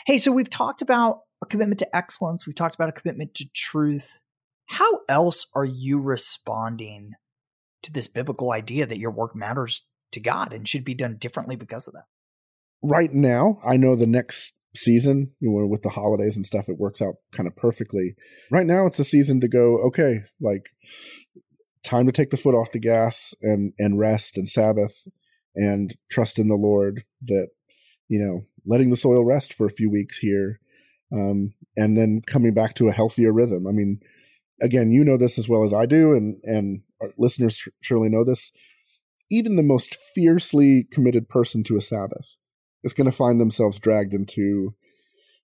Hey, 0.05 0.17
so 0.17 0.31
we've 0.31 0.49
talked 0.49 0.81
about 0.81 1.19
a 1.41 1.45
commitment 1.45 1.79
to 1.79 1.95
excellence, 1.95 2.45
we've 2.45 2.55
talked 2.55 2.75
about 2.75 2.89
a 2.89 2.93
commitment 2.93 3.35
to 3.35 3.45
truth. 3.53 4.20
How 4.71 5.01
else 5.09 5.47
are 5.53 5.65
you 5.65 6.01
responding 6.01 7.11
to 7.83 7.91
this 7.91 8.07
biblical 8.07 8.53
idea 8.53 8.85
that 8.85 8.99
your 8.99 9.11
work 9.11 9.35
matters 9.35 9.83
to 10.13 10.21
God 10.21 10.53
and 10.53 10.65
should 10.65 10.85
be 10.85 10.93
done 10.93 11.17
differently 11.17 11.57
because 11.57 11.89
of 11.89 11.93
that? 11.93 12.05
Right 12.81 13.13
now, 13.13 13.59
I 13.65 13.75
know 13.75 13.97
the 13.97 14.07
next 14.07 14.53
season 14.73 15.31
you 15.41 15.49
know, 15.49 15.67
with 15.67 15.81
the 15.81 15.89
holidays 15.89 16.37
and 16.37 16.45
stuff 16.45 16.69
it 16.69 16.77
works 16.77 17.01
out 17.01 17.15
kind 17.33 17.45
of 17.45 17.53
perfectly 17.57 18.15
right 18.49 18.65
now 18.65 18.85
it's 18.85 18.99
a 18.99 19.03
season 19.03 19.41
to 19.41 19.49
go 19.49 19.77
okay 19.79 20.21
like 20.39 20.69
time 21.83 22.05
to 22.05 22.11
take 22.13 22.29
the 22.29 22.37
foot 22.37 22.55
off 22.55 22.71
the 22.71 22.79
gas 22.79 23.33
and 23.41 23.73
and 23.77 23.99
rest 23.99 24.37
and 24.37 24.47
sabbath 24.47 25.05
and 25.55 25.97
trust 26.09 26.39
in 26.39 26.47
the 26.47 26.55
lord 26.55 27.03
that 27.21 27.49
you 28.07 28.17
know 28.17 28.45
letting 28.65 28.89
the 28.89 28.95
soil 28.95 29.25
rest 29.25 29.53
for 29.53 29.65
a 29.65 29.71
few 29.71 29.89
weeks 29.89 30.19
here 30.19 30.61
um, 31.11 31.53
and 31.75 31.97
then 31.97 32.21
coming 32.25 32.53
back 32.53 32.73
to 32.73 32.87
a 32.87 32.93
healthier 32.93 33.33
rhythm 33.33 33.67
i 33.67 33.71
mean 33.73 33.99
again 34.61 34.91
you 34.91 35.03
know 35.03 35.17
this 35.17 35.37
as 35.37 35.49
well 35.49 35.63
as 35.63 35.73
i 35.73 35.85
do 35.85 36.13
and 36.13 36.37
and 36.43 36.81
listeners 37.17 37.67
surely 37.81 38.09
know 38.09 38.23
this 38.23 38.51
even 39.29 39.55
the 39.55 39.63
most 39.63 39.95
fiercely 39.95 40.85
committed 40.91 41.29
person 41.29 41.63
to 41.63 41.77
a 41.77 41.81
sabbath 41.81 42.35
is 42.83 42.93
going 42.93 43.09
to 43.09 43.15
find 43.15 43.39
themselves 43.39 43.79
dragged 43.79 44.13
into 44.13 44.75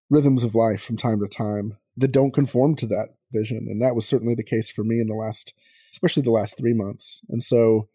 rhythms 0.09 0.43
of 0.43 0.55
life 0.55 0.81
from 0.81 0.97
time 0.97 1.19
to 1.19 1.27
time 1.27 1.77
that 1.95 2.11
don't 2.11 2.33
conform 2.33 2.75
to 2.75 2.85
that 2.87 3.09
vision. 3.31 3.67
And 3.69 3.81
that 3.81 3.95
was 3.95 4.07
certainly 4.07 4.35
the 4.35 4.43
case 4.43 4.71
for 4.71 4.83
me 4.83 4.99
in 4.99 5.07
the 5.07 5.15
last, 5.15 5.53
especially 5.91 6.23
the 6.23 6.31
last 6.31 6.57
three 6.57 6.73
months. 6.73 7.21
And 7.29 7.41
so 7.41 7.89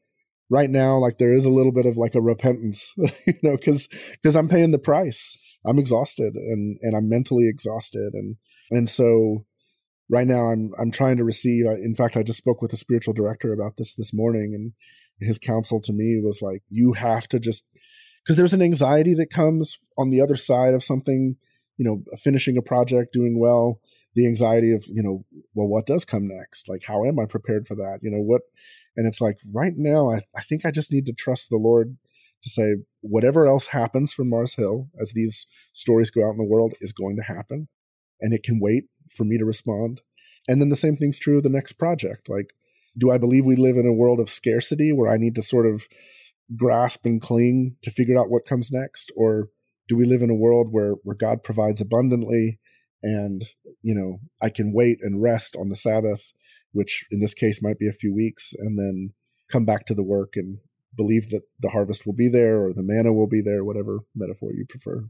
right 0.51 0.71
now, 0.71 0.97
like 0.97 1.19
there 1.19 1.33
is 1.33 1.45
a 1.45 1.51
little 1.51 1.73
bit 1.73 1.87
of 1.87 1.97
like 1.97 2.15
a 2.15 2.21
repentance, 2.21 2.93
you 2.97 3.35
know, 3.43 3.57
because 3.57 3.89
because 4.13 4.37
I'm 4.37 4.49
paying 4.49 4.73
the 4.73 4.79
price. 4.79 5.37
I'm 5.65 5.79
exhausted 5.79 6.35
and 6.35 6.79
and 6.83 6.97
I'm 6.97 7.09
mentally 7.09 7.49
exhausted 7.49 8.15
and 8.15 8.37
and 8.71 8.89
so 8.89 9.45
right 10.09 10.27
now 10.27 10.49
I'm 10.51 10.73
I'm 10.81 10.91
trying 10.91 11.17
to 11.17 11.25
receive. 11.25 11.65
In 11.67 11.95
fact, 11.95 12.17
I 12.17 12.23
just 12.23 12.39
spoke 12.39 12.63
with 12.63 12.73
a 12.73 12.77
spiritual 12.77 13.15
director 13.15 13.53
about 13.53 13.77
this 13.77 13.95
this 13.95 14.13
morning, 14.13 14.55
and 14.55 14.73
his 15.21 15.39
counsel 15.39 15.81
to 15.83 15.93
me 15.93 16.21
was 16.23 16.41
like, 16.43 16.63
you 16.69 16.95
have 16.95 17.29
to 17.29 17.39
just 17.39 17.65
because 18.23 18.37
there's 18.37 18.55
an 18.55 18.63
anxiety 18.63 19.15
that 19.15 19.31
comes 19.31 19.79
on 19.99 20.11
the 20.11 20.21
other 20.21 20.37
side 20.37 20.75
of 20.75 20.83
something, 20.83 21.37
you 21.77 21.85
know, 21.85 22.03
finishing 22.19 22.57
a 22.57 22.63
project, 22.63 23.13
doing 23.13 23.39
well, 23.39 23.81
the 24.15 24.27
anxiety 24.27 24.73
of, 24.73 24.85
you 24.89 25.03
know, 25.03 25.25
well, 25.55 25.67
what 25.67 25.87
does 25.87 26.05
come 26.05 26.29
next? 26.29 26.69
Like, 26.69 26.83
how 26.87 27.05
am 27.05 27.19
I 27.19 27.27
prepared 27.27 27.67
for 27.67 27.75
that? 27.75 27.99
You 28.03 28.11
know, 28.11 28.21
what, 28.21 28.43
and 28.97 29.07
it's 29.07 29.21
like 29.21 29.39
right 29.53 29.73
now, 29.77 30.11
I, 30.11 30.21
I 30.37 30.43
think 30.43 30.65
I 30.65 30.71
just 30.71 30.93
need 30.93 31.07
to 31.07 31.13
trust 31.13 31.49
the 31.51 31.57
Lord 31.57 31.97
to 32.43 32.51
say, 32.51 32.77
whatever 33.01 33.47
else 33.47 33.69
happens 33.69 34.13
from 34.13 34.29
Mars 34.29 34.55
Hill 34.55 34.89
as 35.01 35.13
these 35.13 35.47
stories 35.73 36.11
go 36.11 36.27
out 36.27 36.33
in 36.33 36.39
the 36.39 36.45
world 36.45 36.75
is 36.81 36.93
going 36.93 37.17
to 37.17 37.23
happen. 37.23 37.69
And 38.23 38.33
it 38.33 38.43
can 38.43 38.59
wait 38.59 38.85
for 39.15 39.25
me 39.25 39.37
to 39.37 39.45
respond. 39.45 40.01
And 40.49 40.61
then 40.61 40.71
the 40.71 40.77
same 40.77 40.97
thing's 40.97 41.19
true 41.19 41.37
of 41.37 41.43
the 41.43 41.51
next 41.51 41.75
project. 41.75 42.29
Like, 42.29 42.55
do 42.97 43.11
I 43.11 43.19
believe 43.19 43.45
we 43.45 43.57
live 43.57 43.77
in 43.77 43.87
a 43.87 43.93
world 43.93 44.21
of 44.21 44.31
scarcity 44.31 44.93
where 44.93 45.11
I 45.11 45.17
need 45.17 45.35
to 45.35 45.43
sort 45.43 45.67
of 45.67 45.87
grasp 46.57 47.07
and 47.07 47.21
cling 47.21 47.77
to 47.83 47.91
figure 47.91 48.19
out 48.19 48.31
what 48.31 48.45
comes 48.45 48.71
next 48.71 49.13
or 49.17 49.49
do 49.89 49.97
we 49.97 50.05
live 50.05 50.23
in 50.23 50.31
a 50.31 50.35
world 50.35 50.69
where 50.71 50.93
where 51.03 51.17
God 51.17 51.43
provides 51.43 51.81
abundantly 51.81 52.59
and 53.03 53.45
you 53.81 53.95
know 53.95 54.19
I 54.41 54.51
can 54.51 54.73
wait 54.73 54.99
and 55.01 55.23
rest 55.23 55.57
on 55.59 55.69
the 55.69 55.77
Sabbath 55.77 56.33
which 56.73 57.05
in 57.11 57.21
this 57.21 57.35
case 57.35 57.63
might 57.63 57.79
be 57.79 57.89
a 57.89 57.93
few 57.93 58.15
weeks 58.15 58.53
and 58.59 58.79
then 58.79 59.11
come 59.51 59.65
back 59.65 59.87
to 59.87 59.95
the 59.95 60.03
work 60.03 60.33
and 60.37 60.59
believe 60.95 61.31
that 61.31 61.43
the 61.61 61.71
harvest 61.71 62.07
will 62.07 62.13
be 62.13 62.29
there 62.29 62.63
or 62.63 62.73
the 62.73 62.83
manna 62.83 63.13
will 63.13 63.29
be 63.29 63.41
there 63.41 63.65
whatever 63.65 64.01
metaphor 64.15 64.51
you 64.53 64.67
prefer 64.69 65.09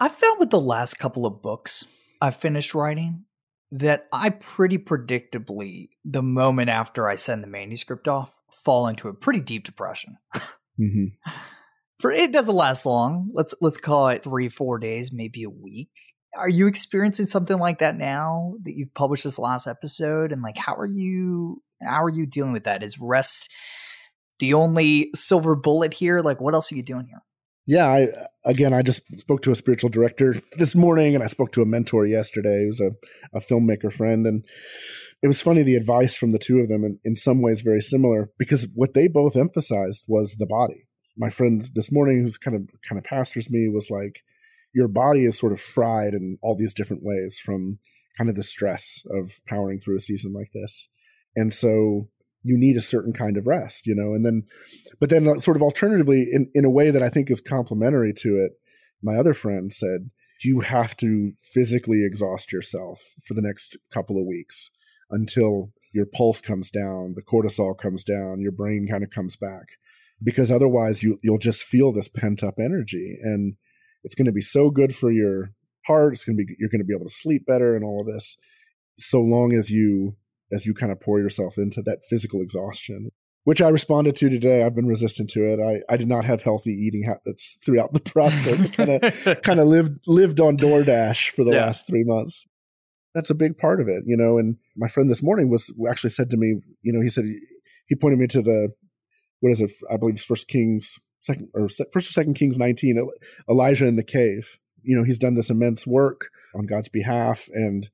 I 0.00 0.08
found 0.08 0.40
with 0.40 0.48
the 0.48 0.60
last 0.60 0.94
couple 0.94 1.26
of 1.26 1.42
books 1.42 1.84
I 2.22 2.30
finished 2.30 2.74
writing 2.74 3.26
that 3.70 4.08
I 4.12 4.30
pretty 4.30 4.78
predictably 4.78 5.90
the 6.06 6.22
moment 6.22 6.70
after 6.70 7.06
I 7.06 7.16
send 7.16 7.44
the 7.44 7.48
manuscript 7.48 8.08
off 8.08 8.32
fall 8.64 8.88
into 8.88 9.08
a 9.08 9.14
pretty 9.14 9.40
deep 9.40 9.64
depression. 9.64 10.16
mm-hmm. 10.34 11.04
For 11.98 12.10
it 12.10 12.32
doesn't 12.32 12.54
last 12.54 12.86
long. 12.86 13.28
Let's 13.34 13.54
let's 13.60 13.76
call 13.76 14.08
it 14.08 14.24
three, 14.24 14.48
four 14.48 14.78
days, 14.78 15.12
maybe 15.12 15.42
a 15.42 15.50
week. 15.50 15.90
Are 16.34 16.48
you 16.48 16.66
experiencing 16.66 17.26
something 17.26 17.58
like 17.58 17.80
that 17.80 17.94
now 17.94 18.54
that 18.62 18.74
you've 18.74 18.94
published 18.94 19.24
this 19.24 19.38
last 19.38 19.66
episode? 19.66 20.32
And 20.32 20.40
like, 20.40 20.56
how 20.56 20.74
are 20.76 20.86
you? 20.86 21.62
How 21.82 22.02
are 22.02 22.08
you 22.08 22.24
dealing 22.24 22.54
with 22.54 22.64
that? 22.64 22.82
Is 22.82 22.98
rest 22.98 23.50
the 24.38 24.54
only 24.54 25.10
silver 25.14 25.54
bullet 25.54 25.92
here? 25.92 26.22
Like, 26.22 26.40
what 26.40 26.54
else 26.54 26.72
are 26.72 26.76
you 26.76 26.82
doing 26.82 27.04
here? 27.04 27.20
Yeah, 27.66 27.86
I 27.86 28.08
again, 28.44 28.72
I 28.72 28.82
just 28.82 29.02
spoke 29.18 29.42
to 29.42 29.52
a 29.52 29.56
spiritual 29.56 29.90
director 29.90 30.36
this 30.56 30.74
morning, 30.74 31.14
and 31.14 31.22
I 31.22 31.28
spoke 31.28 31.52
to 31.52 31.62
a 31.62 31.66
mentor 31.66 32.06
yesterday, 32.06 32.64
who's 32.64 32.80
a, 32.80 32.92
a 33.32 33.40
filmmaker 33.40 33.92
friend, 33.92 34.26
and 34.26 34.44
it 35.22 35.26
was 35.26 35.42
funny 35.42 35.62
the 35.62 35.76
advice 35.76 36.16
from 36.16 36.32
the 36.32 36.38
two 36.38 36.60
of 36.60 36.68
them 36.68 36.84
in, 36.84 36.98
in 37.04 37.16
some 37.16 37.42
ways 37.42 37.60
very 37.60 37.82
similar 37.82 38.30
because 38.38 38.66
what 38.74 38.94
they 38.94 39.06
both 39.06 39.36
emphasized 39.36 40.04
was 40.08 40.36
the 40.36 40.46
body. 40.46 40.86
My 41.16 41.28
friend 41.28 41.68
this 41.74 41.92
morning 41.92 42.22
who's 42.22 42.38
kind 42.38 42.56
of 42.56 42.68
kind 42.88 42.98
of 42.98 43.04
pastors 43.04 43.50
me 43.50 43.68
was 43.68 43.90
like 43.90 44.22
your 44.72 44.88
body 44.88 45.24
is 45.24 45.38
sort 45.38 45.52
of 45.52 45.60
fried 45.60 46.14
in 46.14 46.38
all 46.42 46.56
these 46.56 46.72
different 46.72 47.02
ways 47.04 47.38
from 47.38 47.78
kind 48.16 48.30
of 48.30 48.36
the 48.36 48.42
stress 48.42 49.02
of 49.10 49.40
powering 49.46 49.78
through 49.78 49.96
a 49.96 50.00
season 50.00 50.32
like 50.32 50.50
this. 50.54 50.88
And 51.36 51.52
so 51.52 52.08
you 52.42 52.56
need 52.56 52.76
a 52.76 52.80
certain 52.80 53.12
kind 53.12 53.36
of 53.36 53.46
rest 53.46 53.86
you 53.86 53.94
know 53.94 54.14
and 54.14 54.24
then 54.24 54.42
but 54.98 55.10
then 55.10 55.26
uh, 55.26 55.38
sort 55.38 55.56
of 55.56 55.62
alternatively 55.62 56.26
in, 56.30 56.50
in 56.54 56.64
a 56.64 56.70
way 56.70 56.90
that 56.90 57.02
i 57.02 57.08
think 57.08 57.30
is 57.30 57.40
complementary 57.40 58.12
to 58.12 58.36
it 58.36 58.52
my 59.02 59.16
other 59.16 59.34
friend 59.34 59.72
said 59.72 60.10
you 60.42 60.60
have 60.60 60.96
to 60.96 61.32
physically 61.38 62.04
exhaust 62.04 62.52
yourself 62.52 63.14
for 63.26 63.34
the 63.34 63.42
next 63.42 63.76
couple 63.92 64.18
of 64.18 64.26
weeks 64.26 64.70
until 65.10 65.72
your 65.92 66.06
pulse 66.06 66.40
comes 66.40 66.70
down, 66.70 67.14
the 67.14 67.22
cortisol 67.22 67.76
comes 67.76 68.04
down, 68.04 68.40
your 68.40 68.52
brain 68.52 68.86
kind 68.90 69.02
of 69.02 69.10
comes 69.10 69.36
back. 69.36 69.78
Because 70.22 70.50
otherwise 70.50 71.02
you 71.02 71.18
you'll 71.22 71.38
just 71.38 71.62
feel 71.62 71.92
this 71.92 72.08
pent 72.08 72.42
up 72.42 72.54
energy 72.58 73.16
and 73.22 73.54
it's 74.04 74.14
going 74.14 74.26
to 74.26 74.32
be 74.32 74.42
so 74.42 74.70
good 74.70 74.94
for 74.94 75.10
your 75.10 75.54
heart, 75.86 76.12
it's 76.12 76.24
going 76.24 76.36
to 76.36 76.44
be 76.44 76.54
you're 76.58 76.68
going 76.68 76.80
to 76.80 76.86
be 76.86 76.94
able 76.94 77.06
to 77.06 77.12
sleep 77.12 77.46
better 77.46 77.74
and 77.74 77.84
all 77.84 78.02
of 78.02 78.06
this 78.06 78.36
so 78.98 79.20
long 79.20 79.54
as 79.54 79.70
you 79.70 80.16
as 80.52 80.66
you 80.66 80.74
kind 80.74 80.92
of 80.92 81.00
pour 81.00 81.18
yourself 81.18 81.58
into 81.58 81.82
that 81.82 82.04
physical 82.08 82.40
exhaustion 82.40 83.10
which 83.44 83.62
I 83.62 83.68
responded 83.68 84.16
to 84.16 84.28
today. 84.28 84.64
I've 84.64 84.74
been 84.74 84.86
resistant 84.86 85.30
to 85.30 85.44
it. 85.44 85.60
I, 85.60 85.92
I 85.92 85.96
did 85.96 86.08
not 86.08 86.24
have 86.24 86.42
healthy 86.42 86.72
eating 86.72 87.04
habits 87.04 87.56
throughout 87.64 87.92
the 87.92 88.00
process. 88.12 88.68
Kind 88.70 88.90
of 88.90 89.42
kind 89.42 89.60
of 89.60 89.66
lived 89.66 90.00
lived 90.06 90.40
on 90.40 90.56
DoorDash 90.56 91.30
for 91.30 91.44
the 91.44 91.52
yeah. 91.52 91.66
last 91.66 91.86
three 91.86 92.04
months. 92.04 92.46
That's 93.14 93.30
a 93.30 93.34
big 93.34 93.58
part 93.58 93.80
of 93.80 93.88
it, 93.88 94.04
you 94.06 94.16
know. 94.16 94.38
And 94.38 94.56
my 94.76 94.88
friend 94.88 95.10
this 95.10 95.22
morning 95.22 95.50
was 95.50 95.72
actually 95.88 96.10
said 96.10 96.30
to 96.30 96.36
me, 96.36 96.60
you 96.82 96.92
know, 96.92 97.00
he 97.00 97.08
said 97.08 97.24
he 97.86 97.96
pointed 97.96 98.18
me 98.18 98.26
to 98.28 98.42
the 98.42 98.72
what 99.40 99.50
is 99.50 99.60
it? 99.60 99.72
I 99.90 99.96
believe 99.96 100.14
it's 100.14 100.24
First 100.24 100.48
Kings 100.48 100.98
second 101.20 101.48
or 101.54 101.68
first 101.68 102.08
or 102.08 102.12
second 102.12 102.34
Kings 102.34 102.58
nineteen. 102.58 103.04
Elijah 103.48 103.86
in 103.86 103.96
the 103.96 104.04
cave. 104.04 104.58
You 104.82 104.96
know, 104.96 105.04
he's 105.04 105.18
done 105.18 105.34
this 105.34 105.50
immense 105.50 105.86
work 105.86 106.30
on 106.54 106.66
God's 106.66 106.88
behalf, 106.88 107.48
and 107.52 107.88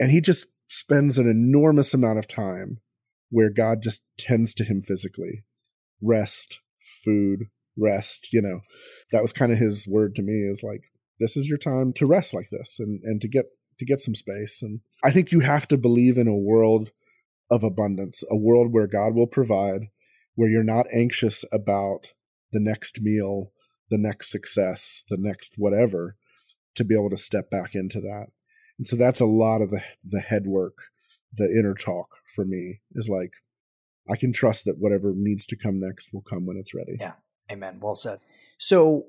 and 0.00 0.10
he 0.10 0.20
just 0.20 0.46
spends 0.68 1.18
an 1.18 1.26
enormous 1.26 1.92
amount 1.94 2.18
of 2.18 2.28
time 2.28 2.78
where 3.30 3.50
God 3.50 3.82
just 3.82 4.02
tends 4.18 4.54
to 4.54 4.64
him 4.64 4.82
physically. 4.82 5.44
Rest, 6.00 6.60
food, 6.78 7.46
rest, 7.76 8.28
you 8.32 8.40
know. 8.40 8.60
That 9.10 9.22
was 9.22 9.32
kind 9.32 9.50
of 9.50 9.58
his 9.58 9.88
word 9.88 10.14
to 10.16 10.22
me 10.22 10.46
is 10.48 10.62
like 10.62 10.82
this 11.18 11.36
is 11.36 11.48
your 11.48 11.58
time 11.58 11.92
to 11.94 12.06
rest 12.06 12.32
like 12.32 12.50
this 12.50 12.76
and 12.78 13.00
and 13.02 13.20
to 13.20 13.28
get 13.28 13.46
to 13.78 13.84
get 13.84 14.00
some 14.00 14.14
space 14.14 14.62
and 14.62 14.80
I 15.02 15.10
think 15.10 15.32
you 15.32 15.40
have 15.40 15.68
to 15.68 15.78
believe 15.78 16.18
in 16.18 16.28
a 16.28 16.36
world 16.36 16.90
of 17.50 17.62
abundance, 17.64 18.22
a 18.30 18.36
world 18.36 18.72
where 18.72 18.86
God 18.86 19.14
will 19.14 19.26
provide, 19.26 19.88
where 20.34 20.50
you're 20.50 20.62
not 20.62 20.86
anxious 20.92 21.44
about 21.52 22.12
the 22.52 22.60
next 22.60 23.00
meal, 23.00 23.52
the 23.90 23.98
next 23.98 24.30
success, 24.30 25.04
the 25.08 25.16
next 25.18 25.54
whatever, 25.56 26.16
to 26.74 26.84
be 26.84 26.94
able 26.94 27.10
to 27.10 27.16
step 27.16 27.50
back 27.50 27.74
into 27.74 28.00
that. 28.00 28.26
And 28.78 28.86
so 28.86 28.96
that's 28.96 29.20
a 29.20 29.26
lot 29.26 29.60
of 29.60 29.70
the 29.70 29.82
the 30.04 30.20
head 30.20 30.46
work 30.46 30.76
the 31.32 31.44
inner 31.44 31.74
talk 31.74 32.16
for 32.34 32.44
me 32.44 32.80
is 32.92 33.08
like 33.08 33.32
I 34.10 34.16
can 34.16 34.32
trust 34.32 34.64
that 34.64 34.78
whatever 34.78 35.12
needs 35.14 35.46
to 35.46 35.56
come 35.56 35.80
next 35.80 36.12
will 36.12 36.22
come 36.22 36.46
when 36.46 36.56
it's 36.56 36.74
ready. 36.74 36.96
Yeah. 36.98 37.12
Amen. 37.50 37.78
Well 37.80 37.94
said. 37.94 38.20
So 38.58 39.06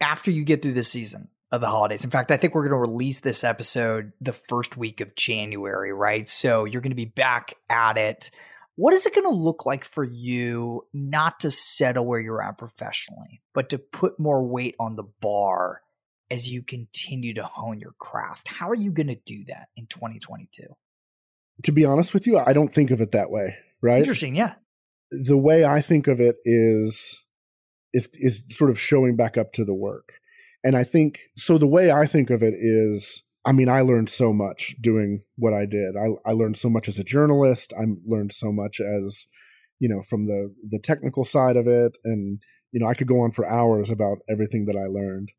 after 0.00 0.30
you 0.30 0.44
get 0.44 0.62
through 0.62 0.74
this 0.74 0.90
season 0.90 1.28
of 1.50 1.60
the 1.60 1.68
holidays, 1.68 2.04
in 2.04 2.10
fact, 2.10 2.30
I 2.30 2.36
think 2.36 2.54
we're 2.54 2.68
going 2.68 2.84
to 2.84 2.90
release 2.90 3.20
this 3.20 3.42
episode 3.42 4.12
the 4.20 4.32
first 4.32 4.76
week 4.76 5.00
of 5.00 5.16
January, 5.16 5.92
right? 5.92 6.28
So 6.28 6.64
you're 6.64 6.80
going 6.80 6.90
to 6.90 6.96
be 6.96 7.04
back 7.06 7.54
at 7.68 7.98
it. 7.98 8.30
What 8.76 8.94
is 8.94 9.06
it 9.06 9.14
going 9.14 9.26
to 9.26 9.36
look 9.36 9.66
like 9.66 9.84
for 9.84 10.04
you 10.04 10.86
not 10.92 11.40
to 11.40 11.50
settle 11.50 12.06
where 12.06 12.20
you're 12.20 12.42
at 12.42 12.58
professionally, 12.58 13.42
but 13.54 13.70
to 13.70 13.78
put 13.78 14.20
more 14.20 14.46
weight 14.46 14.76
on 14.78 14.96
the 14.96 15.04
bar 15.20 15.80
as 16.30 16.48
you 16.48 16.62
continue 16.62 17.34
to 17.34 17.44
hone 17.44 17.80
your 17.80 17.94
craft? 17.98 18.48
How 18.48 18.68
are 18.68 18.74
you 18.74 18.90
going 18.90 19.08
to 19.08 19.18
do 19.24 19.44
that 19.48 19.68
in 19.76 19.86
2022? 19.86 20.64
to 21.64 21.72
be 21.72 21.84
honest 21.84 22.14
with 22.14 22.26
you, 22.26 22.38
I 22.38 22.52
don't 22.52 22.72
think 22.72 22.90
of 22.90 23.00
it 23.00 23.12
that 23.12 23.30
way. 23.30 23.56
Right? 23.82 23.98
Interesting. 23.98 24.34
Yeah. 24.34 24.54
The 25.10 25.36
way 25.36 25.64
I 25.64 25.80
think 25.80 26.08
of 26.08 26.20
it 26.20 26.36
is 26.44 27.22
is 27.92 28.08
is 28.14 28.42
sort 28.50 28.70
of 28.70 28.78
showing 28.78 29.16
back 29.16 29.36
up 29.36 29.52
to 29.52 29.64
the 29.64 29.74
work, 29.74 30.14
and 30.64 30.76
I 30.76 30.82
think 30.82 31.20
so. 31.36 31.58
The 31.58 31.68
way 31.68 31.92
I 31.92 32.06
think 32.06 32.30
of 32.30 32.42
it 32.42 32.54
is, 32.54 33.22
I 33.44 33.52
mean, 33.52 33.68
I 33.68 33.82
learned 33.82 34.10
so 34.10 34.32
much 34.32 34.74
doing 34.80 35.22
what 35.36 35.54
I 35.54 35.64
did. 35.64 35.94
I, 35.96 36.28
I 36.28 36.32
learned 36.32 36.56
so 36.56 36.68
much 36.68 36.88
as 36.88 36.98
a 36.98 37.04
journalist. 37.04 37.72
I 37.78 37.84
learned 38.04 38.32
so 38.32 38.50
much 38.50 38.80
as 38.80 39.26
you 39.78 39.88
know 39.88 40.02
from 40.02 40.26
the 40.26 40.52
the 40.68 40.80
technical 40.80 41.24
side 41.24 41.56
of 41.56 41.68
it, 41.68 41.92
and 42.04 42.40
you 42.72 42.80
know 42.80 42.88
I 42.88 42.94
could 42.94 43.06
go 43.06 43.20
on 43.20 43.30
for 43.30 43.48
hours 43.48 43.92
about 43.92 44.18
everything 44.28 44.66
that 44.66 44.76
I 44.76 44.86
learned. 44.86 45.30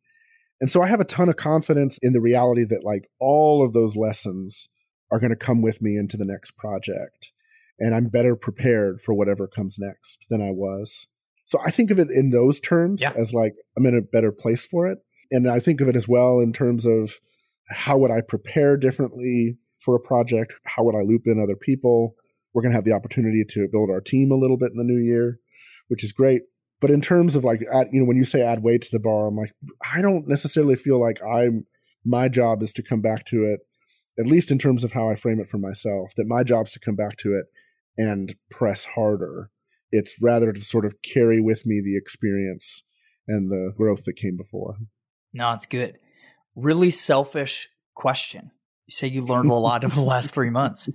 And 0.59 0.71
so 0.71 0.81
I 0.81 0.87
have 0.87 0.99
a 0.99 1.05
ton 1.05 1.29
of 1.29 1.35
confidence 1.35 1.99
in 2.01 2.13
the 2.13 2.21
reality 2.21 2.63
that 2.65 2.83
like 2.83 3.09
all 3.19 3.63
of 3.63 3.73
those 3.73 3.95
lessons 3.95 4.69
are 5.11 5.19
going 5.19 5.29
to 5.29 5.35
come 5.35 5.61
with 5.61 5.81
me 5.81 5.95
into 5.97 6.17
the 6.17 6.25
next 6.25 6.57
project. 6.57 7.31
And 7.79 7.93
I'm 7.93 8.07
better 8.07 8.35
prepared 8.35 8.99
for 8.99 9.13
whatever 9.13 9.47
comes 9.47 9.77
next 9.79 10.25
than 10.29 10.41
I 10.41 10.51
was. 10.51 11.07
So 11.45 11.59
I 11.63 11.71
think 11.71 11.91
of 11.91 11.99
it 11.99 12.09
in 12.09 12.31
those 12.31 12.59
terms 12.59 13.01
yeah. 13.01 13.13
as 13.15 13.33
like 13.33 13.53
I'm 13.77 13.85
in 13.85 13.95
a 13.95 14.01
better 14.01 14.31
place 14.31 14.65
for 14.65 14.87
it. 14.87 14.99
And 15.31 15.47
I 15.47 15.59
think 15.59 15.79
of 15.81 15.87
it 15.87 15.95
as 15.95 16.07
well 16.07 16.39
in 16.39 16.53
terms 16.53 16.85
of 16.85 17.19
how 17.69 17.97
would 17.97 18.11
I 18.11 18.21
prepare 18.21 18.77
differently 18.77 19.57
for 19.79 19.95
a 19.95 19.99
project? 19.99 20.53
How 20.65 20.83
would 20.83 20.95
I 20.95 21.01
loop 21.01 21.23
in 21.25 21.39
other 21.39 21.55
people? 21.55 22.15
We're 22.53 22.63
going 22.63 22.71
to 22.71 22.77
have 22.77 22.85
the 22.85 22.93
opportunity 22.93 23.43
to 23.49 23.67
build 23.71 23.89
our 23.89 24.01
team 24.01 24.31
a 24.31 24.37
little 24.37 24.57
bit 24.57 24.71
in 24.71 24.77
the 24.77 24.83
new 24.83 24.97
year, 24.97 25.39
which 25.87 26.03
is 26.03 26.11
great. 26.11 26.43
But 26.79 26.91
in 26.91 27.01
terms 27.01 27.35
of 27.35 27.43
like, 27.43 27.61
add, 27.71 27.87
you 27.91 28.01
know, 28.01 28.05
when 28.05 28.17
you 28.17 28.23
say 28.23 28.41
add 28.41 28.63
weight 28.63 28.83
to 28.83 28.89
the 28.91 28.99
bar, 28.99 29.27
I'm 29.27 29.35
like, 29.35 29.53
I 29.93 30.01
don't 30.01 30.27
necessarily 30.27 30.75
feel 30.75 30.99
like 30.99 31.19
I'm, 31.23 31.65
my 32.05 32.29
job 32.29 32.61
is 32.61 32.71
to 32.73 32.83
come 32.83 33.01
back 33.01 33.25
to 33.25 33.43
it 33.43 33.61
at 34.19 34.27
least 34.27 34.51
in 34.51 34.57
terms 34.57 34.83
of 34.83 34.93
how 34.93 35.09
I 35.09 35.15
frame 35.15 35.39
it 35.39 35.47
for 35.47 35.57
myself, 35.57 36.13
that 36.17 36.27
my 36.27 36.43
job's 36.43 36.71
to 36.73 36.79
come 36.79 36.95
back 36.95 37.17
to 37.17 37.33
it 37.33 37.45
and 37.97 38.35
press 38.49 38.83
harder. 38.83 39.51
It's 39.91 40.17
rather 40.21 40.51
to 40.51 40.61
sort 40.61 40.85
of 40.85 41.01
carry 41.01 41.39
with 41.39 41.65
me 41.65 41.81
the 41.83 41.97
experience 41.97 42.83
and 43.27 43.51
the 43.51 43.73
growth 43.77 44.05
that 44.05 44.15
came 44.15 44.37
before. 44.37 44.77
No, 45.33 45.53
it's 45.53 45.65
good. 45.65 45.97
Really 46.55 46.89
selfish 46.89 47.69
question. 47.93 48.51
You 48.87 48.93
say 48.93 49.07
you 49.07 49.21
learned 49.21 49.51
a 49.51 49.53
lot 49.53 49.83
over 49.83 49.95
the 49.95 50.01
last 50.01 50.33
three 50.33 50.49
months. 50.49 50.89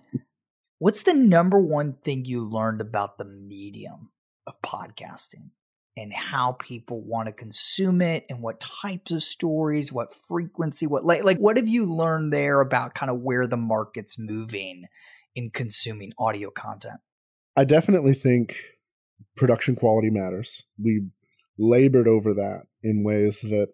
What's 0.78 1.02
the 1.02 1.14
number 1.14 1.60
one 1.60 1.94
thing 1.94 2.24
you 2.24 2.42
learned 2.42 2.80
about 2.80 3.18
the 3.18 3.24
medium 3.24 4.10
of 4.46 4.60
podcasting? 4.62 5.50
And 5.96 6.12
how 6.12 6.52
people 6.52 7.02
want 7.02 7.26
to 7.26 7.32
consume 7.32 8.00
it 8.00 8.24
and 8.30 8.40
what 8.40 8.60
types 8.82 9.12
of 9.12 9.22
stories, 9.22 9.92
what 9.92 10.14
frequency, 10.14 10.86
what 10.86 11.04
like 11.04 11.24
like 11.24 11.38
what 11.38 11.56
have 11.56 11.68
you 11.68 11.84
learned 11.84 12.32
there 12.32 12.60
about 12.60 12.94
kind 12.94 13.10
of 13.10 13.20
where 13.20 13.46
the 13.46 13.56
market's 13.56 14.18
moving 14.18 14.86
in 15.34 15.50
consuming 15.50 16.12
audio 16.18 16.50
content? 16.50 17.00
I 17.56 17.64
definitely 17.64 18.14
think 18.14 18.56
production 19.36 19.76
quality 19.76 20.10
matters. 20.10 20.64
We 20.82 21.08
labored 21.58 22.08
over 22.08 22.32
that 22.34 22.62
in 22.82 23.04
ways 23.04 23.42
that 23.42 23.68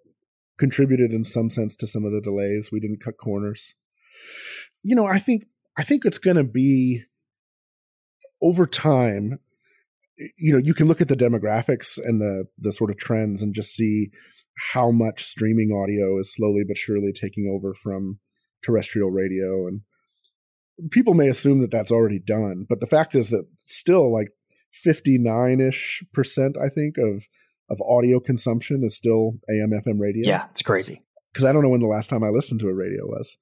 contributed 0.58 1.12
in 1.12 1.22
some 1.22 1.50
sense 1.50 1.76
to 1.76 1.86
some 1.86 2.04
of 2.04 2.12
the 2.12 2.20
delays. 2.20 2.70
We 2.72 2.80
didn't 2.80 3.00
cut 3.00 3.16
corners. 3.16 3.74
You 4.82 4.96
know, 4.96 5.06
I 5.06 5.18
think 5.18 5.46
I 5.76 5.84
think 5.84 6.04
it's 6.04 6.18
going 6.18 6.36
to 6.36 6.44
be 6.44 7.04
over 8.42 8.66
time 8.66 9.38
you 10.36 10.52
know 10.52 10.58
you 10.58 10.74
can 10.74 10.88
look 10.88 11.00
at 11.00 11.08
the 11.08 11.16
demographics 11.16 11.98
and 11.98 12.20
the 12.20 12.44
the 12.58 12.72
sort 12.72 12.90
of 12.90 12.96
trends 12.96 13.42
and 13.42 13.54
just 13.54 13.74
see 13.74 14.10
how 14.72 14.90
much 14.90 15.22
streaming 15.22 15.70
audio 15.72 16.18
is 16.18 16.34
slowly 16.34 16.64
but 16.66 16.76
surely 16.76 17.12
taking 17.12 17.48
over 17.52 17.72
from 17.72 18.18
terrestrial 18.64 19.10
radio. 19.10 19.68
And 19.68 19.82
people 20.90 21.14
may 21.14 21.28
assume 21.28 21.60
that 21.60 21.70
that's 21.70 21.90
already 21.90 22.20
done 22.20 22.64
but 22.68 22.80
the 22.80 22.86
fact 22.86 23.14
is 23.14 23.30
that 23.30 23.44
still 23.64 24.12
like 24.12 24.28
59ish 24.86 26.04
percent 26.12 26.56
i 26.56 26.68
think 26.68 26.96
of 26.98 27.26
of 27.68 27.80
audio 27.82 28.20
consumption 28.20 28.82
is 28.84 28.96
still 28.96 29.32
am 29.50 29.70
fm 29.70 29.98
radio. 30.00 30.28
Yeah 30.28 30.46
it's 30.52 30.62
crazy. 30.62 31.00
Because 31.32 31.44
i 31.44 31.52
don't 31.52 31.62
know 31.62 31.68
when 31.68 31.80
the 31.80 31.88
last 31.88 32.08
time 32.08 32.22
i 32.22 32.28
listened 32.28 32.60
to 32.60 32.68
a 32.68 32.74
radio 32.74 33.06
was 33.06 33.36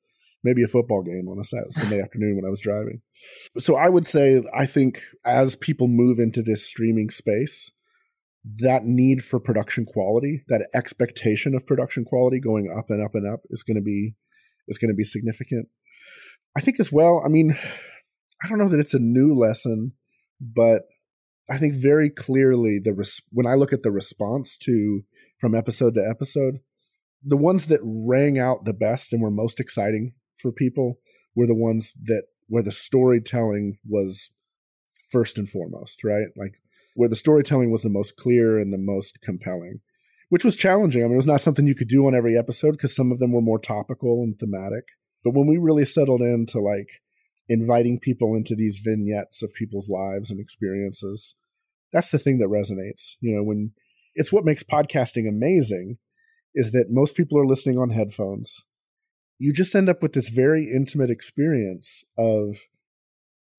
maybe 0.46 0.62
a 0.62 0.68
football 0.68 1.02
game 1.02 1.28
on 1.28 1.38
a 1.38 1.44
sunday 1.44 2.00
afternoon 2.00 2.36
when 2.36 2.46
i 2.46 2.50
was 2.50 2.60
driving 2.60 3.02
so 3.58 3.76
I 3.76 3.88
would 3.88 4.06
say 4.06 4.42
I 4.54 4.66
think 4.66 5.00
as 5.24 5.56
people 5.56 5.88
move 5.88 6.18
into 6.18 6.42
this 6.42 6.66
streaming 6.66 7.10
space, 7.10 7.70
that 8.58 8.84
need 8.84 9.24
for 9.24 9.40
production 9.40 9.84
quality, 9.84 10.42
that 10.48 10.68
expectation 10.74 11.54
of 11.54 11.66
production 11.66 12.04
quality 12.04 12.38
going 12.38 12.72
up 12.76 12.90
and 12.90 13.02
up 13.02 13.14
and 13.14 13.26
up 13.26 13.40
is 13.50 13.62
going 13.62 13.76
to 13.76 13.82
be 13.82 14.14
is 14.68 14.78
going 14.78 14.90
to 14.90 14.96
be 14.96 15.04
significant. 15.04 15.68
I 16.56 16.60
think 16.60 16.80
as 16.80 16.92
well, 16.92 17.22
I 17.24 17.28
mean, 17.28 17.56
I 18.42 18.48
don't 18.48 18.58
know 18.58 18.68
that 18.68 18.80
it's 18.80 18.94
a 18.94 18.98
new 18.98 19.34
lesson, 19.34 19.92
but 20.40 20.82
I 21.48 21.58
think 21.58 21.74
very 21.74 22.10
clearly 22.10 22.78
the 22.82 22.92
res- 22.92 23.22
when 23.30 23.46
I 23.46 23.54
look 23.54 23.72
at 23.72 23.82
the 23.82 23.92
response 23.92 24.56
to 24.58 25.02
from 25.38 25.54
episode 25.54 25.94
to 25.94 26.06
episode, 26.08 26.60
the 27.22 27.36
ones 27.36 27.66
that 27.66 27.80
rang 27.82 28.38
out 28.38 28.64
the 28.64 28.72
best 28.72 29.12
and 29.12 29.22
were 29.22 29.30
most 29.30 29.60
exciting 29.60 30.14
for 30.36 30.52
people 30.52 30.98
were 31.34 31.46
the 31.46 31.54
ones 31.54 31.92
that 32.04 32.24
where 32.48 32.62
the 32.62 32.70
storytelling 32.70 33.78
was 33.88 34.30
first 35.10 35.38
and 35.38 35.48
foremost, 35.48 36.04
right? 36.04 36.28
Like 36.36 36.54
where 36.94 37.08
the 37.08 37.16
storytelling 37.16 37.70
was 37.70 37.82
the 37.82 37.90
most 37.90 38.16
clear 38.16 38.58
and 38.58 38.72
the 38.72 38.78
most 38.78 39.20
compelling, 39.20 39.80
which 40.28 40.44
was 40.44 40.56
challenging. 40.56 41.02
I 41.02 41.06
mean, 41.06 41.14
it 41.14 41.16
was 41.16 41.26
not 41.26 41.40
something 41.40 41.66
you 41.66 41.74
could 41.74 41.88
do 41.88 42.06
on 42.06 42.14
every 42.14 42.36
episode 42.36 42.72
because 42.72 42.94
some 42.94 43.12
of 43.12 43.18
them 43.18 43.32
were 43.32 43.42
more 43.42 43.58
topical 43.58 44.22
and 44.22 44.38
thematic. 44.38 44.84
But 45.24 45.34
when 45.34 45.46
we 45.46 45.58
really 45.58 45.84
settled 45.84 46.22
into 46.22 46.58
like 46.58 47.02
inviting 47.48 48.00
people 48.00 48.34
into 48.34 48.54
these 48.54 48.80
vignettes 48.82 49.42
of 49.42 49.54
people's 49.54 49.88
lives 49.88 50.30
and 50.30 50.40
experiences, 50.40 51.34
that's 51.92 52.10
the 52.10 52.18
thing 52.18 52.38
that 52.38 52.48
resonates. 52.48 53.16
You 53.20 53.36
know, 53.36 53.42
when 53.42 53.72
it's 54.14 54.32
what 54.32 54.44
makes 54.44 54.62
podcasting 54.62 55.28
amazing 55.28 55.98
is 56.54 56.72
that 56.72 56.86
most 56.88 57.16
people 57.16 57.38
are 57.38 57.46
listening 57.46 57.78
on 57.78 57.90
headphones 57.90 58.64
you 59.38 59.52
just 59.52 59.74
end 59.74 59.88
up 59.88 60.02
with 60.02 60.12
this 60.12 60.28
very 60.28 60.70
intimate 60.74 61.10
experience 61.10 62.04
of 62.16 62.58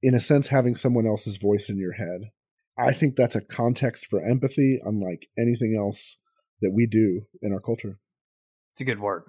in 0.02 0.14
a 0.14 0.20
sense, 0.20 0.50
having 0.50 0.76
someone 0.76 1.08
else's 1.08 1.38
voice 1.38 1.70
in 1.70 1.78
your 1.78 1.94
head. 1.94 2.32
I 2.78 2.94
think 2.94 3.16
that's 3.16 3.36
a 3.36 3.42
context 3.42 4.06
for 4.06 4.24
empathy, 4.24 4.80
unlike 4.84 5.28
anything 5.38 5.76
else 5.76 6.18
that 6.62 6.72
we 6.72 6.86
do 6.86 7.24
in 7.42 7.52
our 7.52 7.60
culture. 7.60 8.00
It's 8.74 8.82
a 8.82 8.86
good 8.86 9.00
word. 9.00 9.24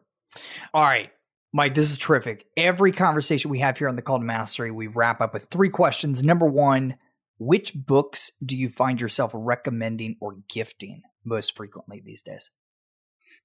All 0.74 0.84
right. 0.84 1.10
Mike, 1.52 1.74
this 1.74 1.90
is 1.90 1.96
terrific. 1.96 2.44
Every 2.58 2.92
conversation 2.92 3.50
we 3.50 3.60
have 3.60 3.78
here 3.78 3.88
on 3.88 3.96
the 3.96 4.02
Call 4.02 4.18
to 4.18 4.24
Mastery, 4.24 4.70
we 4.70 4.86
wrap 4.86 5.22
up 5.22 5.32
with 5.32 5.46
three 5.46 5.70
questions. 5.70 6.22
Number 6.22 6.46
one, 6.46 6.96
which 7.38 7.72
books 7.74 8.32
do 8.44 8.54
you 8.54 8.68
find 8.68 9.00
yourself 9.00 9.30
recommending 9.34 10.16
or 10.20 10.36
gifting 10.50 11.02
most 11.24 11.56
frequently 11.56 12.02
these 12.04 12.22
days? 12.22 12.50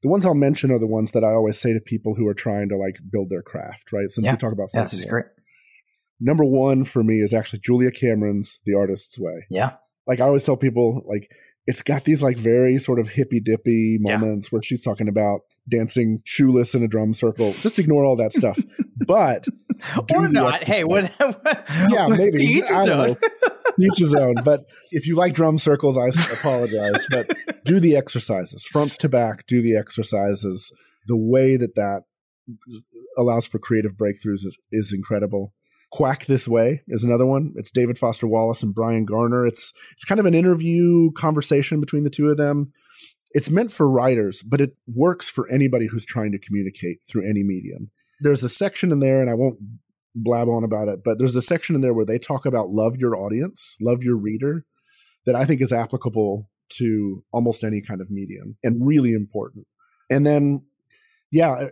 The 0.03 0.09
ones 0.09 0.25
I'll 0.25 0.33
mention 0.33 0.69
are 0.71 0.79
the 0.79 0.87
ones 0.87 1.11
that 1.11 1.23
I 1.23 1.31
always 1.31 1.57
say 1.57 1.73
to 1.73 1.79
people 1.79 2.15
who 2.15 2.27
are 2.27 2.33
trying 2.33 2.69
to 2.69 2.77
like 2.77 2.97
build 3.09 3.29
their 3.29 3.41
craft, 3.41 3.91
right? 3.93 4.09
Since 4.09 4.27
yeah. 4.27 4.33
we 4.33 4.37
talk 4.37 4.51
about 4.51 4.69
yeah, 4.73 4.81
that's 4.81 5.05
great. 5.05 5.25
Number 6.19 6.43
one 6.43 6.83
for 6.83 7.03
me 7.03 7.19
is 7.19 7.33
actually 7.33 7.59
Julia 7.59 7.89
Cameron's 7.89 8.59
The 8.65 8.75
Artist's 8.75 9.17
Way. 9.17 9.45
Yeah. 9.49 9.73
Like 10.05 10.19
I 10.19 10.25
always 10.25 10.43
tell 10.43 10.57
people, 10.57 11.01
like 11.07 11.29
it's 11.65 11.81
got 11.81 12.03
these 12.03 12.21
like 12.21 12.37
very 12.37 12.77
sort 12.77 12.99
of 12.99 13.09
hippy 13.09 13.39
dippy 13.39 13.97
moments 13.99 14.47
yeah. 14.47 14.49
where 14.51 14.61
she's 14.61 14.83
talking 14.83 15.07
about 15.07 15.41
dancing 15.69 16.21
shoeless 16.25 16.75
in 16.75 16.83
a 16.83 16.87
drum 16.87 17.13
circle. 17.13 17.53
Just 17.53 17.79
ignore 17.79 18.03
all 18.03 18.17
that 18.17 18.33
stuff. 18.33 18.59
But 19.07 19.47
or 20.13 20.27
not. 20.27 20.63
Hey, 20.63 20.83
what, 20.83 21.05
what? 21.17 21.65
Yeah, 21.89 22.07
maybe. 22.07 22.43
Each 22.43 22.67
his 22.67 22.87
own. 22.89 23.15
Each 23.79 23.97
his 23.97 24.13
own. 24.15 24.35
But 24.43 24.65
if 24.91 25.07
you 25.07 25.15
like 25.15 25.33
drum 25.33 25.57
circles, 25.57 25.97
I 25.97 26.07
apologize. 26.07 27.07
But 27.09 27.35
do 27.65 27.79
the 27.79 27.95
exercises 27.95 28.65
front 28.65 28.99
to 28.99 29.09
back. 29.09 29.45
Do 29.47 29.61
the 29.61 29.75
exercises. 29.75 30.71
The 31.07 31.17
way 31.17 31.57
that 31.57 31.75
that 31.75 32.03
allows 33.17 33.45
for 33.45 33.59
creative 33.59 33.93
breakthroughs 33.93 34.45
is, 34.45 34.57
is 34.71 34.93
incredible. 34.93 35.53
Quack 35.91 36.25
This 36.25 36.47
Way 36.47 36.81
is 36.87 37.03
another 37.03 37.25
one. 37.25 37.53
It's 37.55 37.69
David 37.69 37.99
Foster 37.99 38.25
Wallace 38.25 38.63
and 38.63 38.73
Bryan 38.73 39.05
Garner. 39.05 39.45
It's 39.45 39.71
it's 39.91 40.05
kind 40.05 40.19
of 40.19 40.25
an 40.25 40.33
interview 40.33 41.11
conversation 41.11 41.79
between 41.79 42.03
the 42.03 42.09
two 42.09 42.29
of 42.29 42.37
them. 42.37 42.73
It's 43.33 43.51
meant 43.51 43.71
for 43.71 43.89
writers, 43.89 44.43
but 44.43 44.59
it 44.59 44.71
works 44.87 45.29
for 45.29 45.49
anybody 45.51 45.87
who's 45.87 46.05
trying 46.05 46.31
to 46.31 46.39
communicate 46.39 46.99
through 47.07 47.29
any 47.29 47.43
medium. 47.43 47.91
There's 48.21 48.43
a 48.43 48.49
section 48.49 48.91
in 48.91 48.99
there, 48.99 49.21
and 49.21 49.29
I 49.29 49.33
won't 49.35 49.57
blab 50.15 50.47
on 50.47 50.63
about 50.63 50.87
it, 50.87 51.03
but 51.03 51.17
there's 51.17 51.35
a 51.35 51.41
section 51.41 51.75
in 51.75 51.81
there 51.81 51.93
where 51.93 52.05
they 52.05 52.19
talk 52.19 52.45
about 52.45 52.69
love 52.69 52.97
your 52.97 53.15
audience, 53.15 53.77
love 53.81 54.03
your 54.03 54.15
reader, 54.15 54.65
that 55.25 55.35
I 55.35 55.45
think 55.45 55.61
is 55.61 55.73
applicable 55.73 56.49
to 56.73 57.23
almost 57.31 57.63
any 57.63 57.81
kind 57.81 58.01
of 58.01 58.09
medium 58.11 58.57
and 58.63 58.85
really 58.85 59.13
important. 59.13 59.65
And 60.09 60.25
then, 60.25 60.63
yeah, 61.31 61.51
uh, 61.51 61.69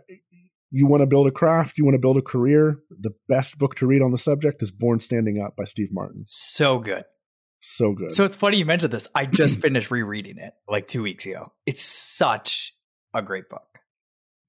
you 0.70 0.86
want 0.86 1.02
to 1.02 1.06
build 1.06 1.26
a 1.26 1.30
craft, 1.30 1.76
you 1.76 1.84
want 1.84 1.94
to 1.94 2.00
build 2.00 2.16
a 2.16 2.22
career, 2.22 2.78
the 2.90 3.12
best 3.28 3.58
book 3.58 3.74
to 3.76 3.86
read 3.86 4.02
on 4.02 4.10
the 4.10 4.18
subject 4.18 4.62
is 4.62 4.70
Born 4.70 5.00
Standing 5.00 5.40
Up 5.40 5.54
by 5.56 5.64
Steve 5.64 5.90
Martin. 5.92 6.24
So 6.26 6.78
good. 6.78 7.04
So 7.60 7.92
good. 7.92 8.12
So 8.12 8.24
it's 8.24 8.36
funny 8.36 8.56
you 8.56 8.64
mentioned 8.64 8.92
this. 8.92 9.08
I 9.14 9.26
just 9.26 9.60
finished 9.62 9.90
rereading 9.90 10.38
it 10.38 10.54
like 10.68 10.88
two 10.88 11.02
weeks 11.02 11.26
ago. 11.26 11.52
It's 11.66 11.82
such 11.82 12.74
a 13.14 13.22
great 13.22 13.48
book. 13.48 13.78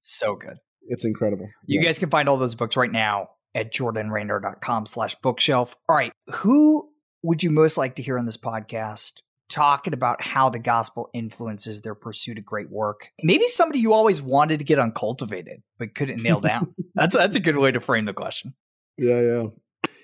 So 0.00 0.34
good. 0.34 0.58
It's 0.86 1.04
incredible. 1.04 1.48
You 1.66 1.80
yeah. 1.80 1.86
guys 1.86 1.98
can 1.98 2.10
find 2.10 2.28
all 2.28 2.36
those 2.36 2.54
books 2.54 2.76
right 2.76 2.90
now 2.90 3.28
at 3.54 3.72
jordanraynor.com 3.72 4.86
slash 4.86 5.14
bookshelf. 5.16 5.76
All 5.88 5.96
right. 5.96 6.12
Who 6.32 6.90
would 7.22 7.42
you 7.42 7.50
most 7.50 7.78
like 7.78 7.96
to 7.96 8.02
hear 8.02 8.18
on 8.18 8.26
this 8.26 8.36
podcast 8.36 9.20
talking 9.48 9.92
about 9.92 10.22
how 10.22 10.48
the 10.48 10.58
gospel 10.58 11.10
influences 11.12 11.82
their 11.82 11.94
pursuit 11.94 12.38
of 12.38 12.44
great 12.44 12.70
work. 12.70 13.10
Maybe 13.22 13.46
somebody 13.46 13.78
you 13.78 13.92
always 13.92 14.20
wanted 14.20 14.58
to 14.58 14.64
get 14.64 14.78
on 14.78 14.92
Cultivated 14.92 15.62
but 15.78 15.94
couldn't 15.94 16.22
nail 16.22 16.40
down. 16.42 16.74
that's 16.94 17.14
that's 17.14 17.36
a 17.36 17.40
good 17.40 17.56
way 17.56 17.70
to 17.72 17.80
frame 17.80 18.04
the 18.04 18.12
question. 18.12 18.54
Yeah, 18.96 19.20
yeah. 19.20 19.46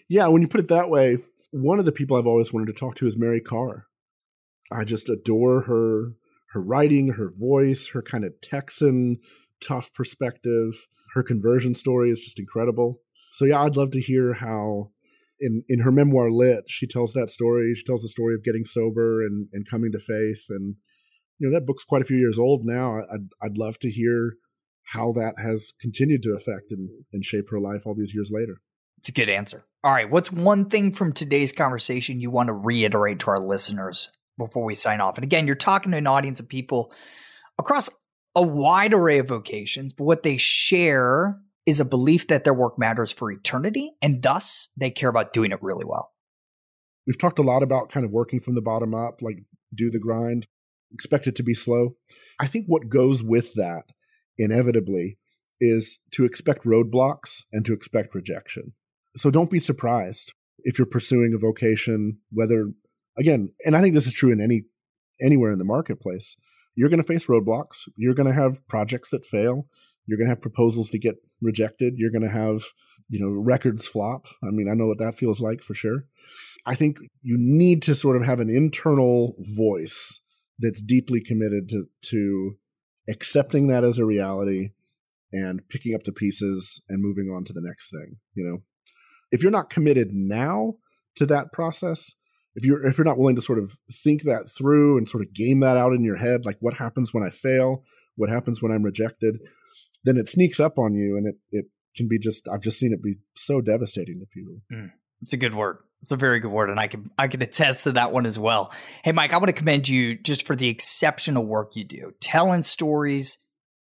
Yeah, 0.08 0.26
when 0.28 0.42
you 0.42 0.48
put 0.48 0.60
it 0.60 0.68
that 0.68 0.90
way, 0.90 1.18
one 1.52 1.78
of 1.78 1.84
the 1.84 1.92
people 1.92 2.16
I've 2.16 2.26
always 2.26 2.52
wanted 2.52 2.66
to 2.66 2.72
talk 2.72 2.96
to 2.96 3.06
is 3.06 3.16
Mary 3.16 3.40
Karr. 3.40 3.86
I 4.70 4.84
just 4.84 5.08
adore 5.08 5.62
her 5.62 6.12
her 6.50 6.60
writing, 6.60 7.12
her 7.12 7.30
voice, 7.30 7.88
her 7.88 8.02
kind 8.02 8.24
of 8.24 8.40
Texan 8.40 9.18
tough 9.60 9.92
perspective. 9.92 10.86
Her 11.14 11.22
conversion 11.22 11.74
story 11.74 12.10
is 12.10 12.20
just 12.20 12.38
incredible. 12.38 13.00
So 13.30 13.44
yeah, 13.44 13.62
I'd 13.62 13.76
love 13.76 13.90
to 13.92 14.00
hear 14.00 14.34
how 14.34 14.90
in 15.40 15.64
in 15.68 15.80
her 15.80 15.90
memoir 15.90 16.30
lit 16.30 16.64
she 16.68 16.86
tells 16.86 17.12
that 17.12 17.30
story. 17.30 17.74
She 17.74 17.84
tells 17.84 18.02
the 18.02 18.08
story 18.08 18.34
of 18.34 18.44
getting 18.44 18.64
sober 18.64 19.24
and 19.24 19.48
and 19.52 19.68
coming 19.68 19.92
to 19.92 19.98
faith. 19.98 20.44
And 20.50 20.76
you 21.38 21.48
know 21.48 21.58
that 21.58 21.66
book's 21.66 21.84
quite 21.84 22.02
a 22.02 22.04
few 22.04 22.18
years 22.18 22.38
old 22.38 22.64
now. 22.64 22.98
I'd 23.12 23.28
i'd 23.42 23.58
love 23.58 23.78
to 23.80 23.90
hear 23.90 24.34
how 24.84 25.12
that 25.12 25.34
has 25.38 25.72
continued 25.80 26.22
to 26.24 26.34
affect 26.34 26.70
and, 26.70 26.88
and 27.12 27.24
shape 27.24 27.50
her 27.50 27.60
life 27.60 27.82
all 27.86 27.94
these 27.94 28.14
years 28.14 28.30
later. 28.32 28.60
It's 28.98 29.08
a 29.08 29.12
good 29.12 29.30
answer. 29.30 29.64
All 29.82 29.92
right 29.92 30.10
what's 30.10 30.30
one 30.30 30.68
thing 30.68 30.92
from 30.92 31.12
today's 31.12 31.52
conversation 31.52 32.20
you 32.20 32.30
want 32.30 32.48
to 32.48 32.52
reiterate 32.52 33.20
to 33.20 33.30
our 33.30 33.40
listeners 33.40 34.10
before 34.36 34.64
we 34.64 34.74
sign 34.74 35.00
off? 35.00 35.16
And 35.16 35.24
again 35.24 35.46
you're 35.46 35.56
talking 35.56 35.92
to 35.92 35.98
an 35.98 36.06
audience 36.06 36.40
of 36.40 36.48
people 36.48 36.92
across 37.58 37.88
a 38.36 38.42
wide 38.42 38.92
array 38.92 39.18
of 39.18 39.28
vocations 39.28 39.92
but 39.92 40.04
what 40.04 40.22
they 40.22 40.36
share 40.36 41.40
is 41.70 41.80
a 41.80 41.84
belief 41.84 42.26
that 42.28 42.44
their 42.44 42.54
work 42.54 42.78
matters 42.78 43.12
for 43.12 43.30
eternity, 43.30 43.92
and 44.02 44.22
thus 44.22 44.68
they 44.76 44.90
care 44.90 45.08
about 45.08 45.32
doing 45.32 45.52
it 45.52 45.62
really 45.62 45.84
well. 45.86 46.12
We've 47.06 47.18
talked 47.18 47.38
a 47.38 47.42
lot 47.42 47.62
about 47.62 47.90
kind 47.90 48.04
of 48.04 48.12
working 48.12 48.40
from 48.40 48.54
the 48.54 48.62
bottom 48.62 48.94
up, 48.94 49.22
like 49.22 49.44
do 49.74 49.90
the 49.90 49.98
grind, 49.98 50.46
expect 50.92 51.26
it 51.26 51.36
to 51.36 51.42
be 51.42 51.54
slow. 51.54 51.96
I 52.38 52.46
think 52.46 52.66
what 52.66 52.88
goes 52.88 53.22
with 53.22 53.54
that 53.54 53.84
inevitably 54.36 55.18
is 55.60 55.98
to 56.12 56.24
expect 56.24 56.64
roadblocks 56.64 57.44
and 57.52 57.64
to 57.66 57.72
expect 57.72 58.14
rejection. 58.14 58.72
So 59.16 59.30
don't 59.30 59.50
be 59.50 59.58
surprised 59.58 60.32
if 60.58 60.78
you're 60.78 60.86
pursuing 60.86 61.34
a 61.34 61.38
vocation, 61.38 62.18
whether 62.30 62.72
again, 63.18 63.52
and 63.64 63.76
I 63.76 63.80
think 63.80 63.94
this 63.94 64.06
is 64.06 64.12
true 64.12 64.32
in 64.32 64.40
any 64.40 64.64
anywhere 65.22 65.52
in 65.52 65.58
the 65.58 65.64
marketplace, 65.64 66.36
you're 66.74 66.88
going 66.88 67.02
to 67.02 67.06
face 67.06 67.26
roadblocks. 67.26 67.88
You're 67.96 68.14
going 68.14 68.28
to 68.28 68.40
have 68.40 68.66
projects 68.68 69.10
that 69.10 69.26
fail. 69.26 69.66
You're 70.10 70.18
going 70.18 70.26
to 70.26 70.34
have 70.34 70.42
proposals 70.42 70.90
that 70.90 70.98
get 70.98 71.14
rejected. 71.40 71.94
You're 71.96 72.10
going 72.10 72.28
to 72.28 72.28
have, 72.28 72.64
you 73.08 73.20
know, 73.20 73.30
records 73.30 73.86
flop. 73.86 74.26
I 74.42 74.50
mean, 74.50 74.68
I 74.68 74.74
know 74.74 74.88
what 74.88 74.98
that 74.98 75.14
feels 75.14 75.40
like 75.40 75.62
for 75.62 75.72
sure. 75.74 76.06
I 76.66 76.74
think 76.74 76.98
you 77.22 77.36
need 77.38 77.80
to 77.82 77.94
sort 77.94 78.16
of 78.16 78.24
have 78.24 78.40
an 78.40 78.50
internal 78.50 79.36
voice 79.56 80.20
that's 80.58 80.82
deeply 80.82 81.22
committed 81.22 81.68
to, 81.68 81.84
to 82.06 82.56
accepting 83.08 83.68
that 83.68 83.84
as 83.84 83.98
a 83.98 84.04
reality 84.04 84.70
and 85.32 85.60
picking 85.68 85.94
up 85.94 86.02
the 86.02 86.12
pieces 86.12 86.82
and 86.88 87.00
moving 87.00 87.32
on 87.34 87.44
to 87.44 87.52
the 87.52 87.62
next 87.62 87.90
thing, 87.90 88.16
you 88.34 88.44
know. 88.44 88.58
If 89.30 89.42
you're 89.42 89.52
not 89.52 89.70
committed 89.70 90.08
now 90.12 90.74
to 91.14 91.26
that 91.26 91.52
process, 91.52 92.16
if 92.56 92.64
you're 92.64 92.84
if 92.84 92.98
you're 92.98 93.04
not 93.04 93.18
willing 93.18 93.36
to 93.36 93.42
sort 93.42 93.60
of 93.60 93.78
think 93.92 94.22
that 94.22 94.50
through 94.50 94.98
and 94.98 95.08
sort 95.08 95.22
of 95.22 95.32
game 95.32 95.60
that 95.60 95.76
out 95.76 95.92
in 95.92 96.02
your 96.02 96.16
head 96.16 96.44
like 96.44 96.56
what 96.60 96.74
happens 96.74 97.14
when 97.14 97.22
I 97.22 97.30
fail, 97.30 97.84
what 98.16 98.30
happens 98.30 98.60
when 98.60 98.72
I'm 98.72 98.82
rejected, 98.82 99.38
then 100.04 100.16
it 100.16 100.28
sneaks 100.28 100.60
up 100.60 100.78
on 100.78 100.94
you 100.94 101.16
and 101.16 101.26
it 101.26 101.36
it 101.50 101.66
can 101.96 102.08
be 102.08 102.18
just 102.18 102.48
I've 102.48 102.62
just 102.62 102.78
seen 102.78 102.92
it 102.92 103.02
be 103.02 103.16
so 103.34 103.60
devastating 103.60 104.20
to 104.20 104.26
people. 104.26 104.62
Mm, 104.72 104.92
it's 105.22 105.32
a 105.32 105.36
good 105.36 105.54
word. 105.54 105.78
It's 106.02 106.12
a 106.12 106.16
very 106.16 106.40
good 106.40 106.50
word, 106.50 106.70
and 106.70 106.80
I 106.80 106.86
can 106.86 107.10
I 107.18 107.28
can 107.28 107.42
attest 107.42 107.84
to 107.84 107.92
that 107.92 108.12
one 108.12 108.26
as 108.26 108.38
well. 108.38 108.72
Hey, 109.04 109.12
Mike, 109.12 109.32
I 109.32 109.36
want 109.36 109.48
to 109.48 109.52
commend 109.52 109.88
you 109.88 110.16
just 110.16 110.46
for 110.46 110.56
the 110.56 110.68
exceptional 110.68 111.44
work 111.44 111.76
you 111.76 111.84
do, 111.84 112.12
telling 112.20 112.62
stories 112.62 113.38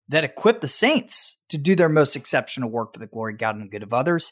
that 0.07 0.23
equip 0.23 0.61
the 0.61 0.67
saints 0.67 1.37
to 1.49 1.57
do 1.57 1.75
their 1.75 1.89
most 1.89 2.15
exceptional 2.15 2.69
work 2.69 2.93
for 2.93 2.99
the 2.99 3.07
glory 3.07 3.33
of 3.33 3.39
God 3.39 3.55
and 3.55 3.65
the 3.65 3.69
good 3.69 3.83
of 3.83 3.93
others. 3.93 4.31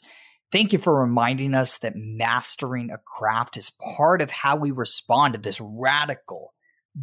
Thank 0.52 0.72
you 0.72 0.78
for 0.78 1.00
reminding 1.00 1.52
us 1.52 1.78
that 1.78 1.94
mastering 1.96 2.90
a 2.90 2.98
craft 2.98 3.56
is 3.56 3.72
part 3.96 4.22
of 4.22 4.30
how 4.30 4.56
we 4.56 4.70
respond 4.70 5.34
to 5.34 5.40
this 5.40 5.60
radical 5.60 6.54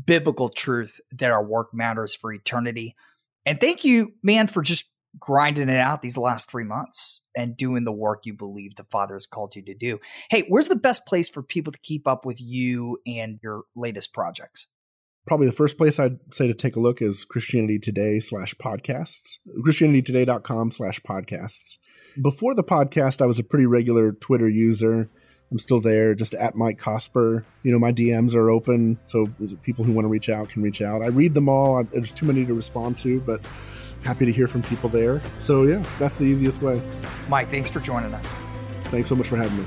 biblical 0.05 0.49
truth 0.49 0.99
that 1.11 1.31
our 1.31 1.43
work 1.43 1.73
matters 1.73 2.15
for 2.15 2.31
eternity. 2.31 2.95
And 3.45 3.59
thank 3.59 3.83
you, 3.83 4.13
man, 4.23 4.47
for 4.47 4.61
just 4.61 4.89
grinding 5.19 5.69
it 5.69 5.77
out 5.77 6.01
these 6.01 6.17
last 6.17 6.49
three 6.49 6.63
months 6.63 7.21
and 7.35 7.57
doing 7.57 7.83
the 7.83 7.91
work 7.91 8.21
you 8.25 8.33
believe 8.33 8.75
the 8.75 8.83
Father 8.85 9.15
has 9.15 9.25
called 9.25 9.55
you 9.55 9.61
to 9.63 9.73
do. 9.73 9.99
Hey, 10.29 10.45
where's 10.47 10.67
the 10.67 10.75
best 10.75 11.05
place 11.05 11.29
for 11.29 11.43
people 11.43 11.73
to 11.73 11.79
keep 11.79 12.07
up 12.07 12.25
with 12.25 12.39
you 12.39 12.99
and 13.05 13.39
your 13.43 13.63
latest 13.75 14.13
projects? 14.13 14.67
Probably 15.27 15.47
the 15.47 15.53
first 15.53 15.77
place 15.77 15.99
I'd 15.99 16.19
say 16.33 16.47
to 16.47 16.53
take 16.53 16.75
a 16.75 16.79
look 16.79 17.01
is 17.01 17.25
Christianity 17.25 17.77
Today 17.77 18.19
slash 18.19 18.55
podcasts, 18.55 19.37
christianitytoday.com 19.63 20.71
slash 20.71 20.99
podcasts. 21.01 21.77
Before 22.21 22.55
the 22.55 22.63
podcast, 22.63 23.21
I 23.21 23.27
was 23.27 23.37
a 23.37 23.43
pretty 23.43 23.65
regular 23.65 24.11
Twitter 24.13 24.49
user. 24.49 25.09
I'm 25.51 25.59
still 25.59 25.81
there, 25.81 26.15
just 26.15 26.33
at 26.33 26.55
Mike 26.55 26.79
Cosper. 26.79 27.43
You 27.61 27.73
know, 27.73 27.79
my 27.79 27.91
DMs 27.91 28.35
are 28.35 28.49
open, 28.49 28.97
so 29.05 29.27
people 29.63 29.83
who 29.83 29.91
want 29.91 30.05
to 30.05 30.09
reach 30.09 30.29
out 30.29 30.47
can 30.47 30.61
reach 30.63 30.81
out. 30.81 31.01
I 31.01 31.07
read 31.07 31.33
them 31.33 31.49
all. 31.49 31.83
There's 31.83 32.13
too 32.13 32.25
many 32.25 32.45
to 32.45 32.53
respond 32.53 32.97
to, 32.99 33.19
but 33.21 33.41
happy 34.03 34.25
to 34.25 34.31
hear 34.31 34.47
from 34.47 34.63
people 34.63 34.89
there. 34.89 35.21
So 35.39 35.63
yeah, 35.63 35.83
that's 35.99 36.15
the 36.15 36.23
easiest 36.23 36.61
way. 36.61 36.81
Mike, 37.27 37.49
thanks 37.49 37.69
for 37.69 37.81
joining 37.81 38.13
us. 38.13 38.27
Thanks 38.85 39.09
so 39.09 39.15
much 39.15 39.27
for 39.27 39.35
having 39.35 39.57
me. 39.57 39.65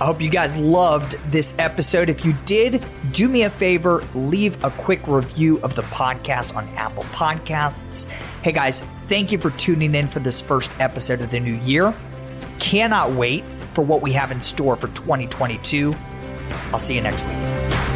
I 0.00 0.04
hope 0.04 0.20
you 0.20 0.30
guys 0.30 0.56
loved 0.56 1.12
this 1.32 1.54
episode. 1.58 2.08
If 2.08 2.24
you 2.24 2.34
did, 2.44 2.84
do 3.12 3.26
me 3.26 3.42
a 3.42 3.50
favor, 3.50 4.04
leave 4.14 4.62
a 4.62 4.70
quick 4.70 5.00
review 5.08 5.58
of 5.60 5.74
the 5.74 5.82
podcast 5.82 6.54
on 6.54 6.68
Apple 6.76 7.04
Podcasts. 7.04 8.04
Hey 8.42 8.52
guys, 8.52 8.82
thank 9.08 9.32
you 9.32 9.38
for 9.38 9.50
tuning 9.52 9.94
in 9.94 10.06
for 10.08 10.20
this 10.20 10.40
first 10.40 10.70
episode 10.78 11.22
of 11.22 11.30
the 11.30 11.40
new 11.40 11.54
year. 11.54 11.94
Cannot 12.60 13.12
wait 13.12 13.42
for 13.74 13.82
what 13.82 14.02
we 14.02 14.12
have 14.12 14.30
in 14.30 14.40
store 14.40 14.76
for 14.76 14.88
2022. 14.88 15.94
I'll 16.72 16.78
see 16.78 16.94
you 16.94 17.00
next 17.00 17.24
week. 17.24 17.87